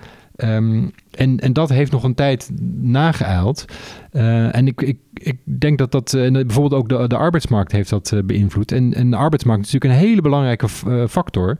Um, 0.44 0.92
en, 1.12 1.40
en 1.40 1.54
dat 1.54 1.70
heeft 1.70 1.92
nog 1.92 2.04
een 2.04 2.16
tijd 2.16 2.52
nageëild. 2.82 3.66
Uh, 4.12 4.56
en 4.56 4.68
ik, 4.68 4.82
ik, 4.82 4.98
ik 5.14 5.38
denk 5.44 5.78
dat 5.78 5.92
dat 5.92 6.14
uh, 6.14 6.32
bijvoorbeeld 6.32 6.82
ook 6.82 6.90
de, 6.90 7.08
de 7.08 7.18
arbeidsmarkt 7.18 7.72
heeft 7.72 7.90
dat 7.90 8.14
beïnvloed. 8.26 8.72
En, 8.72 8.94
en 8.94 9.10
de 9.10 9.16
arbeidsmarkt 9.16 9.66
is 9.66 9.72
natuurlijk 9.72 10.02
een 10.02 10.08
hele 10.08 10.22
belangrijke 10.22 10.68
factor. 11.10 11.58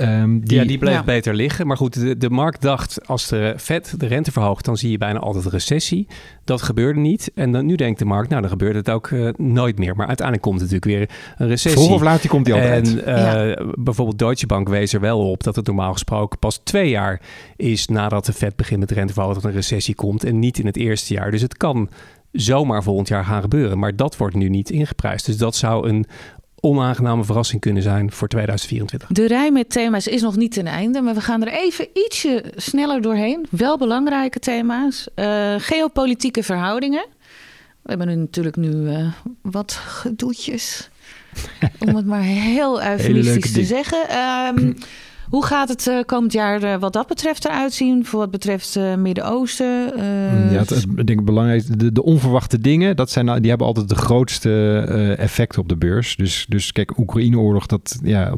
Um, 0.00 0.40
die, 0.44 0.58
ja, 0.58 0.64
die 0.64 0.78
bleef 0.78 0.94
ja. 0.94 1.04
beter 1.04 1.34
liggen. 1.34 1.66
Maar 1.66 1.76
goed, 1.76 2.00
de, 2.00 2.16
de 2.16 2.30
markt 2.30 2.62
dacht 2.62 3.06
als 3.06 3.28
de 3.28 3.54
Fed 3.56 3.94
de 4.00 4.06
rente 4.06 4.32
verhoogt, 4.32 4.64
dan 4.64 4.76
zie 4.76 4.90
je 4.90 4.98
bijna 4.98 5.18
altijd 5.18 5.44
een 5.44 5.50
recessie. 5.50 6.06
Dat 6.44 6.62
gebeurde 6.62 7.00
niet. 7.00 7.30
En 7.34 7.52
dan, 7.52 7.66
nu 7.66 7.74
denkt 7.74 7.98
de 7.98 8.04
markt, 8.04 8.28
nou 8.28 8.40
dan 8.40 8.50
gebeurt 8.50 8.74
het 8.74 8.90
ook 8.90 9.10
uh, 9.10 9.28
nooit 9.36 9.78
meer. 9.78 9.96
Maar 9.96 10.06
uiteindelijk 10.06 10.46
komt 10.46 10.60
het 10.60 10.70
natuurlijk 10.70 11.10
weer 11.10 11.18
een 11.36 11.48
recessie. 11.48 11.82
Vroeg 11.82 11.94
of 11.94 12.02
laat 12.02 12.20
die 12.20 12.30
komt 12.30 12.44
die 12.44 12.54
altijd. 12.54 13.02
En 13.02 13.14
uh, 13.14 13.48
ja. 13.48 13.64
bijvoorbeeld 13.74 14.18
Deutsche 14.18 14.46
Bank 14.46 14.68
wees 14.68 14.92
er 14.92 15.00
wel 15.00 15.30
op 15.30 15.42
dat 15.42 15.56
het 15.56 15.66
normaal 15.66 15.92
gesproken 15.92 16.38
pas 16.38 16.60
twee 16.64 16.88
jaar 16.88 17.20
is 17.56 17.86
nadat 17.86 18.26
de 18.26 18.32
Fed 18.32 18.56
begint 18.56 18.80
met 18.80 18.90
renteverhoging 18.90 19.42
dat 19.42 19.50
een 19.50 19.56
recessie 19.56 19.94
komt. 19.94 20.24
En 20.24 20.38
niet 20.38 20.58
in 20.58 20.66
het 20.66 20.76
eerste 20.76 21.14
jaar. 21.14 21.30
Dus 21.30 21.42
het 21.42 21.56
kan 21.56 21.90
zomaar 22.32 22.82
volgend 22.82 23.08
jaar 23.08 23.24
gaan 23.24 23.42
gebeuren. 23.42 23.78
Maar 23.78 23.96
dat 23.96 24.16
wordt 24.16 24.34
nu 24.34 24.48
niet 24.48 24.70
ingeprijsd. 24.70 25.26
Dus 25.26 25.36
dat 25.36 25.56
zou 25.56 25.88
een 25.88 26.06
onaangename 26.60 27.24
verrassing 27.24 27.60
kunnen 27.60 27.82
zijn 27.82 28.12
voor 28.12 28.28
2024. 28.28 29.08
De 29.08 29.26
rij 29.26 29.50
met 29.50 29.70
thema's 29.70 30.06
is 30.06 30.22
nog 30.22 30.36
niet 30.36 30.52
ten 30.52 30.66
einde, 30.66 31.00
maar 31.00 31.14
we 31.14 31.20
gaan 31.20 31.42
er 31.42 31.52
even 31.52 31.88
ietsje 31.92 32.44
sneller 32.56 33.02
doorheen. 33.02 33.46
Wel 33.50 33.78
belangrijke 33.78 34.38
thema's. 34.38 35.08
Uh, 35.16 35.54
geopolitieke 35.58 36.42
verhoudingen. 36.42 37.06
We 37.82 37.88
hebben 37.88 38.06
nu 38.06 38.14
natuurlijk 38.14 38.56
nu 38.56 38.70
uh, 38.70 39.12
wat 39.42 39.72
gedoetjes. 39.72 40.90
om 41.86 41.96
het 41.96 42.06
maar 42.06 42.22
heel 42.22 42.82
eufemistisch 42.82 43.52
te 43.52 43.64
zeggen. 43.64 44.18
Um, 44.56 44.76
hoe 45.30 45.44
gaat 45.44 45.68
het 45.68 45.86
uh, 45.86 46.00
komend 46.06 46.32
jaar 46.32 46.62
uh, 46.62 46.76
wat 46.76 46.92
dat 46.92 47.06
betreft 47.06 47.44
eruit 47.44 47.72
zien? 47.72 48.04
Voor 48.04 48.18
wat 48.18 48.30
betreft 48.30 48.76
uh, 48.76 48.94
Midden-Oosten? 48.94 49.66
ja, 50.50 50.58
het, 50.58 50.86
ik 50.96 51.06
denk 51.06 51.24
belangrijk. 51.24 51.78
De, 51.78 51.92
de, 51.92 52.02
onverwachte 52.02 52.58
dingen, 52.58 52.96
dat 52.96 53.10
zijn, 53.10 53.26
die 53.40 53.48
hebben 53.48 53.66
altijd 53.66 53.88
de 53.88 53.94
grootste 53.94 54.80
effecten 55.18 55.60
op 55.60 55.68
de 55.68 55.76
beurs. 55.76 56.16
Dus, 56.16 56.46
dus 56.48 56.72
kijk, 56.72 56.98
Oekraïne-oorlog, 56.98 57.66
dat 57.66 57.98
ja, 58.02 58.34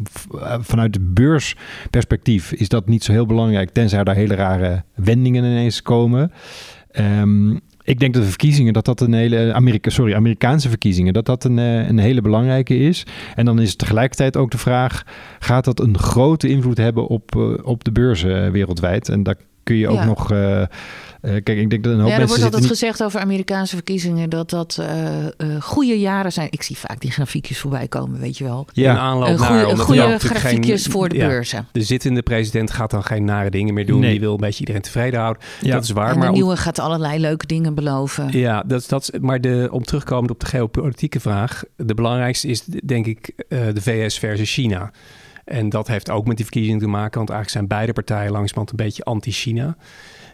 vanuit 0.61 0.93
de 0.93 1.01
beursperspectief 1.01 2.53
is 2.53 2.69
dat 2.69 2.87
niet 2.87 3.05
zo 3.05 3.13
heel 3.13 3.27
belangrijk, 3.27 3.71
tenzij 3.71 4.05
daar 4.05 4.15
hele 4.15 4.35
rare 4.35 4.85
wendingen 4.95 5.45
ineens 5.45 5.83
komen. 5.83 6.33
Um, 6.99 7.61
ik 7.91 8.01
denk 8.01 8.15
dat 8.15 8.23
de 8.23 8.29
verkiezingen, 8.29 8.73
dat 8.73 8.85
dat 8.85 9.01
een 9.01 9.13
hele 9.13 9.53
Amerika, 9.53 9.91
sorry, 9.91 10.15
Amerikaanse 10.15 10.69
verkiezingen, 10.69 11.13
dat 11.13 11.27
dat 11.27 11.45
een, 11.45 11.57
een 11.57 11.99
hele 11.99 12.21
belangrijke 12.21 12.79
is. 12.79 13.07
En 13.35 13.45
dan 13.45 13.61
is 13.61 13.77
tegelijkertijd 13.77 14.37
ook 14.37 14.51
de 14.51 14.59
vraag: 14.59 15.05
gaat 15.39 15.65
dat 15.65 15.81
een 15.81 15.99
grote 15.99 16.49
invloed 16.49 16.79
hebben 16.79 17.07
op, 17.07 17.37
op 17.63 17.85
de 17.85 17.93
beurzen 17.93 18.53
wereldwijd? 18.53 19.09
En 19.09 19.23
daar 19.23 19.37
kun 19.63 19.77
je 19.77 19.89
ook 19.89 19.97
ja. 19.97 20.05
nog. 20.05 20.33
Uh, 20.33 20.63
uh, 21.23 21.31
kijk, 21.31 21.59
ik 21.59 21.71
denk 21.71 21.85
dat 21.85 21.93
een 21.93 22.01
hoop 22.01 22.09
ja, 22.09 22.17
mensen. 22.17 22.21
Er 22.21 22.27
wordt 22.27 22.43
altijd 22.43 22.63
niet... 22.63 22.71
gezegd 22.71 23.03
over 23.03 23.21
Amerikaanse 23.21 23.75
verkiezingen 23.75 24.31
dat 24.31 24.51
dat 24.51 24.79
uh, 24.81 25.61
goede 25.61 25.99
jaren 25.99 26.33
zijn. 26.33 26.49
Ik 26.51 26.63
zie 26.63 26.79
vaak 26.79 27.01
die 27.01 27.11
grafiekjes 27.11 27.59
voorbij 27.59 27.89
komen, 27.89 28.21
weet 28.21 28.39
je 28.39 28.45
wel. 28.45 28.67
Ja, 28.73 28.93
in 28.93 28.99
aanloop 28.99 29.39
goeie, 29.39 29.67
naar. 29.67 29.79
Goede 29.79 30.19
grafiekjes 30.19 30.83
geen, 30.83 30.93
voor 30.93 31.09
de 31.09 31.17
ja, 31.17 31.27
beurzen. 31.27 31.69
De 31.73 31.83
zittende 31.83 32.23
president 32.23 32.71
gaat 32.71 32.91
dan 32.91 33.05
geen 33.05 33.25
nare 33.25 33.51
dingen 33.51 33.75
meer 33.75 33.87
doen. 33.87 34.01
Nee. 34.01 34.11
Die 34.11 34.21
wil 34.21 34.33
een 34.33 34.41
beetje 34.41 34.61
iedereen 34.61 34.83
tevreden 34.83 35.21
houden. 35.21 35.43
Ja. 35.61 35.73
Dat 35.73 35.85
is 35.85 35.91
waar. 35.91 36.11
En 36.11 36.19
maar 36.19 36.27
de 36.27 36.33
nieuwe 36.33 36.51
om... 36.51 36.57
gaat 36.57 36.79
allerlei 36.79 37.19
leuke 37.19 37.47
dingen 37.47 37.75
beloven. 37.75 38.39
Ja, 38.39 38.63
dat, 38.67 38.89
dat, 38.89 39.11
maar 39.21 39.41
de, 39.41 39.69
om 39.71 39.85
terugkomend 39.85 40.31
op 40.31 40.41
de 40.41 40.47
geopolitieke 40.47 41.21
vraag. 41.21 41.63
De 41.77 41.95
belangrijkste 41.95 42.49
is 42.49 42.65
denk 42.65 43.07
ik 43.07 43.33
de 43.49 43.81
VS 43.81 44.19
versus 44.19 44.53
China. 44.53 44.91
En 45.51 45.69
dat 45.69 45.89
heeft 45.89 46.11
ook 46.11 46.27
met 46.27 46.37
die 46.37 46.45
verkiezingen 46.45 46.81
te 46.81 46.87
maken, 46.87 47.19
want 47.19 47.31
eigenlijk 47.31 47.51
zijn 47.51 47.67
beide 47.67 47.93
partijen 47.93 48.33
langzamerhand 48.33 48.71
een 48.71 48.87
beetje 48.87 49.05
anti-China. 49.05 49.77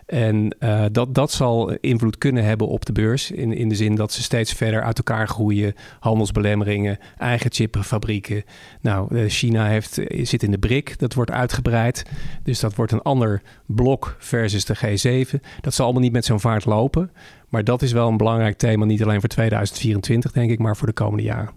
En 0.07 0.57
uh, 0.61 0.85
dat, 0.93 1.15
dat 1.15 1.33
zal 1.33 1.73
invloed 1.73 2.19
kunnen 2.19 2.45
hebben 2.45 2.69
op 2.69 2.85
de 2.85 2.93
beurs. 2.93 3.31
In, 3.31 3.53
in 3.53 3.69
de 3.69 3.75
zin 3.75 3.95
dat 3.95 4.13
ze 4.13 4.23
steeds 4.23 4.53
verder 4.53 4.83
uit 4.83 4.99
elkaar 4.99 5.29
groeien. 5.29 5.75
Handelsbelemmeringen, 6.01 6.99
eigen 7.19 7.53
chipfabrieken. 7.53 8.45
Nou, 8.81 9.29
China 9.29 9.67
heeft, 9.67 10.01
zit 10.23 10.43
in 10.43 10.51
de 10.51 10.59
BRIC. 10.59 10.99
Dat 10.99 11.15
wordt 11.15 11.31
uitgebreid. 11.31 12.03
Dus 12.43 12.61
dat 12.61 12.75
wordt 12.75 12.93
een 12.93 13.03
ander 13.03 13.43
blok 13.67 14.17
versus 14.19 14.65
de 14.65 14.77
G7. 14.77 15.41
Dat 15.61 15.75
zal 15.75 15.85
allemaal 15.85 16.03
niet 16.03 16.13
met 16.13 16.25
zo'n 16.25 16.41
vaart 16.41 16.65
lopen. 16.65 17.11
Maar 17.49 17.65
dat 17.65 17.83
is 17.83 17.93
wel 17.93 18.09
een 18.09 18.17
belangrijk 18.17 18.59
thema. 18.59 18.85
Niet 18.85 19.03
alleen 19.03 19.21
voor 19.21 19.29
2024, 19.29 20.33
denk 20.33 20.51
ik, 20.51 20.59
maar 20.59 20.77
voor 20.77 20.87
de 20.87 20.93
komende 20.93 21.23
jaren. 21.23 21.55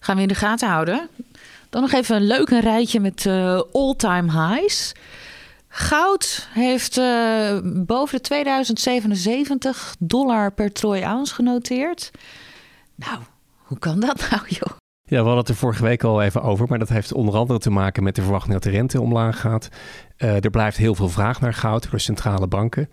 Gaan 0.00 0.16
we 0.16 0.22
in 0.22 0.28
de 0.28 0.34
gaten 0.34 0.68
houden. 0.68 1.08
Dan 1.70 1.80
nog 1.80 1.92
even 1.92 2.16
een 2.16 2.26
leuk 2.26 2.48
rijtje 2.48 3.00
met 3.00 3.26
all-time 3.72 4.32
highs. 4.32 4.94
Goud 5.78 6.48
heeft 6.52 6.98
uh, 6.98 7.58
boven 7.62 8.16
de 8.16 8.22
2077 8.22 9.96
dollar 9.98 10.52
per 10.52 10.72
troy 10.72 11.02
ounce 11.02 11.34
genoteerd. 11.34 12.10
Nou, 12.94 13.18
hoe 13.56 13.78
kan 13.78 14.00
dat 14.00 14.28
nou, 14.30 14.42
joh? 14.48 14.76
Ja, 15.04 15.16
we 15.16 15.16
hadden 15.16 15.36
het 15.36 15.48
er 15.48 15.54
vorige 15.54 15.82
week 15.82 16.04
al 16.04 16.22
even 16.22 16.42
over, 16.42 16.66
maar 16.68 16.78
dat 16.78 16.88
heeft 16.88 17.12
onder 17.12 17.34
andere 17.34 17.58
te 17.58 17.70
maken 17.70 18.02
met 18.02 18.14
de 18.14 18.22
verwachting 18.22 18.52
dat 18.52 18.62
de 18.62 18.70
rente 18.70 19.00
omlaag 19.00 19.40
gaat. 19.40 19.68
Uh, 20.18 20.44
er 20.44 20.50
blijft 20.50 20.76
heel 20.76 20.94
veel 20.94 21.08
vraag 21.08 21.40
naar 21.40 21.54
goud 21.54 21.90
door 21.90 22.00
centrale 22.00 22.46
banken. 22.46 22.88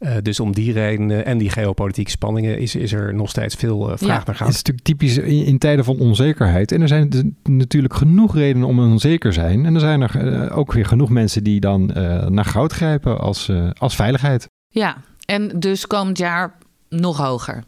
Uh, 0.00 0.16
dus 0.22 0.40
om 0.40 0.52
die 0.52 0.72
reden 0.72 1.24
en 1.24 1.38
die 1.38 1.50
geopolitieke 1.50 2.10
spanningen 2.10 2.58
is, 2.58 2.74
is 2.74 2.92
er 2.92 3.14
nog 3.14 3.30
steeds 3.30 3.54
veel 3.54 3.90
uh, 3.90 3.96
vraag 3.96 4.18
ja. 4.18 4.22
naar 4.26 4.34
goud. 4.34 4.38
Het 4.38 4.48
is 4.48 4.56
natuurlijk 4.56 4.86
typisch 4.86 5.18
in, 5.18 5.44
in, 5.44 5.58
tijden 5.58 5.84
van 5.84 5.98
onzekerheid. 5.98 6.72
En 6.72 6.80
er 6.80 6.88
zijn 6.88 7.08
dus 7.08 7.22
natuurlijk 7.42 7.94
genoeg 7.94 8.34
redenen 8.34 8.68
om 8.68 8.78
onzeker 8.78 9.30
te 9.30 9.40
zijn. 9.40 9.66
En 9.66 9.74
er 9.74 9.80
zijn 9.80 10.00
er 10.00 10.32
uh, 10.32 10.56
ook 10.56 10.72
weer 10.72 10.86
genoeg 10.86 11.10
mensen 11.10 11.44
die 11.44 11.60
dan 11.60 11.86
naar 12.28 12.44
goud 12.44 12.72
grijpen 12.72 13.20
als, 13.20 13.50
als 13.78 13.96
veiligheid. 13.96 14.48
Ja, 14.68 14.96
en 15.24 15.58
dus 15.58 15.86
komend 15.86 16.18
jaar 16.18 16.58
nog 16.88 17.16
hoger. 17.16 17.64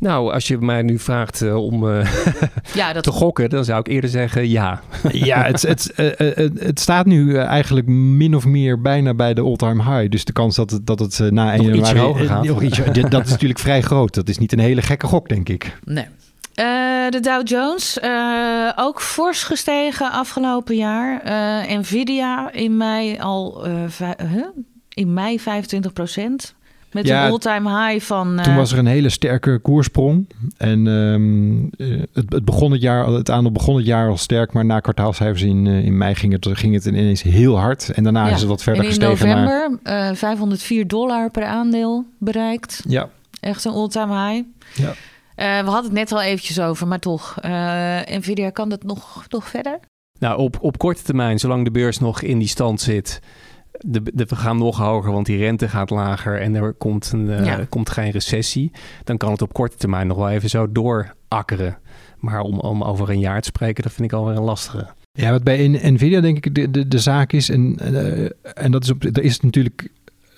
Nou, 0.00 0.32
als 0.32 0.48
je 0.48 0.58
mij 0.58 0.82
nu 0.82 0.98
vraagt 0.98 1.40
uh, 1.40 1.56
om 1.56 1.84
uh, 1.84 2.14
ja, 2.74 2.92
dat... 2.92 3.02
te 3.02 3.10
gokken, 3.10 3.50
dan 3.50 3.64
zou 3.64 3.80
ik 3.80 3.88
eerder 3.88 4.10
zeggen 4.10 4.48
ja. 4.48 4.80
ja, 5.12 5.42
het, 5.42 5.62
het, 5.62 5.92
uh, 5.96 6.10
het 6.58 6.80
staat 6.80 7.06
nu 7.06 7.36
eigenlijk 7.36 7.86
min 7.86 8.36
of 8.36 8.46
meer 8.46 8.80
bijna 8.80 9.14
bij 9.14 9.34
de 9.34 9.42
all-time 9.42 9.82
high. 9.82 10.10
Dus 10.10 10.24
de 10.24 10.32
kans 10.32 10.56
dat 10.56 10.70
het, 10.70 10.86
dat 10.86 10.98
het 10.98 11.30
na 11.30 11.52
1 11.52 11.62
januari... 11.62 11.98
hoger 11.98 12.26
gaat. 12.26 12.46
Dat 13.10 13.24
is 13.24 13.30
natuurlijk 13.30 13.60
vrij 13.60 13.80
groot. 13.80 14.14
Dat 14.14 14.28
is 14.28 14.38
niet 14.38 14.52
een 14.52 14.58
hele 14.58 14.82
gekke 14.82 15.06
gok, 15.06 15.28
denk 15.28 15.48
ik. 15.48 15.78
Nee. 15.84 16.06
de 17.10 17.18
Dow 17.20 17.48
Jones, 17.48 17.98
ook 18.76 19.02
fors 19.02 19.42
gestegen 19.42 20.10
afgelopen 20.10 20.76
jaar. 20.76 21.22
Nvidia 21.78 22.52
in 22.52 22.76
mei 22.76 23.18
al 23.18 23.66
in 24.88 25.12
mei 25.12 25.40
25 25.40 25.92
procent. 25.92 26.54
Met 26.92 27.06
ja, 27.06 27.24
een 27.24 27.30
all-time 27.30 27.86
high 27.86 28.04
van. 28.04 28.38
Uh... 28.38 28.44
Toen 28.44 28.56
was 28.56 28.72
er 28.72 28.78
een 28.78 28.86
hele 28.86 29.08
sterke 29.08 29.58
koersprong. 29.58 30.26
En 30.56 30.86
um, 30.86 31.70
het, 32.12 32.32
het, 32.32 32.44
begon 32.44 32.72
het 32.72 32.80
jaar, 32.80 33.06
het 33.06 33.30
aandeel 33.30 33.52
begon 33.52 33.76
het 33.76 33.86
jaar 33.86 34.08
al 34.08 34.16
sterk, 34.16 34.52
maar 34.52 34.64
na 34.64 34.80
kwartaalcijfers 34.80 35.42
in, 35.42 35.66
in 35.66 35.96
mei 35.96 36.14
ging 36.14 36.32
het, 36.32 36.48
ging 36.58 36.74
het 36.74 36.84
ineens 36.84 37.22
heel 37.22 37.58
hard. 37.58 37.90
En 37.90 38.02
daarna 38.02 38.26
ja. 38.26 38.34
is 38.34 38.40
het 38.40 38.48
wat 38.48 38.62
verder 38.62 38.84
en 38.84 38.88
in 38.88 38.94
gestegen. 38.94 39.28
In 39.28 39.36
november 39.36 39.78
maar... 39.82 40.16
504 40.16 40.86
dollar 40.86 41.30
per 41.30 41.44
aandeel 41.44 42.04
bereikt. 42.18 42.82
Ja. 42.88 43.08
Echt 43.40 43.64
een 43.64 43.72
all-time 43.72 44.28
high. 44.28 44.46
Ja. 44.74 44.94
we 45.64 45.70
hadden 45.70 45.84
het 45.84 45.92
net 45.92 46.12
al 46.12 46.22
eventjes 46.22 46.60
over, 46.60 46.86
maar 46.86 46.98
toch. 46.98 47.36
Nvidia 48.04 48.50
kan 48.50 48.68
dat 48.68 48.82
nog, 48.82 49.24
nog 49.28 49.48
verder? 49.48 49.78
Nou, 50.18 50.38
op, 50.38 50.58
op 50.60 50.78
korte 50.78 51.02
termijn, 51.02 51.38
zolang 51.38 51.64
de 51.64 51.70
beurs 51.70 51.98
nog 51.98 52.22
in 52.22 52.38
die 52.38 52.48
stand 52.48 52.80
zit 52.80 53.20
de, 53.86 54.02
de, 54.14 54.24
we 54.24 54.36
gaan 54.36 54.58
nog 54.58 54.78
hoger, 54.78 55.12
want 55.12 55.26
die 55.26 55.38
rente 55.38 55.68
gaat 55.68 55.90
lager 55.90 56.40
en 56.40 56.54
er 56.54 56.72
komt, 56.72 57.10
een, 57.12 57.26
uh, 57.26 57.44
ja. 57.44 57.64
komt 57.68 57.90
geen 57.90 58.10
recessie. 58.10 58.70
Dan 59.04 59.16
kan 59.16 59.32
het 59.32 59.42
op 59.42 59.52
korte 59.52 59.76
termijn 59.76 60.06
nog 60.06 60.16
wel 60.16 60.30
even 60.30 60.50
zo 60.50 60.72
doorakkeren. 60.72 61.78
Maar 62.18 62.40
om, 62.40 62.58
om 62.58 62.82
over 62.82 63.10
een 63.10 63.20
jaar 63.20 63.40
te 63.40 63.46
spreken, 63.46 63.82
dat 63.82 63.92
vind 63.92 64.12
ik 64.12 64.18
alweer 64.18 64.36
een 64.36 64.42
lastige. 64.42 64.86
Ja, 65.12 65.30
wat 65.30 65.44
bij 65.44 65.68
Nvidia 65.68 66.20
denk 66.20 66.46
ik 66.46 66.54
de, 66.54 66.70
de, 66.70 66.88
de 66.88 66.98
zaak 66.98 67.32
is, 67.32 67.48
en, 67.48 67.78
uh, 67.82 68.28
en 68.42 68.70
dat 68.70 68.82
is, 68.82 68.90
op, 68.90 69.04
er 69.04 69.22
is 69.22 69.40
natuurlijk 69.40 69.88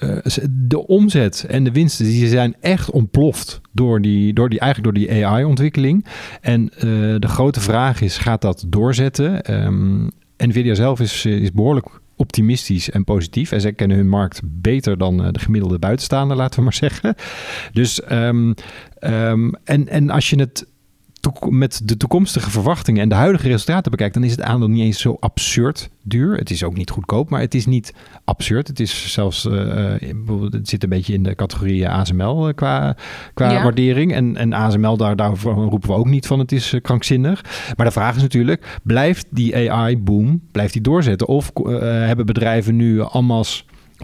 uh, 0.00 0.16
de 0.50 0.86
omzet 0.86 1.44
en 1.48 1.64
de 1.64 1.72
winsten, 1.72 2.04
die 2.04 2.28
zijn 2.28 2.56
echt 2.60 2.90
ontploft 2.90 3.60
door 3.72 4.00
die, 4.00 4.32
door 4.32 4.48
die, 4.48 4.60
eigenlijk 4.60 4.94
door 4.94 5.06
die 5.06 5.26
AI-ontwikkeling. 5.26 6.06
En 6.40 6.66
de 7.18 7.28
grote 7.28 7.60
vraag 7.60 8.00
is, 8.00 8.18
gaat 8.18 8.42
dat 8.42 8.64
doorzetten? 8.68 9.54
Um, 9.64 10.10
Nvidia 10.36 10.74
zelf 10.74 11.00
is, 11.00 11.24
is 11.24 11.52
behoorlijk 11.52 12.01
optimistisch 12.22 12.90
en 12.90 13.04
positief. 13.04 13.52
En 13.52 13.60
zij 13.60 13.72
kennen 13.72 13.96
hun 13.96 14.08
markt 14.08 14.40
beter 14.44 14.98
dan 14.98 15.16
de 15.32 15.38
gemiddelde 15.38 15.78
buitenstaander, 15.78 16.36
laten 16.36 16.58
we 16.58 16.64
maar 16.64 16.74
zeggen. 16.74 17.14
Dus, 17.72 18.00
um, 18.12 18.54
um, 19.00 19.54
en, 19.64 19.88
en 19.88 20.10
als 20.10 20.30
je 20.30 20.36
het 20.38 20.66
met 21.48 21.80
de 21.84 21.96
toekomstige 21.96 22.50
verwachtingen 22.50 23.02
en 23.02 23.08
de 23.08 23.14
huidige 23.14 23.48
resultaten 23.48 23.90
bekijkt, 23.90 24.14
dan 24.14 24.24
is 24.24 24.30
het 24.30 24.42
aandeel 24.42 24.68
niet 24.68 24.82
eens 24.82 25.00
zo 25.00 25.16
absurd 25.20 25.90
duur. 26.02 26.36
Het 26.36 26.50
is 26.50 26.64
ook 26.64 26.76
niet 26.76 26.90
goedkoop, 26.90 27.30
maar 27.30 27.40
het 27.40 27.54
is 27.54 27.66
niet 27.66 27.94
absurd. 28.24 28.68
Het 28.68 28.80
is 28.80 29.12
zelfs, 29.12 29.44
uh, 29.44 29.94
het 30.50 30.68
zit 30.68 30.82
een 30.82 30.88
beetje 30.88 31.12
in 31.12 31.22
de 31.22 31.34
categorie 31.34 31.88
ASML 31.88 32.48
uh, 32.48 32.54
qua, 32.54 32.96
qua 33.34 33.62
waardering. 33.62 34.12
En, 34.12 34.36
en 34.36 34.52
ASML, 34.52 34.96
daar, 34.96 35.16
daar 35.16 35.34
roepen 35.42 35.88
we 35.88 35.96
ook 35.96 36.08
niet 36.08 36.26
van 36.26 36.38
het 36.38 36.52
is 36.52 36.74
krankzinnig. 36.82 37.44
Maar 37.76 37.86
de 37.86 37.92
vraag 37.92 38.16
is 38.16 38.22
natuurlijk, 38.22 38.80
blijft 38.82 39.26
die 39.30 39.70
AI-boom, 39.70 40.40
blijft 40.52 40.72
die 40.72 40.82
doorzetten? 40.82 41.28
Of 41.28 41.50
hebben 41.54 42.26
bedrijven 42.26 42.76
nu 42.76 43.00
allemaal 43.00 43.44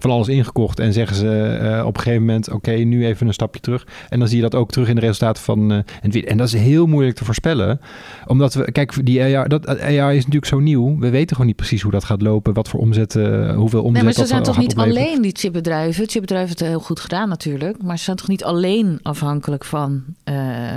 van 0.01 0.11
alles 0.11 0.27
ingekocht 0.27 0.79
en 0.79 0.93
zeggen 0.93 1.15
ze 1.15 1.43
eh, 1.43 1.85
op 1.85 1.95
een 1.95 2.01
gegeven 2.01 2.25
moment: 2.25 2.51
oké, 2.51 2.71
nu 2.71 3.05
even 3.05 3.27
een 3.27 3.33
stapje 3.33 3.61
terug. 3.61 3.87
En 4.09 4.19
dan 4.19 4.27
zie 4.27 4.37
je 4.37 4.43
dat 4.43 4.55
ook 4.55 4.71
terug 4.71 4.87
in 4.87 4.95
de 4.95 5.01
resultaten 5.01 5.43
van 5.43 5.71
uh, 5.71 5.79
Nvidia. 6.01 6.29
En 6.29 6.37
dat 6.37 6.47
is 6.47 6.53
heel 6.53 6.85
moeilijk 6.85 7.17
te 7.17 7.25
voorspellen, 7.25 7.79
omdat 8.27 8.53
we, 8.53 8.71
kijk, 8.71 9.05
die 9.05 9.21
AI, 9.21 9.47
dat, 9.47 9.67
AI 9.67 10.09
is 10.15 10.23
natuurlijk 10.23 10.45
zo 10.45 10.59
nieuw. 10.59 10.99
We 10.99 11.09
weten 11.09 11.29
gewoon 11.29 11.47
niet 11.47 11.55
precies 11.55 11.81
hoe 11.81 11.91
dat 11.91 12.03
gaat 12.03 12.21
lopen, 12.21 12.53
wat 12.53 12.69
voor 12.69 12.79
omzetten, 12.79 13.53
hoeveel 13.53 13.79
omzet. 13.79 13.93
Nee, 13.93 14.03
maar 14.03 14.13
ze 14.13 14.25
zijn 14.25 14.43
toch 14.43 14.57
niet 14.57 14.71
opleveren. 14.71 15.07
alleen 15.07 15.21
die 15.21 15.35
chipbedrijven. 15.35 16.07
Chipbedrijven 16.07 16.47
hebben 16.47 16.65
het 16.65 16.75
heel 16.75 16.85
goed 16.87 16.99
gedaan 16.99 17.29
natuurlijk, 17.29 17.83
maar 17.83 17.97
ze 17.97 18.03
zijn 18.03 18.17
toch 18.17 18.27
niet 18.27 18.43
alleen 18.43 18.99
afhankelijk 19.01 19.65
van 19.65 20.03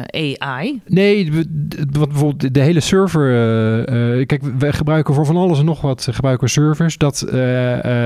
AI? 0.06 0.80
Nee, 0.86 1.32
wat 1.90 2.08
bijvoorbeeld 2.08 2.54
de 2.54 2.60
hele 2.60 2.80
server. 2.80 3.26
kijk, 4.26 4.42
we 4.58 4.72
gebruiken 4.72 5.14
voor 5.14 5.26
van 5.26 5.36
alles 5.36 5.58
en 5.58 5.64
nog 5.64 5.80
wat 5.80 6.08
gebruiken 6.10 6.48
servers. 6.48 6.98
Dat, 6.98 7.26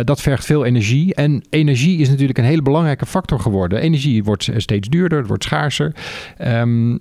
dat 0.04 0.20
vergt 0.20 0.44
veel 0.44 0.64
energie. 0.64 1.05
En 1.14 1.44
energie 1.50 1.98
is 1.98 2.08
natuurlijk 2.08 2.38
een 2.38 2.44
hele 2.44 2.62
belangrijke 2.62 3.06
factor 3.06 3.40
geworden. 3.40 3.80
Energie 3.80 4.24
wordt 4.24 4.50
steeds 4.56 4.88
duurder, 4.88 5.18
het 5.18 5.26
wordt 5.28 5.44
schaarser. 5.44 5.94
Um, 6.38 6.92
uh, 6.92 6.98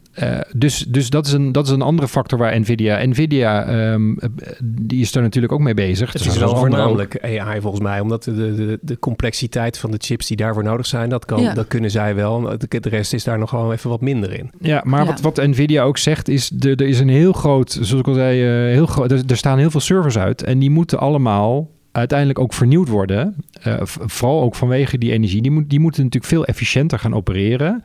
dus 0.55 0.85
dus 0.87 1.09
dat, 1.09 1.25
is 1.25 1.33
een, 1.33 1.51
dat 1.51 1.65
is 1.65 1.71
een 1.71 1.81
andere 1.81 2.07
factor 2.07 2.39
waar 2.39 2.59
Nvidia... 2.59 3.05
Nvidia, 3.05 3.69
um, 3.93 4.17
die 4.63 5.01
is 5.01 5.15
er 5.15 5.21
natuurlijk 5.21 5.53
ook 5.53 5.59
mee 5.59 5.73
bezig. 5.73 6.13
Het 6.13 6.25
is 6.25 6.37
wel 6.37 6.55
voornamelijk 6.55 7.23
AI 7.23 7.61
volgens 7.61 7.83
mij. 7.83 7.99
Omdat 7.99 8.23
de, 8.23 8.33
de, 8.33 8.79
de 8.81 8.99
complexiteit 8.99 9.77
van 9.77 9.91
de 9.91 9.97
chips 9.99 10.27
die 10.27 10.37
daarvoor 10.37 10.63
nodig 10.63 10.85
zijn... 10.85 11.09
dat, 11.09 11.25
kan, 11.25 11.41
ja. 11.41 11.53
dat 11.53 11.67
kunnen 11.67 11.91
zij 11.91 12.15
wel. 12.15 12.57
De 12.67 12.89
rest 12.89 13.13
is 13.13 13.23
daar 13.23 13.39
nog 13.39 13.49
gewoon 13.49 13.71
even 13.71 13.89
wat 13.89 14.01
minder 14.01 14.33
in. 14.39 14.51
Ja, 14.59 14.81
maar 14.85 14.99
ja. 14.99 15.05
Wat, 15.05 15.21
wat 15.21 15.47
Nvidia 15.47 15.83
ook 15.83 15.97
zegt 15.97 16.27
is... 16.27 16.49
De, 16.49 16.69
er 16.69 16.87
is 16.87 16.99
een 16.99 17.09
heel 17.09 17.33
groot, 17.33 17.71
zoals 17.71 17.91
ik 17.91 18.07
al 18.07 18.13
zei... 18.13 18.67
Uh, 18.67 18.73
heel 18.73 18.85
groot, 18.85 19.11
er, 19.11 19.21
er 19.27 19.37
staan 19.37 19.57
heel 19.57 19.71
veel 19.71 19.79
servers 19.79 20.17
uit. 20.17 20.43
En 20.43 20.59
die 20.59 20.69
moeten 20.69 20.99
allemaal 20.99 21.69
uiteindelijk 21.95 22.39
ook 22.39 22.53
vernieuwd 22.53 22.87
worden. 22.87 23.35
Uh, 23.67 23.75
vooral 23.83 24.41
ook 24.41 24.55
vanwege 24.55 24.97
die 24.97 25.11
energie. 25.11 25.41
Die, 25.41 25.67
die 25.67 25.79
moeten 25.79 26.03
natuurlijk 26.03 26.31
veel 26.31 26.45
efficiënter 26.45 26.99
gaan 26.99 27.13
opereren. 27.13 27.83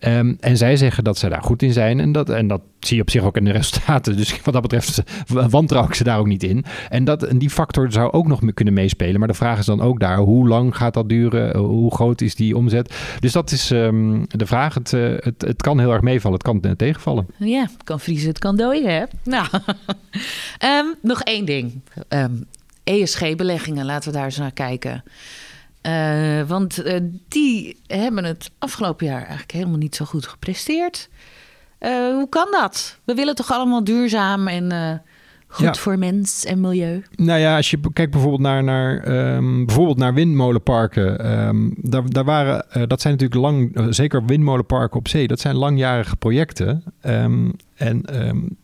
Um, 0.00 0.36
en 0.40 0.56
zij 0.56 0.76
zeggen 0.76 1.04
dat 1.04 1.18
ze 1.18 1.28
daar 1.28 1.42
goed 1.42 1.62
in 1.62 1.72
zijn. 1.72 2.00
En 2.00 2.12
dat, 2.12 2.30
en 2.30 2.48
dat 2.48 2.60
zie 2.80 2.96
je 2.96 3.02
op 3.02 3.10
zich 3.10 3.22
ook 3.22 3.36
in 3.36 3.44
de 3.44 3.50
resultaten. 3.60 4.16
Dus 4.16 4.40
wat 4.42 4.52
dat 4.54 4.62
betreft 4.62 5.02
wantrouw 5.50 5.84
ik 5.84 5.94
ze 5.94 6.04
daar 6.04 6.18
ook 6.18 6.26
niet 6.26 6.42
in. 6.42 6.64
En, 6.88 7.04
dat, 7.04 7.22
en 7.22 7.38
die 7.38 7.50
factor 7.50 7.92
zou 7.92 8.12
ook 8.12 8.26
nog 8.26 8.40
kunnen 8.54 8.74
meespelen. 8.74 9.18
Maar 9.18 9.28
de 9.28 9.34
vraag 9.34 9.58
is 9.58 9.66
dan 9.66 9.80
ook 9.80 10.00
daar, 10.00 10.18
hoe 10.18 10.48
lang 10.48 10.76
gaat 10.76 10.94
dat 10.94 11.08
duren? 11.08 11.56
Hoe 11.56 11.94
groot 11.94 12.20
is 12.20 12.34
die 12.34 12.56
omzet? 12.56 12.94
Dus 13.20 13.32
dat 13.32 13.50
is 13.50 13.70
um, 13.70 14.26
de 14.28 14.46
vraag. 14.46 14.74
Het, 14.74 14.92
uh, 14.92 15.14
het, 15.18 15.42
het 15.42 15.62
kan 15.62 15.78
heel 15.78 15.92
erg 15.92 16.02
meevallen, 16.02 16.38
het 16.38 16.46
kan 16.46 16.76
tegenvallen. 16.76 17.26
Ja, 17.36 17.60
het 17.60 17.84
kan 17.84 18.00
vriezen, 18.00 18.28
het 18.28 18.38
kan 18.38 18.56
dooien, 18.56 18.94
hè? 18.94 19.04
Nou, 19.24 19.46
um, 20.64 20.94
nog 21.10 21.22
één 21.22 21.44
ding. 21.44 21.80
ESG-beleggingen, 22.88 23.84
laten 23.84 24.10
we 24.10 24.16
daar 24.16 24.24
eens 24.24 24.36
naar 24.36 24.52
kijken. 24.52 25.02
Uh, 25.82 26.42
want 26.42 26.86
uh, 26.86 27.00
die 27.28 27.80
hebben 27.86 28.24
het 28.24 28.50
afgelopen 28.58 29.06
jaar 29.06 29.20
eigenlijk 29.20 29.52
helemaal 29.52 29.78
niet 29.78 29.96
zo 29.96 30.04
goed 30.04 30.26
gepresteerd. 30.26 31.08
Uh, 31.80 31.90
hoe 31.90 32.28
kan 32.28 32.46
dat? 32.50 32.98
We 33.04 33.14
willen 33.14 33.34
toch 33.34 33.52
allemaal 33.52 33.84
duurzaam 33.84 34.48
en 34.48 35.02
goed 35.46 35.64
ja. 35.64 35.74
voor 35.74 35.98
mens 35.98 36.44
en 36.44 36.60
milieu? 36.60 37.02
Nou 37.16 37.40
ja, 37.40 37.56
als 37.56 37.70
je 37.70 37.78
kijkt 37.92 38.12
bijvoorbeeld 38.12 38.42
naar, 38.42 38.64
naar, 38.64 39.08
um, 39.36 39.66
bijvoorbeeld 39.66 39.98
naar 39.98 40.14
windmolenparken. 40.14 41.38
Um, 41.46 41.74
daar, 41.76 42.10
daar 42.10 42.24
waren, 42.24 42.88
dat 42.88 43.00
zijn 43.00 43.12
natuurlijk 43.12 43.40
lang, 43.40 43.86
zeker 43.94 44.24
windmolenparken 44.24 44.98
op 44.98 45.08
zee, 45.08 45.26
dat 45.26 45.40
zijn 45.40 45.56
langjarige 45.56 46.16
projecten. 46.16 46.84
Um, 47.02 47.52
en 47.74 48.02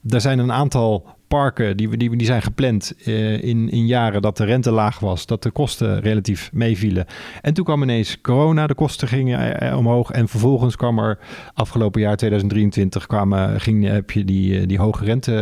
daar 0.01 0.21
zijn 0.21 0.39
een 0.39 0.53
aantal 0.53 1.07
parken 1.35 1.77
die, 1.77 1.97
die, 1.97 2.17
die 2.17 2.27
zijn 2.27 2.43
gepland 2.43 2.93
uh, 3.05 3.43
in, 3.43 3.71
in 3.71 3.87
jaren 3.87 4.23
dat 4.23 4.37
de 4.37 4.45
rente 4.45 4.71
laag 4.71 4.99
was, 4.99 5.27
dat 5.27 5.43
de 5.43 5.51
kosten 5.51 6.01
relatief 6.01 6.51
meevielen. 6.53 7.07
En 7.43 7.55
toen 7.55 7.65
kwam 7.65 7.83
ineens 7.83 8.21
corona, 8.21 8.67
de 8.67 8.75
kosten 8.75 9.09
gingen 9.09 9.63
uh, 9.63 9.77
omhoog. 9.77 10.11
En 10.11 10.29
vervolgens 10.29 10.77
kwam 10.77 10.99
er 10.99 11.19
afgelopen 11.55 12.01
jaar 12.01 12.17
2023 12.17 13.07
kwamen, 13.07 13.61
ging, 13.61 13.85
heb 13.85 14.11
je 14.11 14.25
die, 14.25 14.67
die 14.67 14.79
hoge 14.79 15.05
rente 15.05 15.33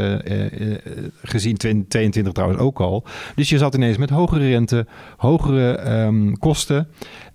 gezien, 1.22 1.56
2022 1.56 2.32
trouwens 2.32 2.60
ook 2.60 2.80
al. 2.80 3.04
Dus 3.34 3.48
je 3.48 3.58
zat 3.58 3.74
ineens 3.74 3.96
met 3.96 4.10
hogere 4.10 4.48
rente, 4.48 4.86
hogere 5.16 5.90
um, 6.04 6.38
kosten. 6.38 6.88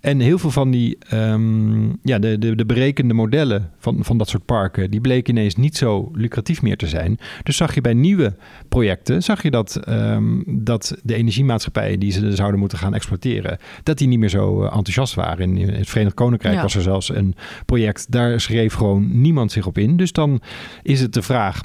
En 0.07 0.19
heel 0.19 0.37
veel 0.37 0.51
van 0.51 0.71
die 0.71 0.97
um, 1.13 1.99
ja, 2.03 2.19
de, 2.19 2.37
de, 2.37 2.55
de 2.55 2.65
berekende 2.65 3.13
modellen 3.13 3.71
van, 3.77 3.97
van 4.03 4.17
dat 4.17 4.29
soort 4.29 4.45
parken, 4.45 4.91
die 4.91 5.01
bleken 5.01 5.37
ineens 5.37 5.55
niet 5.55 5.77
zo 5.77 6.09
lucratief 6.13 6.61
meer 6.61 6.77
te 6.77 6.87
zijn. 6.87 7.17
Dus 7.43 7.57
zag 7.57 7.75
je 7.75 7.81
bij 7.81 7.93
nieuwe 7.93 8.35
projecten, 8.69 9.23
zag 9.23 9.43
je 9.43 9.51
dat, 9.51 9.79
um, 9.89 10.43
dat 10.45 10.97
de 11.03 11.15
energiemaatschappijen 11.15 11.99
die 11.99 12.11
ze 12.11 12.35
zouden 12.35 12.59
moeten 12.59 12.77
gaan 12.77 12.93
exploiteren, 12.93 13.57
dat 13.83 13.97
die 13.97 14.07
niet 14.07 14.19
meer 14.19 14.29
zo 14.29 14.59
uh, 14.59 14.63
enthousiast 14.63 15.13
waren. 15.13 15.57
In, 15.57 15.69
het 15.69 15.89
Verenigd 15.89 16.15
Koninkrijk 16.15 16.55
ja. 16.55 16.61
was 16.61 16.75
er 16.75 16.81
zelfs 16.81 17.09
een 17.09 17.35
project, 17.65 18.11
daar 18.11 18.41
schreef 18.41 18.73
gewoon 18.73 19.21
niemand 19.21 19.51
zich 19.51 19.65
op 19.65 19.77
in. 19.77 19.97
Dus 19.97 20.11
dan 20.11 20.41
is 20.83 21.01
het 21.01 21.13
de 21.13 21.21
vraag, 21.21 21.63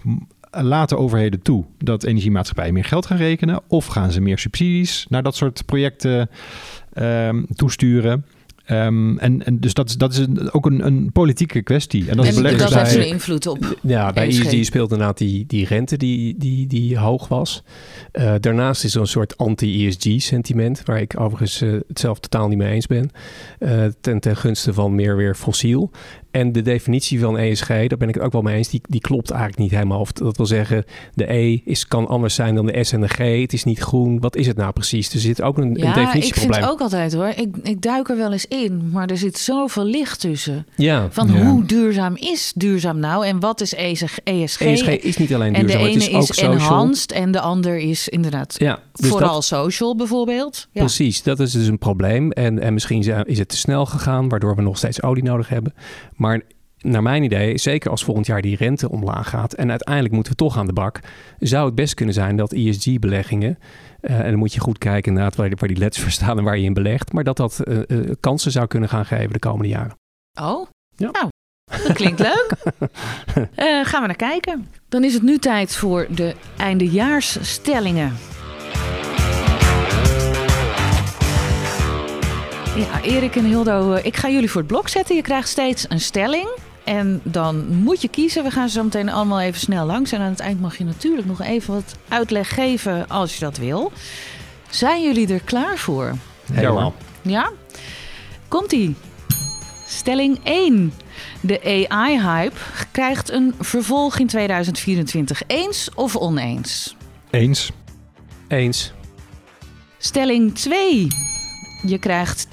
laten 0.60 0.98
overheden 0.98 1.42
toe 1.42 1.64
dat 1.78 2.04
energiemaatschappijen 2.04 2.74
meer 2.74 2.84
geld 2.84 3.06
gaan 3.06 3.16
rekenen? 3.16 3.60
Of 3.66 3.86
gaan 3.86 4.12
ze 4.12 4.20
meer 4.20 4.38
subsidies 4.38 5.06
naar 5.08 5.22
dat 5.22 5.36
soort 5.36 5.66
projecten 5.66 6.30
um, 6.94 7.46
toesturen? 7.54 8.24
Um, 8.70 9.18
en, 9.18 9.44
en 9.44 9.60
dus 9.60 9.74
dat 9.74 9.88
is, 9.88 9.96
dat 9.96 10.12
is 10.12 10.18
een, 10.18 10.52
ook 10.52 10.66
een, 10.66 10.86
een 10.86 11.12
politieke 11.12 11.62
kwestie. 11.62 12.10
En 12.10 12.16
dat, 12.16 12.26
en 12.26 12.42
dat 12.42 12.74
heeft 12.74 12.90
zijn 12.90 13.06
invloed 13.06 13.46
op. 13.46 13.78
Ja, 13.82 14.12
bij 14.12 14.26
ESG, 14.26 14.44
ESG 14.44 14.64
speelt 14.64 14.90
inderdaad 14.90 15.18
die, 15.18 15.46
die 15.46 15.66
rente 15.66 15.96
die, 15.96 16.38
die, 16.38 16.66
die 16.66 16.98
hoog 16.98 17.28
was. 17.28 17.62
Uh, 18.12 18.34
daarnaast 18.40 18.84
is 18.84 18.94
er 18.94 19.00
een 19.00 19.06
soort 19.06 19.36
anti-ESG-sentiment, 19.36 20.82
waar 20.84 21.00
ik 21.00 21.20
overigens 21.20 21.62
uh, 21.62 21.72
het 21.88 22.00
zelf 22.00 22.20
totaal 22.20 22.48
niet 22.48 22.58
mee 22.58 22.72
eens 22.72 22.86
ben. 22.86 23.10
Uh, 23.58 23.84
ten, 24.00 24.20
ten 24.20 24.36
gunste 24.36 24.72
van 24.72 24.94
meer 24.94 25.16
weer 25.16 25.34
fossiel. 25.34 25.90
En 26.32 26.52
de 26.52 26.62
definitie 26.62 27.20
van 27.20 27.38
ESG, 27.38 27.66
daar 27.66 27.98
ben 27.98 28.08
ik 28.08 28.14
het 28.14 28.22
ook 28.22 28.32
wel 28.32 28.42
mee 28.42 28.56
eens, 28.56 28.68
die, 28.68 28.80
die 28.88 29.00
klopt 29.00 29.30
eigenlijk 29.30 29.60
niet 29.60 29.70
helemaal. 29.70 30.00
Of 30.00 30.12
dat 30.12 30.36
wil 30.36 30.46
zeggen, 30.46 30.84
de 31.14 31.32
E 31.32 31.60
is, 31.64 31.86
kan 31.86 32.08
anders 32.08 32.34
zijn 32.34 32.54
dan 32.54 32.66
de 32.66 32.84
S 32.84 32.92
en 32.92 33.00
de 33.00 33.08
G. 33.08 33.18
Het 33.40 33.52
is 33.52 33.64
niet 33.64 33.78
groen. 33.78 34.20
Wat 34.20 34.36
is 34.36 34.46
het 34.46 34.56
nou 34.56 34.72
precies? 34.72 35.12
Er 35.12 35.20
zit 35.20 35.42
ook 35.42 35.58
een, 35.58 35.74
ja, 35.74 35.86
een 35.86 36.04
definitieprobleem. 36.04 36.50
ik 36.50 36.54
vind 36.54 36.72
ook 36.72 36.80
altijd 36.80 37.12
hoor. 37.12 37.32
Ik, 37.36 37.56
ik 37.62 37.82
duik 37.82 38.08
er 38.08 38.16
wel 38.16 38.32
eens 38.32 38.46
in, 38.46 38.90
maar 38.90 39.10
er 39.10 39.18
zit 39.18 39.38
zoveel 39.38 39.84
licht 39.84 40.20
tussen. 40.20 40.66
Ja. 40.76 41.08
Van 41.10 41.32
ja. 41.32 41.44
hoe 41.44 41.64
duurzaam 41.64 42.16
is 42.16 42.52
duurzaam 42.56 42.98
nou? 42.98 43.26
En 43.26 43.40
wat 43.40 43.60
is 43.60 43.74
ESG? 43.74 44.18
ESG 44.24 44.60
is 44.60 45.16
niet 45.16 45.34
alleen 45.34 45.52
duurzaam, 45.52 45.70
en 45.70 45.84
de 45.84 45.88
ene 45.88 45.92
het 45.92 46.02
is 46.02 46.14
ook 46.14 46.20
is 46.20 46.26
social. 46.26 46.52
enhanced 46.52 47.12
en 47.12 47.32
de 47.32 47.40
ander 47.40 47.78
is 47.78 48.08
inderdaad 48.08 48.54
ja, 48.58 48.78
dus 48.92 49.08
vooral 49.08 49.34
dat, 49.34 49.44
social 49.44 49.96
bijvoorbeeld. 49.96 50.68
Ja. 50.72 50.80
Precies, 50.80 51.22
dat 51.22 51.40
is 51.40 51.52
dus 51.52 51.66
een 51.66 51.78
probleem. 51.78 52.30
En, 52.30 52.58
en 52.58 52.72
misschien 52.72 53.24
is 53.26 53.38
het 53.38 53.48
te 53.48 53.56
snel 53.56 53.86
gegaan, 53.86 54.28
waardoor 54.28 54.56
we 54.56 54.62
nog 54.62 54.76
steeds 54.76 55.02
olie 55.02 55.22
nodig 55.22 55.48
hebben. 55.48 55.74
Maar 56.22 56.40
naar 56.78 57.02
mijn 57.02 57.22
idee, 57.22 57.58
zeker 57.58 57.90
als 57.90 58.04
volgend 58.04 58.26
jaar 58.26 58.42
die 58.42 58.56
rente 58.56 58.90
omlaag 58.90 59.28
gaat 59.28 59.52
en 59.52 59.70
uiteindelijk 59.70 60.14
moeten 60.14 60.32
we 60.32 60.38
toch 60.38 60.58
aan 60.58 60.66
de 60.66 60.72
bak, 60.72 61.00
zou 61.38 61.66
het 61.66 61.74
best 61.74 61.94
kunnen 61.94 62.14
zijn 62.14 62.36
dat 62.36 62.52
ESG-beleggingen, 62.52 63.58
uh, 64.00 64.18
en 64.18 64.30
dan 64.30 64.38
moet 64.38 64.52
je 64.52 64.60
goed 64.60 64.78
kijken 64.78 65.12
inderdaad 65.12 65.36
waar, 65.36 65.50
waar 65.58 65.68
die 65.68 65.78
letters 65.78 66.02
voor 66.04 66.12
staan 66.12 66.38
en 66.38 66.44
waar 66.44 66.58
je 66.58 66.64
in 66.64 66.74
belegt, 66.74 67.12
maar 67.12 67.24
dat 67.24 67.36
dat 67.36 67.60
uh, 67.64 67.78
uh, 67.86 68.10
kansen 68.20 68.52
zou 68.52 68.66
kunnen 68.66 68.88
gaan 68.88 69.06
geven 69.06 69.32
de 69.32 69.38
komende 69.38 69.68
jaren. 69.68 69.96
Oh, 70.40 70.68
ja. 70.96 71.10
nou, 71.10 71.28
dat 71.64 71.92
klinkt 71.92 72.20
leuk. 72.30 72.54
gaan 73.86 74.00
we 74.00 74.06
naar 74.06 74.16
kijken. 74.16 74.68
Dan 74.88 75.04
is 75.04 75.14
het 75.14 75.22
nu 75.22 75.38
tijd 75.38 75.76
voor 75.76 76.06
de 76.10 76.34
eindejaarsstellingen. 76.56 78.12
Ja, 82.76 83.02
Erik 83.02 83.36
en 83.36 83.44
Hildo, 83.44 83.94
ik 83.94 84.16
ga 84.16 84.28
jullie 84.28 84.50
voor 84.50 84.60
het 84.60 84.70
blok 84.70 84.88
zetten. 84.88 85.16
Je 85.16 85.22
krijgt 85.22 85.48
steeds 85.48 85.84
een 85.88 86.00
stelling. 86.00 86.48
En 86.84 87.20
dan 87.24 87.66
moet 87.66 88.02
je 88.02 88.08
kiezen. 88.08 88.44
We 88.44 88.50
gaan 88.50 88.68
zo 88.68 88.82
meteen 88.82 89.08
allemaal 89.08 89.40
even 89.40 89.60
snel 89.60 89.86
langs. 89.86 90.12
En 90.12 90.20
aan 90.20 90.30
het 90.30 90.40
eind 90.40 90.60
mag 90.60 90.78
je 90.78 90.84
natuurlijk 90.84 91.26
nog 91.26 91.40
even 91.40 91.74
wat 91.74 91.96
uitleg 92.08 92.54
geven 92.54 93.08
als 93.08 93.34
je 93.34 93.40
dat 93.40 93.56
wil. 93.56 93.92
Zijn 94.70 95.02
jullie 95.02 95.32
er 95.32 95.42
klaar 95.42 95.78
voor? 95.78 96.14
Helemaal. 96.52 96.94
Ja? 97.22 97.50
Komt-ie. 98.48 98.94
Stelling 99.86 100.40
1. 100.42 100.92
De 101.40 101.86
AI-hype 101.88 102.56
krijgt 102.90 103.30
een 103.30 103.54
vervolg 103.60 104.18
in 104.18 104.26
2024. 104.26 105.42
Eens 105.46 105.88
of 105.94 106.16
oneens? 106.16 106.96
Eens. 107.30 107.70
Eens. 108.48 108.92
Stelling 109.98 110.54
2. 110.54 111.08
Je 111.86 111.98
krijgt 111.98 112.46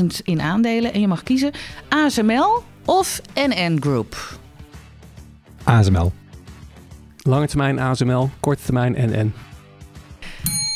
10.000 0.00 0.04
in 0.24 0.40
aandelen 0.40 0.92
en 0.92 1.00
je 1.00 1.08
mag 1.08 1.22
kiezen 1.22 1.52
ASML 1.88 2.62
of 2.84 3.20
NN 3.34 3.76
Group. 3.80 4.38
ASML. 5.64 6.12
Lange 7.22 7.46
termijn 7.46 7.78
ASML, 7.78 8.30
korte 8.40 8.62
termijn 8.62 8.92
NN. 8.98 9.32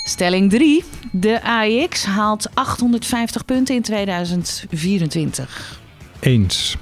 Stelling 0.05 0.51
3. 0.51 0.85
De 1.13 1.43
AEX 1.43 2.05
haalt 2.05 2.49
850 2.55 3.45
punten 3.45 3.75
in 3.75 3.83
2024. 3.83 5.81
Eens. 6.21 6.77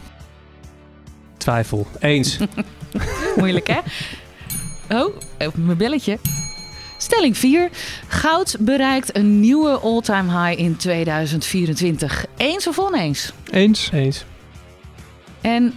Twijfel. 1.37 1.87
Eens. 1.99 2.39
Moeilijk 3.37 3.67
hè? 3.67 3.79
Oh, 4.97 5.17
mijn 5.55 5.77
belletje. 5.77 6.19
Stelling 7.03 7.37
4. 7.37 7.71
Goud 8.09 8.57
bereikt 8.59 9.17
een 9.17 9.41
nieuwe 9.41 9.71
all-time 9.79 10.47
high 10.47 10.61
in 10.61 10.77
2024. 10.77 12.27
Eens 12.37 12.67
of 12.67 12.79
oneens? 12.79 13.33
Eens. 13.51 13.91
Eens. 13.93 14.25
En 15.41 15.75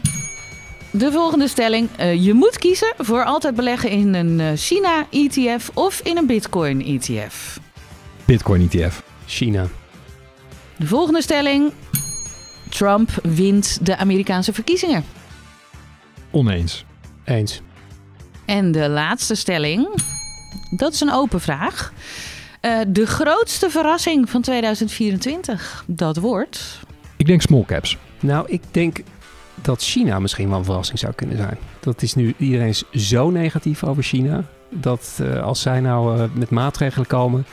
de 0.91 1.11
volgende 1.11 1.47
stelling. 1.47 1.89
eh, 1.97 2.23
je 2.23 2.33
moet 2.33 2.57
kiezen 2.57 2.93
voor 2.97 3.23
altijd 3.23 3.55
beleggen 3.55 3.89
in 3.89 4.13
een 4.13 4.39
eh, 4.39 4.47
China-ETF 4.55 5.69
of 5.73 5.99
in 6.03 6.17
een 6.17 6.25
Bitcoin-ETF. 6.25 7.59
Bitcoin 8.25 8.69
E 8.71 8.77
ETF. 8.79 9.03
China. 9.25 9.67
De 10.77 10.87
volgende 10.87 11.21
stelling. 11.21 11.71
Trump 12.69 13.09
wint 13.23 13.85
de 13.85 13.97
Amerikaanse 13.97 14.53
verkiezingen. 14.53 15.03
Oneens. 16.31 16.85
Eens. 17.25 17.61
En 18.45 18.71
de 18.71 18.89
laatste 18.89 19.35
stelling. 19.35 19.87
Dat 20.75 20.93
is 20.93 21.01
een 21.01 21.13
open 21.13 21.41
vraag. 21.41 21.93
Eh, 22.59 22.79
de 22.87 23.05
grootste 23.05 23.69
verrassing 23.69 24.29
van 24.29 24.41
2024. 24.41 25.83
Dat 25.87 26.17
wordt. 26.17 26.79
Ik 27.17 27.25
denk 27.25 27.41
small 27.41 27.63
caps. 27.65 27.97
Nou, 28.19 28.45
ik 28.49 28.61
denk 28.71 28.99
dat 29.55 29.81
China 29.81 30.19
misschien 30.19 30.49
wel 30.49 30.57
een 30.57 30.65
verrassing 30.65 30.99
zou 30.99 31.13
kunnen 31.13 31.37
zijn. 31.37 31.57
Dat 31.79 32.01
is 32.01 32.13
nu 32.13 32.33
iedereen 32.37 32.67
is 32.67 32.83
zo 32.91 33.29
negatief 33.29 33.83
over 33.83 34.03
China. 34.03 34.43
Dat 34.69 35.19
eh, 35.21 35.43
als 35.43 35.61
zij 35.61 35.79
nou 35.79 36.19
eh, 36.19 36.25
met 36.33 36.49
maatregelen 36.49 37.07
komen, 37.07 37.45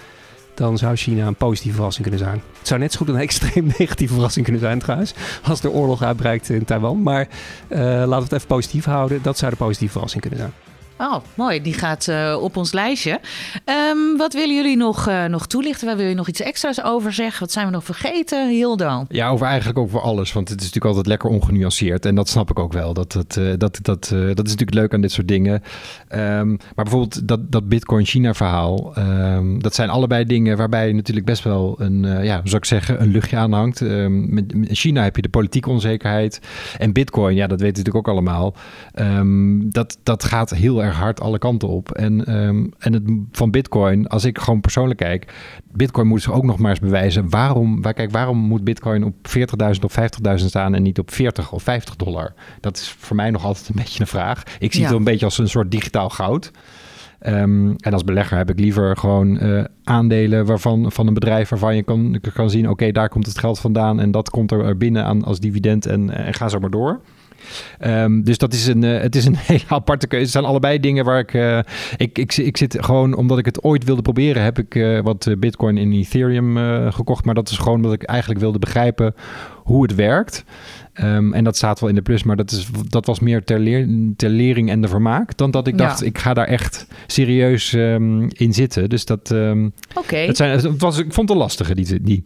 dan 0.55 0.79
zou 0.79 0.97
China 0.97 1.27
een 1.27 1.35
positieve 1.35 1.77
verrassing 1.77 2.09
kunnen 2.09 2.27
zijn. 2.27 2.43
Het 2.59 2.69
zou 2.69 2.81
net 2.81 2.93
zo 2.93 2.99
goed 2.99 3.09
een 3.09 3.21
extreem 3.29 3.73
negatieve 3.79 4.13
verrassing 4.13 4.45
kunnen 4.45 4.63
zijn 4.63 4.79
trouwens. 4.79 5.15
Als 5.43 5.63
er 5.63 5.71
oorlog 5.71 6.03
uitbreidt 6.03 6.49
in 6.49 6.65
Taiwan. 6.65 7.03
Maar 7.03 7.29
eh, 7.69 7.79
laten 7.81 8.09
we 8.09 8.15
het 8.15 8.33
even 8.33 8.47
positief 8.47 8.85
houden. 8.85 9.23
Dat 9.23 9.39
zou 9.39 9.51
de 9.51 9.57
positieve 9.57 9.93
verrassing 9.93 10.23
kunnen 10.23 10.41
zijn. 10.41 10.53
Oh, 11.01 11.17
mooi. 11.35 11.63
Die 11.63 11.75
gaat 11.75 12.09
eh, 12.09 12.39
op 12.41 12.57
ons 12.57 12.73
lijstje. 12.73 13.21
Ehm, 13.65 14.17
wat 14.17 14.33
willen 14.33 14.55
jullie 14.55 14.77
nog, 14.77 15.07
eh, 15.07 15.25
nog 15.25 15.47
toelichten? 15.47 15.87
Waar 15.87 15.97
wil 15.97 16.07
je 16.07 16.15
nog 16.15 16.29
iets 16.29 16.41
extra's 16.41 16.83
over 16.83 17.13
zeggen? 17.13 17.41
Wat 17.41 17.53
zijn 17.53 17.67
we 17.67 17.73
nog 17.73 17.85
vergeten, 17.85 18.49
Hildo? 18.49 19.05
Ja, 19.09 19.29
over 19.29 19.47
eigenlijk 19.47 19.91
voor 19.91 20.01
alles. 20.01 20.33
Want 20.33 20.49
het 20.49 20.61
is 20.61 20.67
natuurlijk 20.67 20.95
altijd 20.97 21.07
lekker 21.07 21.31
ongenuanceerd. 21.31 22.07
En 22.07 22.15
dat 22.15 22.29
snap 22.29 22.51
ik 22.51 22.59
ook 22.59 22.73
wel. 22.73 22.95
Dat, 22.95 23.13
dat, 23.13 23.37
eh, 23.37 23.45
dat, 23.59 23.79
dat, 23.83 24.11
eh, 24.13 24.21
dat 24.21 24.47
is 24.47 24.51
natuurlijk 24.51 24.75
leuk 24.75 24.95
aan 24.95 25.01
dit 25.01 25.13
soort 25.13 25.29
dingen. 25.29 25.63
Ehm, 26.09 26.49
maar 26.49 26.85
bijvoorbeeld 26.85 27.29
dat, 27.29 27.53
dat 27.53 27.69
Bitcoin-China-verhaal. 27.69 28.95
ehm, 28.95 29.59
dat 29.59 29.75
zijn 29.75 29.89
allebei 29.89 30.25
dingen 30.25 30.57
waarbij 30.57 30.93
natuurlijk 30.93 31.27
best 31.27 31.45
wel 31.45 31.75
een, 31.79 32.25
ja, 32.25 32.41
zou 32.45 32.57
ik 32.57 32.65
zeggen, 32.65 33.03
een 33.03 33.11
luchtje 33.11 33.37
aan 33.37 33.53
hangt. 33.53 33.81
Met, 34.09 34.55
China 34.63 35.03
heb 35.03 35.17
je 35.17 35.23
de 35.23 35.29
politieke 35.29 35.71
onzekerheid. 35.71 36.41
En 36.79 36.93
Bitcoin, 36.93 37.35
ja, 37.35 37.47
dat 37.47 37.61
weten 37.61 37.83
we 37.83 37.91
natuurlijk 37.91 38.09
ook 38.09 38.15
allemaal. 38.15 38.55
Dat, 39.69 39.99
dat 40.03 40.25
gaat 40.25 40.51
heel 40.51 40.83
erg 40.83 40.90
hard 40.91 41.21
alle 41.21 41.39
kanten 41.39 41.69
op. 41.69 41.91
En, 41.91 42.25
ehm, 42.27 42.67
en 42.79 42.93
het 42.93 43.03
van 43.33 43.51
Bitcoin, 43.51 44.07
als 44.09 44.25
ik 44.25 44.39
gewoon 44.39 44.61
persoonlijk 44.61 44.99
kijk, 44.99 45.35
Bitcoin 45.73 46.07
moet 46.07 46.23
zich 46.23 46.33
ook 46.33 46.45
nog 46.45 46.59
maar 46.59 46.71
eens 46.71 46.81
bewijzen. 46.81 47.31
Waarom, 47.31 47.83
waar, 47.83 47.95
kijk, 47.95 48.11
waarom 48.11 48.39
moet 48.39 48.65
Bitcoin 48.65 49.05
op 49.05 49.15
40.000 49.23 49.85
of 49.85 49.93
50.000 49.93 50.49
staan 50.49 50.75
en 50.75 50.83
niet 50.83 50.99
op 50.99 51.11
40 51.13 51.53
of 51.53 51.63
50 51.63 51.97
dollar? 51.97 52.35
Dat 52.61 52.77
is 52.77 52.95
voor 52.99 53.17
mij 53.17 53.31
nog 53.31 53.45
altijd 53.45 53.69
een 53.69 53.75
beetje 53.77 54.01
een 54.01 54.07
vraag. 54.07 54.43
Ik 54.59 54.73
zie 54.73 54.81
Ja. 54.83 54.87
het 54.89 54.97
een 54.97 55.05
beetje 55.05 55.25
als 55.25 55.39
een 55.39 55.49
soort 55.49 55.71
digitaal 55.71 56.09
goud. 56.11 56.51
Ehm, 57.19 57.73
en 57.77 57.93
als 57.93 58.05
belegger 58.05 58.37
heb 58.37 58.51
ik 58.51 58.59
liever 58.61 58.97
gewoon 58.97 59.39
eh, 59.39 59.65
aandelen 59.85 60.47
waarvan, 60.47 60.93
van 60.93 61.07
een 61.07 61.15
bedrijf 61.15 61.49
waarvan 61.49 61.77
je 61.77 61.83
kan, 61.83 62.21
kan 62.35 62.51
zien: 62.51 62.69
oké, 62.69 62.93
daar 62.93 63.09
komt 63.09 63.27
het 63.27 63.39
geld 63.39 63.59
vandaan 63.59 64.01
en 64.01 64.11
dat 64.11 64.31
komt 64.31 64.53
er 64.53 64.77
binnen 64.77 65.05
aan 65.05 65.25
als 65.25 65.41
dividend 65.41 65.87
en, 65.87 66.11
en 66.11 66.35
ga 66.35 66.49
zo 66.49 66.59
maar 66.59 66.71
door. 66.71 67.01
Ehm, 67.79 68.23
dus 68.23 68.39
dat 68.39 68.53
is 68.53 68.67
een, 68.67 68.85
eh, 68.85 69.01
het 69.01 69.17
is 69.17 69.25
een 69.25 69.37
hele 69.51 69.65
aparte 69.69 70.07
keuze. 70.07 70.25
Het 70.25 70.33
zijn 70.33 70.45
allebei 70.45 70.81
dingen 70.81 71.05
waar 71.05 71.19
ik, 71.19 71.35
eh, 71.35 71.59
ik, 71.97 72.19
ik, 72.19 72.37
ik 72.37 72.57
zit 72.57 72.77
gewoon, 72.81 73.15
omdat 73.15 73.39
ik 73.39 73.45
het 73.45 73.63
ooit 73.63 73.85
wilde 73.85 74.03
proberen, 74.03 74.43
heb 74.43 74.59
ik 74.59 74.75
eh, 74.75 75.01
wat 75.01 75.29
Bitcoin 75.39 75.79
in 75.79 75.93
Ethereum 75.93 76.57
gekocht. 76.93 77.25
Maar 77.25 77.35
dat 77.35 77.51
is 77.51 77.59
gewoon 77.59 77.75
omdat 77.77 77.93
ik 77.93 78.03
eigenlijk 78.03 78.41
wilde 78.41 78.59
begrijpen 78.59 79.15
hoe 79.65 79.83
het 79.83 79.95
werkt. 79.95 80.45
Ehm, 80.93 81.33
en 81.33 81.45
dat 81.45 81.57
staat 81.57 81.81
wel 81.81 81.89
in 81.89 81.95
de 81.95 82.03
plus, 82.03 82.23
maar 82.23 82.37
dat, 82.37 82.51
is, 82.51 82.69
dat 82.89 83.07
was 83.07 83.21
meer 83.21 83.45
ter, 83.45 83.59
leer, 83.59 83.89
ter 84.17 84.29
lering 84.31 84.71
en 84.71 84.81
de 84.81 84.89
vermaak. 84.89 85.37
Dan 85.37 85.51
dat 85.51 85.67
ik 85.67 85.79
Ja. 85.79 85.87
dacht, 85.87 86.05
ik 86.05 86.19
ga 86.19 86.35
daar 86.35 86.47
echt 86.47 86.87
serieus 87.07 87.73
ehm, 87.73 88.23
in 88.29 88.53
zitten. 88.55 88.89
Dus 88.89 89.05
dat, 89.05 89.31
ehm, 89.31 89.69
Oké. 89.95 90.17
het 90.17 90.37
zijn, 90.37 90.51
het 90.51 90.81
was, 90.81 90.99
ik 90.99 91.13
vond 91.13 91.29
het 91.29 91.31
een 91.31 91.43
lastige, 91.43 91.75
die, 91.75 92.01
die. 92.03 92.25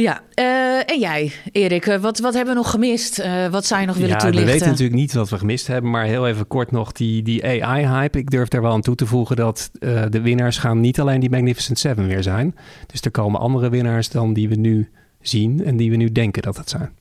Ja, 0.00 0.22
eh, 0.34 0.90
en 0.90 0.98
jij, 0.98 1.32
Erik, 1.52 1.86
eh, 1.86 1.98
wat, 1.98 2.18
wat 2.18 2.34
hebben 2.34 2.54
we 2.54 2.60
nog 2.60 2.70
gemist? 2.70 3.18
Eh, 3.18 3.48
wat 3.48 3.66
zou 3.66 3.80
je 3.80 3.86
nog 3.86 3.96
willen 3.96 4.10
ja, 4.10 4.16
we 4.16 4.22
toelichten? 4.22 4.52
weten 4.52 4.68
natuurlijk 4.68 4.98
niet 4.98 5.12
wat 5.12 5.28
we 5.28 5.38
gemist 5.38 5.66
hebben, 5.66 5.90
maar 5.90 6.04
heel 6.04 6.26
even 6.26 6.46
kort 6.46 6.70
nog 6.70 6.92
die, 6.92 7.22
die 7.22 7.64
AI-hype. 7.64 8.18
Ik 8.18 8.30
durf 8.30 8.52
er 8.52 8.62
wel 8.62 8.72
aan 8.72 8.80
toe 8.80 8.94
te 8.94 9.06
voegen 9.06 9.36
dat 9.36 9.70
de 10.08 10.20
winnaars 10.22 10.58
gaan 10.58 10.80
niet 10.80 11.00
alleen 11.00 11.20
die 11.20 11.30
Magnificent 11.30 11.78
Seven 11.78 12.06
weer 12.06 12.22
zijn. 12.22 12.56
Dus 12.86 13.00
er 13.00 13.10
komen 13.10 13.40
andere 13.40 13.68
winnaars 13.68 14.08
dan 14.08 14.32
die 14.32 14.48
we 14.48 14.54
nu 14.54 14.90
zien 15.20 15.64
en 15.64 15.76
die 15.76 15.90
we 15.90 15.96
nu 15.96 16.12
denken 16.12 16.42
dat 16.42 16.56
het 16.56 16.70
zijn. 16.70 16.92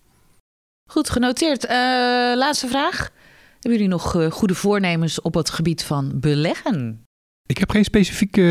Goed, 0.90 1.10
genoteerd. 1.10 1.66
Laatste 2.36 2.68
vraag. 2.68 3.12
Hebben 3.54 3.72
jullie 3.72 3.88
nog 3.88 4.18
goede 4.30 4.56
voornemens 4.56 5.22
op 5.22 5.34
het 5.34 5.50
gebied 5.50 5.84
van 5.84 6.12
beleggen? 6.16 7.06
Ik 7.46 7.58
heb 7.58 7.70
geen 7.70 7.84
specifieke 7.84 8.42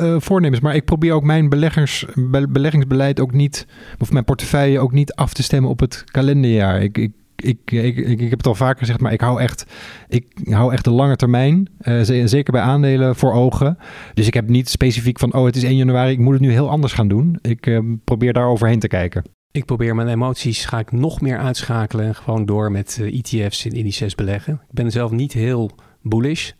eh, 0.00 0.16
voornemens, 0.20 0.60
maar 0.60 0.74
ik 0.74 0.84
probeer 0.84 1.12
ook 1.12 1.22
mijn 1.24 1.48
beleggers, 1.48 2.04
be- 2.14 2.48
beleggingsbeleid 2.48 3.20
ook 3.20 3.32
niet, 3.32 3.66
of 3.98 4.12
mijn 4.12 4.24
portefeuille 4.24 4.78
ook 4.78 4.92
niet 4.92 5.12
af 5.14 5.32
te 5.32 5.42
stemmen 5.42 5.70
op 5.70 5.80
het 5.80 6.04
kalenderjaar. 6.10 6.82
Ik, 6.82 6.98
ik, 6.98 7.12
ik, 7.36 7.70
ik, 7.70 7.96
ik, 7.96 8.20
heb 8.20 8.38
het 8.38 8.46
al 8.46 8.54
vaker 8.54 8.78
gezegd, 8.78 9.00
maar 9.00 9.12
ik 9.12 9.20
hou 9.20 9.40
echt, 9.40 9.66
ik 10.08 10.26
hou 10.44 10.72
echt 10.72 10.84
de 10.84 10.90
lange 10.90 11.16
termijn, 11.16 11.68
eh, 11.78 12.00
ze- 12.00 12.28
zeker 12.28 12.52
bij 12.52 12.62
aandelen, 12.62 13.16
voor 13.16 13.32
ogen. 13.32 13.78
Dus 14.14 14.26
ik 14.26 14.34
heb 14.34 14.48
niet 14.48 14.68
specifiek 14.68 15.18
van, 15.18 15.34
oh 15.34 15.44
het 15.44 15.56
is 15.56 15.62
1 15.62 15.76
januari, 15.76 16.12
ik 16.12 16.18
moet 16.18 16.32
het 16.32 16.42
nu 16.42 16.50
heel 16.50 16.70
anders 16.70 16.92
gaan 16.92 17.08
doen. 17.08 17.38
Ik 17.42 17.66
eh, 17.66 17.78
probeer 18.04 18.32
daar 18.32 18.46
overheen 18.48 18.78
te 18.80 18.88
kijken. 18.88 19.24
Ik 19.52 19.64
probeer 19.64 19.94
mijn 19.94 20.08
emoties, 20.08 20.64
ga 20.64 20.78
ik 20.78 20.92
nog 20.92 21.20
meer 21.20 21.38
uitschakelen 21.38 22.06
en 22.06 22.14
gewoon 22.14 22.46
door 22.46 22.70
met 22.72 22.98
eh, 23.00 23.18
ETF's 23.18 23.64
in 23.64 23.72
indices 23.72 24.14
beleggen. 24.14 24.52
Ik 24.52 24.74
ben 24.74 24.90
zelf 24.90 25.10
niet 25.10 25.32
heel 25.32 25.70
bullish, 26.02 26.50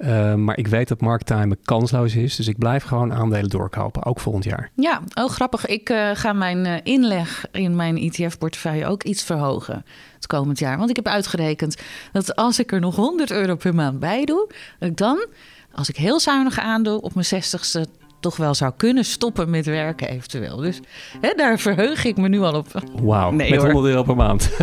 eh, 0.00 0.34
maar 0.34 0.58
ik 0.58 0.66
weet 0.66 0.88
dat 0.88 1.00
markttime 1.00 1.56
kansloos 1.64 2.14
is. 2.14 2.36
Dus 2.36 2.48
ik 2.48 2.58
blijf 2.58 2.84
gewoon 2.84 3.12
aandelen 3.12 3.50
doorkopen, 3.50 4.04
ook 4.04 4.20
volgend 4.20 4.44
jaar. 4.44 4.70
Ja, 4.74 5.02
oh 5.14 5.28
grappig. 5.28 5.66
Ik 5.66 5.88
eh, 5.90 6.10
ga 6.14 6.32
mijn 6.32 6.66
eh, 6.66 6.78
inleg 6.82 7.46
in 7.52 7.76
mijn 7.76 7.96
ETF-portefeuille 7.96 8.86
ook 8.86 9.02
iets 9.02 9.22
verhogen 9.22 9.84
het 10.14 10.26
komend 10.26 10.58
jaar. 10.58 10.78
Want 10.78 10.90
ik 10.90 10.96
heb 10.96 11.06
uitgerekend 11.06 11.76
dat 12.12 12.36
als 12.36 12.58
ik 12.58 12.72
er 12.72 12.80
nog 12.80 12.96
100 12.96 13.30
euro 13.30 13.56
per 13.56 13.74
maand 13.74 13.98
bij 13.98 14.24
doe, 14.24 14.50
dat 14.78 14.88
ik 14.88 14.96
dan, 14.96 15.26
als 15.72 15.88
ik 15.88 15.96
heel 15.96 16.20
zuinig 16.20 16.58
aandoe, 16.58 17.00
op 17.00 17.14
mijn 17.14 17.26
60ste 17.26 17.90
toch 18.20 18.36
wel 18.36 18.54
zou 18.54 18.72
kunnen 18.76 19.04
stoppen 19.04 19.50
met 19.50 19.66
werken 19.66 20.08
eventueel. 20.08 20.56
Dus 20.56 20.80
hè, 21.20 21.32
daar 21.36 21.58
verheug 21.58 22.04
ik 22.04 22.16
me 22.16 22.28
nu 22.28 22.40
al 22.40 22.54
op. 22.54 22.66
Wauw, 23.02 23.30
Nee, 23.30 23.50
met 23.50 23.58
hoor. 23.58 23.70
100 23.70 23.94
euro 23.94 24.02
per 24.02 24.16
maand. 24.16 24.50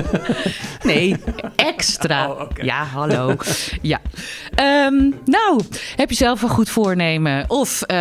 Nee, 0.83 1.15
extra. 1.55 2.29
Oh. 2.29 2.49
Ja, 2.61 2.83
hallo. 2.83 3.35
Ja. 3.81 4.01
Ehm, 4.55 5.11
nou, 5.25 5.61
heb 5.95 6.09
je 6.09 6.15
zelf 6.15 6.41
een 6.41 6.49
goed 6.49 6.69
voornemen? 6.69 7.45
Of 7.47 7.81
eh, 7.81 7.97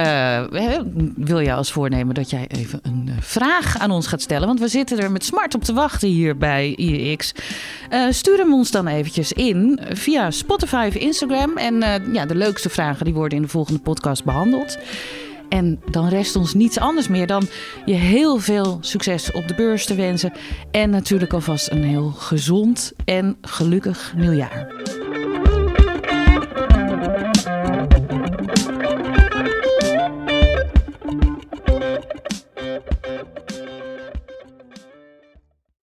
hè, 0.51 0.79
wil 1.17 1.39
je 1.39 1.53
als 1.53 1.73
voornemen 1.73 2.15
dat 2.15 2.31
jij 2.31 2.45
even 2.49 2.81
een 2.83 3.05
eh, 3.09 3.15
vraag 3.21 3.79
aan 3.79 3.91
ons 3.91 4.07
gaat 4.07 4.23
stellen? 4.23 4.47
Want 4.47 4.61
we 4.61 4.69
zitten 4.69 4.99
er 4.99 5.11
met 5.11 5.25
smart 5.25 5.55
op 5.55 5.65
te 5.65 5.73
wachten 5.73 6.09
hier 6.09 6.37
bij 6.37 6.75
IEX. 6.77 7.35
Eh, 7.91 8.07
stuur 8.11 8.39
hem 8.39 8.55
ons 8.55 8.71
dan 8.71 8.87
eventjes 8.87 9.33
in 9.33 9.81
via 9.93 10.31
Spotify 10.31 10.85
of 10.89 10.95
Instagram. 10.95 11.57
En 11.57 11.83
eh, 11.83 12.13
ja, 12.13 12.27
de 12.27 12.35
leukste 12.35 12.69
vragen 12.69 13.05
die 13.05 13.15
worden 13.15 13.37
in 13.37 13.45
de 13.45 13.51
volgende 13.51 13.81
podcast 13.81 14.25
behandeld. 14.25 14.79
En 15.49 15.81
dan 15.91 16.09
rest 16.09 16.37
ons 16.37 16.55
niets 16.55 16.79
anders 16.79 17.09
meer 17.09 17.27
dan 17.27 17.49
je 17.85 17.95
heel 17.95 18.39
veel 18.39 18.79
succes 18.81 19.33
op 19.33 19.49
de 19.49 19.55
beurs 19.55 19.87
te 19.87 19.95
wensen. 19.95 20.33
En 20.71 20.91
natuurlijk 20.91 21.33
alvast 21.33 21.71
een 21.71 21.85
heel 21.85 22.11
gezond 22.11 22.93
en 23.05 23.37
gelukkig 23.41 24.15
nieuwjaar. 24.17 24.75